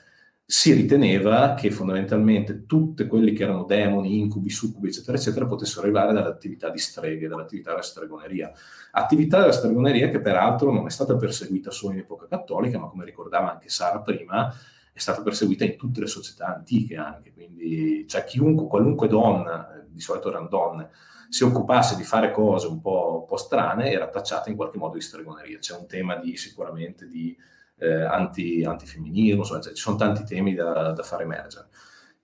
si 0.54 0.72
riteneva 0.72 1.56
che 1.56 1.72
fondamentalmente 1.72 2.68
tutti 2.68 3.08
quelli 3.08 3.34
che 3.34 3.42
erano 3.42 3.64
demoni, 3.64 4.20
incubi, 4.20 4.52
succubi, 4.52 4.90
eccetera, 4.90 5.18
eccetera, 5.18 5.48
potessero 5.48 5.82
arrivare 5.82 6.14
dall'attività 6.14 6.70
di 6.70 6.78
streghe, 6.78 7.28
dall'attività 7.28 7.72
della 7.72 7.82
stregoneria. 7.82 8.52
Attività 8.92 9.40
della 9.40 9.52
stregoneria 9.52 10.12
che 10.12 10.22
peraltro 10.22 10.72
non 10.72 10.86
è 10.86 10.92
stata 10.92 11.16
perseguita 11.16 11.72
solo 11.72 11.94
in 11.94 12.02
epoca 12.02 12.28
cattolica, 12.28 12.78
ma 12.78 12.88
come 12.88 13.04
ricordava 13.04 13.52
anche 13.52 13.68
Sara 13.68 14.02
prima, 14.02 14.54
è 14.94 15.00
stata 15.00 15.24
perseguita 15.24 15.66
in 15.66 15.76
tutte 15.76 16.02
le 16.02 16.06
società 16.06 16.54
antiche 16.54 16.98
anche, 16.98 17.34
quindi 17.34 18.06
cioè 18.08 18.24
chiunque, 18.24 18.68
qualunque 18.68 19.08
donna, 19.08 19.84
di 19.90 20.02
solito 20.02 20.30
erano 20.30 20.50
donne, 20.50 20.92
si 21.30 21.44
occupasse 21.44 21.96
di 21.96 22.04
fare 22.04 22.30
cose 22.30 22.68
un 22.68 22.80
po', 22.80 23.22
un 23.22 23.26
po 23.26 23.38
strane 23.38 23.90
era 23.90 24.08
tacciata 24.08 24.52
in 24.52 24.56
qualche 24.56 24.78
modo 24.78 24.94
di 24.94 25.02
stregoneria. 25.02 25.58
C'è 25.58 25.76
un 25.76 25.88
tema 25.88 26.16
di 26.18 26.38
sicuramente 26.38 27.08
di 27.08 27.36
eh, 27.84 28.04
anti, 28.04 28.64
antifemminismo, 28.64 29.44
cioè, 29.44 29.62
ci 29.62 29.76
sono 29.76 29.98
tanti 29.98 30.24
temi 30.24 30.54
da, 30.54 30.92
da, 30.92 31.04
far 31.04 31.22
emergere. 31.22 31.68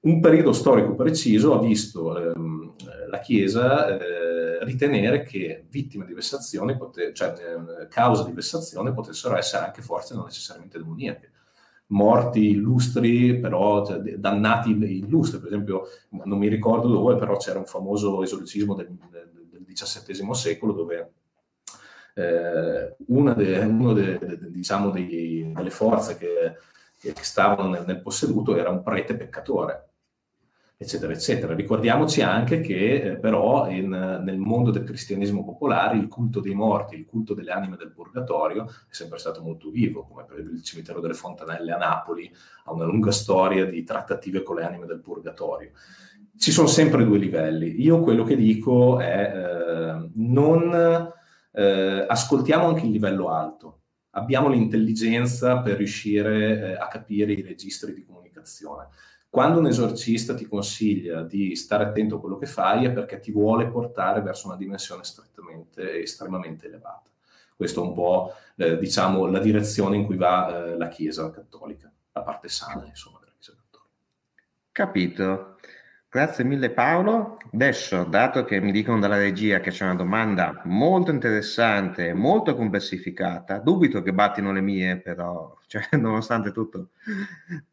Un 0.02 0.22
periodo 0.22 0.54
storico 0.54 0.96
preciso 0.96 1.54
ha 1.54 1.62
visto 1.62 2.18
ehm, 2.18 2.74
la 3.10 3.20
Chiesa 3.20 3.88
eh, 3.88 4.64
ritenere 4.64 5.24
che 5.24 5.66
vittime 5.70 6.06
di 6.06 6.14
vessazione, 6.14 6.78
pote- 6.78 7.14
cioè 7.14 7.34
eh, 7.34 7.88
cause 7.90 8.24
di 8.26 8.32
vessazione, 8.32 8.94
potessero 8.94 9.36
essere 9.36 9.66
anche 9.66 9.82
forze 9.82 10.16
non 10.16 10.26
necessariamente 10.26 10.78
demoniache 10.78 11.32
morti 11.90 12.50
illustri, 12.50 13.40
però 13.40 13.86
cioè, 13.86 13.98
dannati 14.00 14.72
illustri, 14.72 15.40
per 15.40 15.48
esempio, 15.48 15.88
non 16.10 16.38
mi 16.38 16.48
ricordo 16.48 16.88
dove, 16.88 17.16
però 17.16 17.38
c'era 17.38 17.60
un 17.60 17.66
famoso 17.66 18.22
esorcismo 18.24 18.74
del, 18.76 18.96
del 19.50 19.66
XVII 19.66 20.34
secolo 20.34 20.74
dove 20.74 21.14
eh, 22.16 22.96
una, 23.08 23.34
de, 23.34 23.60
uno 23.60 23.94
de, 23.94 24.18
de, 24.20 24.52
diciamo 24.52 24.90
dei, 24.90 25.52
delle 25.54 25.70
forze 25.70 26.18
che, 26.18 26.58
che 26.98 27.14
stavano 27.24 27.70
nel, 27.70 27.84
nel, 27.86 28.02
posseduto 28.02 28.56
era 28.56 28.70
un 28.70 28.84
prete 28.84 29.16
peccatore, 29.16 29.90
eccetera, 30.76 31.14
eccetera. 31.14 31.54
Ricordiamoci 31.54 32.22
anche 32.22 32.60
che 32.60 33.02
eh, 33.02 33.16
però 33.18 33.70
in, 33.70 33.90
nel 33.90 34.38
mondo 34.38 34.72
del 34.72 34.84
cristianesimo 34.84 35.44
popolare 35.44 35.98
il 35.98 36.08
culto 36.08 36.40
dei 36.40 36.54
morti, 36.54 36.96
il 36.96 37.06
culto 37.06 37.34
delle 37.34 37.52
anime 37.52 37.78
del 37.78 37.92
purgatorio 37.92 38.66
è 38.66 38.94
sempre 38.94 39.18
stato 39.18 39.42
molto 39.42 39.70
vivo, 39.70 40.04
come 40.04 40.26
per 40.26 40.36
esempio 40.36 40.58
il 40.58 40.64
cimitero 40.64 41.00
delle 41.00 41.14
Fontanelle 41.14 41.72
a 41.72 41.78
Napoli 41.78 42.32
ha 42.66 42.74
una 42.74 42.86
lunga 42.86 43.12
storia 43.12 43.66
di 43.66 43.84
trattative 43.84 44.44
con 44.44 44.58
le 44.58 44.64
anime 44.66 44.86
del 44.86 45.00
purgatorio. 45.00 45.72
Ci 46.38 46.52
sono 46.52 46.68
sempre 46.68 47.04
due 47.04 47.18
livelli. 47.18 47.82
Io 47.82 48.00
quello 48.00 48.24
che 48.24 48.38
dico 48.38 49.00
è 49.00 49.34
eh, 49.36 50.10
non 50.14 51.12
eh, 51.60 52.06
ascoltiamo 52.08 52.68
anche 52.68 52.86
il 52.86 52.92
livello 52.92 53.30
alto, 53.30 53.82
abbiamo 54.12 54.48
l'intelligenza 54.48 55.60
per 55.60 55.76
riuscire 55.76 56.72
eh, 56.72 56.74
a 56.76 56.88
capire 56.88 57.34
i 57.34 57.42
registri 57.42 57.94
di 57.94 58.06
comunicazione. 58.06 58.88
Quando 59.30 59.60
un 59.60 59.68
esorcista 59.68 60.34
ti 60.34 60.46
consiglia 60.46 61.22
di 61.22 61.56
stare 61.56 61.84
attento 61.84 62.16
a 62.16 62.20
quello 62.20 62.38
che 62.38 62.46
fai 62.46 62.86
è 62.86 62.92
perché 62.92 63.20
ti 63.20 63.32
vuole 63.32 63.68
portare 63.68 64.22
verso 64.22 64.48
una 64.48 64.56
dimensione 64.56 65.02
estremamente 65.02 66.66
elevata. 66.66 67.10
Questa 67.56 67.82
è 67.82 67.84
un 67.84 67.94
po', 67.94 68.34
eh, 68.56 68.78
diciamo, 68.78 69.28
la 69.28 69.40
direzione 69.40 69.98
in 69.98 70.06
cui 70.06 70.16
va 70.16 70.48
eh, 70.66 70.78
la 70.78 70.88
Chiesa 70.88 71.30
cattolica, 71.30 71.92
la 72.14 72.22
parte 72.22 72.48
sana, 72.48 72.86
insomma, 72.86 73.20
della 73.20 73.34
Chiesa 73.38 73.54
cattolica. 73.62 73.94
Capito. 74.72 75.58
Grazie 76.12 76.44
mille 76.44 76.72
Paolo. 76.72 77.38
Adesso, 77.54 78.04
dato 78.04 78.44
che 78.44 78.60
mi 78.60 78.72
dicono 78.72 78.98
dalla 78.98 79.20
regia 79.20 79.60
che 79.60 79.70
c'è 79.70 79.84
una 79.84 79.94
domanda 79.94 80.60
molto 80.64 81.12
interessante, 81.12 82.16
molto 82.16 82.56
complessificata, 82.56 83.60
dubito 83.60 84.02
che 84.02 84.12
battino 84.12 84.52
le 84.52 84.62
mie, 84.62 84.98
però, 85.00 85.56
cioè, 85.68 85.84
nonostante 86.02 86.52
tutto, 86.52 86.90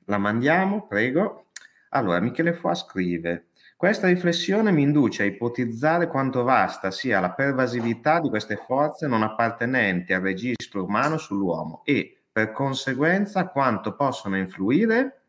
la 0.05 0.19
mandiamo, 0.19 0.87
prego. 0.87 1.47
Allora, 1.91 2.21
Michele 2.21 2.53
Fua 2.53 2.75
scrive, 2.75 3.47
questa 3.75 4.09
riflessione 4.09 4.71
mi 4.71 4.83
induce 4.83 5.23
a 5.23 5.27
ipotizzare 5.27 6.07
quanto 6.07 6.43
vasta 6.43 6.91
sia 6.91 7.21
la 7.21 7.33
pervasività 7.33 8.21
di 8.21 8.29
queste 8.29 8.57
forze 8.57 9.07
non 9.07 9.23
appartenenti 9.23 10.13
al 10.13 10.21
registro 10.21 10.85
umano 10.85 11.17
sull'uomo 11.17 11.81
e, 11.87 12.19
per 12.31 12.53
conseguenza, 12.53 13.47
quanto 13.47 13.95
possono 13.95 14.37
influire 14.37 15.23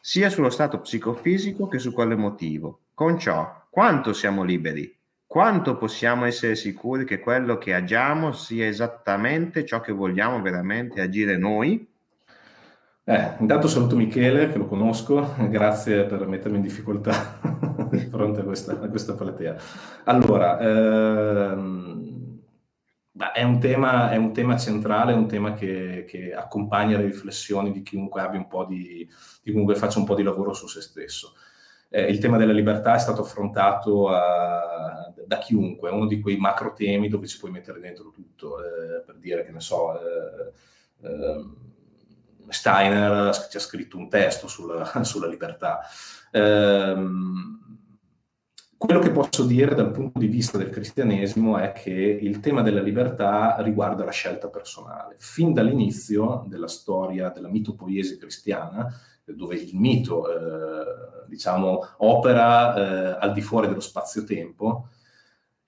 sia 0.00 0.30
sullo 0.30 0.50
stato 0.50 0.80
psicofisico 0.80 1.68
che 1.68 1.78
su 1.78 1.92
quello 1.92 2.14
emotivo. 2.14 2.80
Con 2.94 3.18
ciò, 3.18 3.66
quanto 3.70 4.12
siamo 4.12 4.42
liberi? 4.42 4.96
Quanto 5.26 5.76
possiamo 5.76 6.24
essere 6.24 6.56
sicuri 6.56 7.04
che 7.04 7.20
quello 7.20 7.58
che 7.58 7.74
agiamo 7.74 8.32
sia 8.32 8.66
esattamente 8.66 9.64
ciò 9.66 9.80
che 9.80 9.92
vogliamo 9.92 10.40
veramente 10.40 11.02
agire 11.02 11.36
noi? 11.36 11.86
Eh, 13.04 13.30
intanto 13.38 13.68
saluto 13.68 13.96
Michele, 13.96 14.50
che 14.50 14.58
lo 14.58 14.66
conosco, 14.66 15.34
grazie 15.48 16.04
per 16.04 16.26
mettermi 16.26 16.56
in 16.56 16.62
difficoltà 16.62 17.38
di 17.90 18.00
fronte 18.00 18.40
a 18.40 18.44
questa, 18.44 18.72
a 18.72 18.88
questa 18.88 19.14
platea. 19.14 19.56
Allora, 20.04 20.58
ehm, 20.58 22.07
è 23.32 23.42
un, 23.42 23.58
tema, 23.58 24.10
è 24.10 24.16
un 24.16 24.32
tema 24.32 24.56
centrale, 24.56 25.12
è 25.12 25.16
un 25.16 25.26
tema 25.26 25.54
che, 25.54 26.04
che, 26.06 26.32
accompagna 26.34 26.96
le 26.96 27.06
riflessioni 27.06 27.72
di 27.72 27.82
chiunque 27.82 28.20
abbia 28.20 28.38
un 28.38 28.46
po' 28.46 28.64
di, 28.64 29.08
di 29.42 29.50
chiunque 29.50 29.74
faccia 29.74 29.98
un 29.98 30.04
po' 30.04 30.14
di 30.14 30.22
lavoro 30.22 30.52
su 30.52 30.68
se 30.68 30.80
stesso. 30.80 31.34
Eh, 31.90 32.02
il 32.04 32.18
tema 32.18 32.36
della 32.36 32.52
libertà 32.52 32.94
è 32.94 32.98
stato 32.98 33.22
affrontato 33.22 34.08
a, 34.08 35.12
da 35.26 35.38
chiunque, 35.38 35.90
è 35.90 35.92
uno 35.92 36.06
di 36.06 36.20
quei 36.20 36.36
macro 36.36 36.72
temi 36.72 37.08
dove 37.08 37.26
ci 37.26 37.38
puoi 37.38 37.50
mettere 37.50 37.80
dentro 37.80 38.10
tutto, 38.10 38.62
eh, 38.62 39.00
per 39.04 39.16
dire 39.16 39.44
che 39.44 39.52
ne 39.52 39.60
so, 39.60 39.98
eh, 39.98 40.52
ehm, 41.06 41.56
Steiner 42.48 43.48
ci 43.50 43.56
ha 43.56 43.60
scritto 43.60 43.96
un 43.96 44.08
testo 44.08 44.48
sulla, 44.48 44.84
sulla 45.02 45.26
libertà. 45.26 45.80
Quello 48.78 49.00
che 49.00 49.10
posso 49.10 49.44
dire 49.44 49.74
dal 49.74 49.90
punto 49.90 50.20
di 50.20 50.28
vista 50.28 50.56
del 50.56 50.70
cristianesimo 50.70 51.58
è 51.58 51.72
che 51.72 51.90
il 51.90 52.38
tema 52.38 52.62
della 52.62 52.80
libertà 52.80 53.56
riguarda 53.58 54.04
la 54.04 54.12
scelta 54.12 54.46
personale. 54.46 55.16
Fin 55.18 55.52
dall'inizio 55.52 56.44
della 56.46 56.68
storia 56.68 57.30
della 57.30 57.48
mitopoiesi 57.48 58.16
cristiana, 58.16 58.86
dove 59.24 59.56
il 59.56 59.74
mito, 59.74 60.30
eh, 60.30 61.26
diciamo, 61.26 61.80
opera 61.96 63.16
eh, 63.16 63.18
al 63.20 63.32
di 63.32 63.40
fuori 63.40 63.66
dello 63.66 63.80
spazio-tempo, 63.80 64.90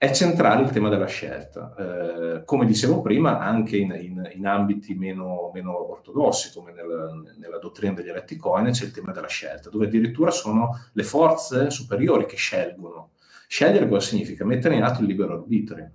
è 0.02 0.12
centrale 0.12 0.62
il 0.62 0.70
tema 0.70 0.88
della 0.88 1.04
scelta. 1.04 1.74
Eh, 1.76 2.44
come 2.46 2.64
dicevo 2.64 3.02
prima, 3.02 3.38
anche 3.38 3.76
in, 3.76 3.94
in, 4.00 4.30
in 4.34 4.46
ambiti 4.46 4.94
meno, 4.94 5.50
meno, 5.52 5.90
ortodossi, 5.90 6.54
come 6.54 6.72
nel, 6.72 7.34
nella 7.36 7.58
dottrina 7.58 7.92
degli 7.92 8.08
eletti 8.08 8.36
Cohen, 8.36 8.70
c'è 8.70 8.86
il 8.86 8.92
tema 8.92 9.12
della 9.12 9.26
scelta, 9.26 9.68
dove 9.68 9.84
addirittura 9.84 10.30
sono 10.30 10.70
le 10.94 11.02
forze 11.02 11.68
superiori 11.68 12.24
che 12.24 12.36
scelgono. 12.36 13.10
Scegliere 13.46 13.86
cosa 13.88 14.06
significa? 14.06 14.42
Mettere 14.46 14.76
in 14.76 14.84
atto 14.84 15.02
il 15.02 15.06
libero 15.06 15.34
arbitrio. 15.34 15.90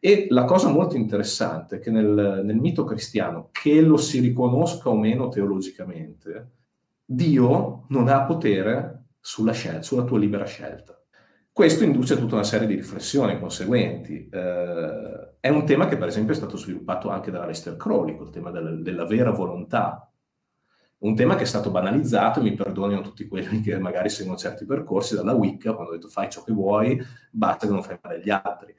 E 0.00 0.26
la 0.30 0.42
cosa 0.46 0.68
molto 0.68 0.96
interessante 0.96 1.76
è 1.76 1.78
che 1.78 1.92
nel, 1.92 2.42
nel 2.44 2.56
mito 2.56 2.82
cristiano, 2.82 3.50
che 3.52 3.80
lo 3.80 3.98
si 3.98 4.18
riconosca 4.18 4.88
o 4.88 4.96
meno 4.96 5.28
teologicamente, 5.28 6.50
Dio 7.04 7.84
non 7.90 8.08
ha 8.08 8.24
potere 8.24 9.04
sulla, 9.20 9.52
scelta, 9.52 9.82
sulla 9.82 10.02
tua 10.02 10.18
libera 10.18 10.44
scelta. 10.44 10.98
Questo 11.54 11.84
induce 11.84 12.18
tutta 12.18 12.34
una 12.34 12.42
serie 12.42 12.66
di 12.66 12.74
riflessioni 12.74 13.38
conseguenti. 13.38 14.28
Eh, 14.28 15.34
è 15.38 15.48
un 15.50 15.64
tema 15.64 15.86
che 15.86 15.96
per 15.96 16.08
esempio 16.08 16.32
è 16.32 16.36
stato 16.36 16.56
sviluppato 16.56 17.10
anche 17.10 17.30
da 17.30 17.44
Aleister 17.44 17.76
Crowley, 17.76 18.20
il 18.20 18.30
tema 18.30 18.50
del, 18.50 18.82
della 18.82 19.04
vera 19.06 19.30
volontà. 19.30 20.10
Un 20.98 21.14
tema 21.14 21.36
che 21.36 21.44
è 21.44 21.46
stato 21.46 21.70
banalizzato, 21.70 22.42
mi 22.42 22.54
perdonino 22.54 23.02
tutti 23.02 23.28
quelli 23.28 23.60
che 23.60 23.78
magari 23.78 24.08
seguono 24.08 24.36
certi 24.36 24.64
percorsi, 24.64 25.14
dalla 25.14 25.32
Wicca, 25.32 25.74
quando 25.74 25.92
ha 25.92 25.94
detto 25.94 26.08
fai 26.08 26.28
ciò 26.28 26.42
che 26.42 26.52
vuoi, 26.52 27.00
basta 27.30 27.68
che 27.68 27.72
non 27.72 27.84
fai 27.84 28.00
male 28.02 28.16
agli 28.16 28.30
altri. 28.30 28.74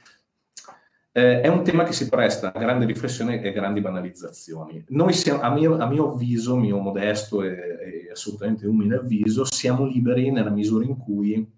Eh, 1.14 1.40
è 1.40 1.48
un 1.48 1.64
tema 1.64 1.86
che 1.86 1.94
si 1.94 2.10
presta 2.10 2.52
a 2.52 2.60
grandi 2.60 2.84
riflessioni 2.84 3.40
e 3.40 3.54
grandi 3.54 3.80
banalizzazioni. 3.80 4.84
Noi 4.90 5.14
siamo, 5.14 5.40
a 5.40 5.50
mio, 5.50 5.78
a 5.78 5.88
mio 5.88 6.12
avviso, 6.12 6.58
mio 6.58 6.80
modesto 6.80 7.42
e, 7.42 7.52
e 7.52 8.12
assolutamente 8.12 8.68
umile 8.68 8.98
avviso, 8.98 9.46
siamo 9.46 9.86
liberi 9.86 10.30
nella 10.30 10.50
misura 10.50 10.84
in 10.84 10.98
cui 10.98 11.55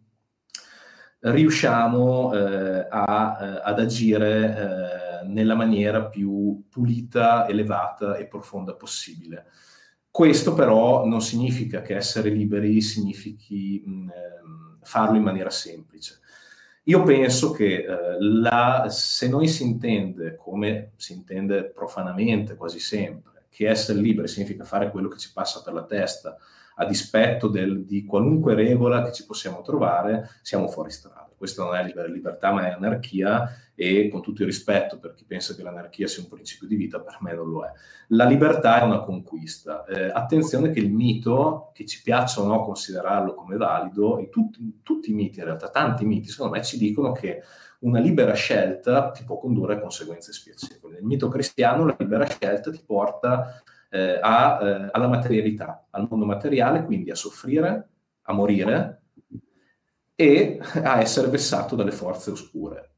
riusciamo 1.20 2.34
eh, 2.34 2.88
a, 2.90 3.38
eh, 3.40 3.62
ad 3.64 3.80
agire 3.80 5.22
eh, 5.24 5.28
nella 5.28 5.56
maniera 5.56 6.06
più 6.06 6.64
pulita, 6.70 7.48
elevata 7.48 8.16
e 8.18 8.28
profonda 8.28 8.76
possibile. 8.76 9.46
Questo 10.10 10.54
però 10.54 11.06
non 11.06 11.22
significa 11.22 11.82
che 11.82 11.96
essere 11.96 12.30
liberi 12.30 12.82
significhi 12.82 13.84
mh, 13.86 13.92
ehm, 13.92 14.78
farlo 14.82 15.18
in 15.18 15.24
maniera 15.24 15.50
semplice. 15.50 16.20
Io 16.84 17.04
penso 17.04 17.52
che 17.52 17.86
eh, 17.86 18.18
la, 18.20 18.88
se 18.90 19.28
noi 19.28 19.48
si 19.48 19.64
intende, 19.64 20.36
come 20.36 20.94
si 20.96 21.14
intende 21.14 21.66
profanamente 21.66 22.56
quasi 22.56 22.80
sempre, 22.80 23.46
che 23.50 23.68
essere 23.68 24.00
liberi 24.00 24.28
significa 24.28 24.64
fare 24.64 24.90
quello 24.90 25.10
che 25.10 25.18
ci 25.18 25.32
passa 25.34 25.62
per 25.62 25.74
la 25.74 25.84
testa, 25.84 26.38
a 26.80 26.86
dispetto 26.86 27.48
del, 27.48 27.86
di 27.86 28.06
qualunque 28.06 28.54
regola 28.54 29.04
che 29.04 29.12
ci 29.12 29.26
possiamo 29.26 29.62
trovare, 29.62 30.30
siamo 30.42 30.68
fuori 30.68 30.92
strada. 30.92 31.30
Questa 31.38 31.64
non 31.64 31.76
è 31.76 31.84
libertà, 32.08 32.52
ma 32.52 32.68
è 32.68 32.72
anarchia 32.72 33.48
e 33.76 34.10
con 34.10 34.24
tutto 34.24 34.42
il 34.42 34.48
rispetto 34.48 34.98
per 34.98 35.14
chi 35.14 35.24
pensa 35.24 35.54
che 35.54 35.62
l'anarchia 35.62 36.08
sia 36.08 36.24
un 36.24 36.30
principio 36.30 36.68
di 36.68 36.76
vita, 36.76 37.00
per 37.00 37.18
me 37.20 37.36
non 37.36 37.50
lo 37.50 37.64
è. 37.64 37.72
La 38.08 38.26
libertà 38.26 38.82
è 38.82 38.84
una 38.84 39.02
conquista. 39.02 39.86
Eh, 39.86 40.10
attenzione 40.12 40.72
che 40.72 40.80
il 40.80 40.92
mito, 40.92 41.70
che 41.74 41.86
ci 41.86 42.02
piaccia 42.02 42.42
o 42.42 42.48
no 42.48 42.64
considerarlo 42.64 43.36
come 43.36 43.56
valido, 43.56 44.18
e 44.18 44.30
tutti, 44.30 44.80
tutti 44.82 45.12
i 45.12 45.14
miti, 45.14 45.38
in 45.38 45.46
realtà 45.46 45.70
tanti 45.70 46.06
miti, 46.06 46.30
secondo 46.30 46.54
me 46.54 46.64
ci 46.64 46.80
dicono 46.80 47.12
che 47.12 47.44
una 47.80 48.00
libera 48.00 48.34
scelta 48.34 49.12
ti 49.12 49.24
può 49.24 49.38
condurre 49.38 49.76
a 49.76 49.80
conseguenze 49.80 50.34
spiacevoli. 50.34 50.96
Nel 50.96 51.04
mito 51.04 51.28
cristiano 51.28 51.86
la 51.86 51.96
libera 52.00 52.26
scelta 52.26 52.72
ti 52.72 52.82
porta 52.84 53.62
eh, 53.90 54.20
a, 54.22 54.60
eh, 54.62 54.90
alla 54.92 55.08
materialità, 55.08 55.88
al 55.92 56.08
mondo 56.10 56.26
materiale, 56.26 56.84
quindi 56.84 57.12
a 57.12 57.16
soffrire, 57.16 57.90
a 58.24 58.34
morire 58.34 59.02
e 60.16 60.60
a 60.84 61.00
essere 61.00 61.28
vessato 61.28 61.76
dalle 61.76 61.92
forze 61.92 62.32
oscure. 62.32 62.92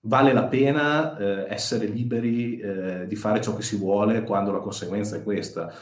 Vale 0.00 0.32
la 0.32 0.44
pena 0.44 1.16
eh, 1.16 1.46
essere 1.48 1.86
liberi 1.86 2.58
eh, 2.58 3.06
di 3.06 3.16
fare 3.16 3.40
ciò 3.40 3.54
che 3.54 3.62
si 3.62 3.76
vuole 3.76 4.22
quando 4.22 4.52
la 4.52 4.58
conseguenza 4.58 5.16
è 5.16 5.22
questa? 5.22 5.72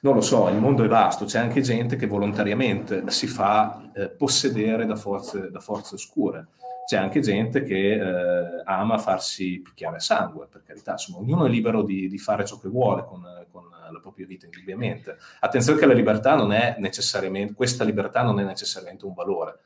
Non 0.00 0.14
lo 0.14 0.20
so, 0.20 0.48
il 0.48 0.58
mondo 0.58 0.84
è 0.84 0.88
vasto, 0.88 1.24
c'è 1.24 1.38
anche 1.38 1.60
gente 1.60 1.96
che 1.96 2.06
volontariamente 2.06 3.02
si 3.08 3.26
fa 3.26 3.90
eh, 3.94 4.08
possedere 4.10 4.86
da 4.86 4.96
forze, 4.96 5.50
da 5.50 5.60
forze 5.60 5.94
oscure 5.94 6.48
c'è 6.88 6.96
anche 6.96 7.20
gente 7.20 7.64
che 7.64 8.00
eh, 8.00 8.62
ama 8.64 8.96
farsi 8.96 9.60
picchiare 9.60 10.00
sangue, 10.00 10.46
per 10.50 10.62
carità, 10.62 10.92
insomma, 10.92 11.18
ognuno 11.18 11.44
è 11.44 11.50
libero 11.50 11.82
di, 11.82 12.08
di 12.08 12.16
fare 12.16 12.46
ciò 12.46 12.58
che 12.58 12.70
vuole 12.70 13.04
con, 13.04 13.20
con, 13.50 13.68
la 13.68 14.00
propria 14.00 14.24
vita, 14.24 14.46
indubbiamente. 14.46 15.18
Attenzione 15.40 15.78
che 15.78 15.84
la 15.84 15.92
libertà 15.92 16.34
non 16.34 16.50
è 16.50 16.76
necessariamente, 16.78 17.52
questa 17.52 17.84
libertà 17.84 18.22
non 18.22 18.40
è 18.40 18.42
necessariamente 18.42 19.04
un 19.04 19.12
valore. 19.12 19.58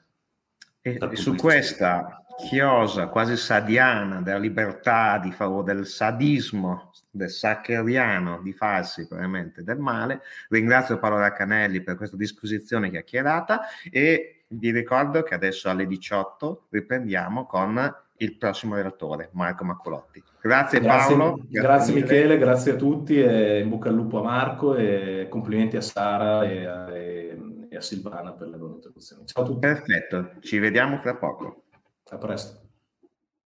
E, 0.81 0.99
e 0.99 1.17
su 1.17 1.37
questa 1.37 2.25
chiosa 2.49 3.07
quasi 3.07 3.37
sadiana 3.37 4.21
della 4.21 4.39
libertà, 4.39 5.19
di 5.19 5.31
favore 5.31 5.75
del 5.75 5.87
sadismo, 5.87 6.91
del 7.09 7.31
saccariano 7.31 8.41
di 8.43 8.53
farsi 8.53 9.07
veramente 9.09 9.63
del 9.63 9.79
male, 9.79 10.23
ringrazio 10.49 10.99
Paolo 10.99 11.19
Raccanelli 11.19 11.83
per 11.83 11.95
questa 11.95 12.17
disquisizione 12.17 12.91
chiacchierata 12.91 13.61
e 13.93 14.42
vi 14.53 14.71
ricordo 14.71 15.23
che 15.23 15.35
adesso 15.35 15.69
alle 15.69 15.87
18 15.87 16.67
riprendiamo 16.71 17.47
con 17.47 17.95
il 18.19 18.37
prossimo 18.37 18.77
relatore, 18.77 19.31
Marco 19.33 19.65
Maccolotti. 19.65 20.23
Grazie, 20.41 20.81
grazie 20.81 21.17
Paolo. 21.17 21.37
Grazie, 21.37 21.61
grazie 21.61 21.95
Michele, 21.95 22.39
grazie 22.39 22.73
a 22.73 22.77
tutti 22.77 23.21
e 23.21 23.61
in 23.61 23.69
bocca 23.69 23.89
al 23.89 23.95
lupo 23.95 24.21
a 24.21 24.23
Marco 24.23 24.75
e 24.77 25.27
complimenti 25.29 25.77
a 25.77 25.81
Sara 25.81 26.45
e 26.45 26.65
a, 26.65 26.97
e 26.97 27.77
a 27.77 27.81
Silvana 27.81 28.33
per 28.33 28.49
le 28.49 28.57
loro 28.57 28.75
introduzioni. 28.75 29.27
Ciao 29.27 29.43
a 29.43 29.47
tutti. 29.47 29.61
Perfetto, 29.61 30.33
ci 30.41 30.59
vediamo 30.59 30.99
fra 30.99 31.17
poco. 31.17 31.65
A 32.11 32.19
presto. 32.19 32.62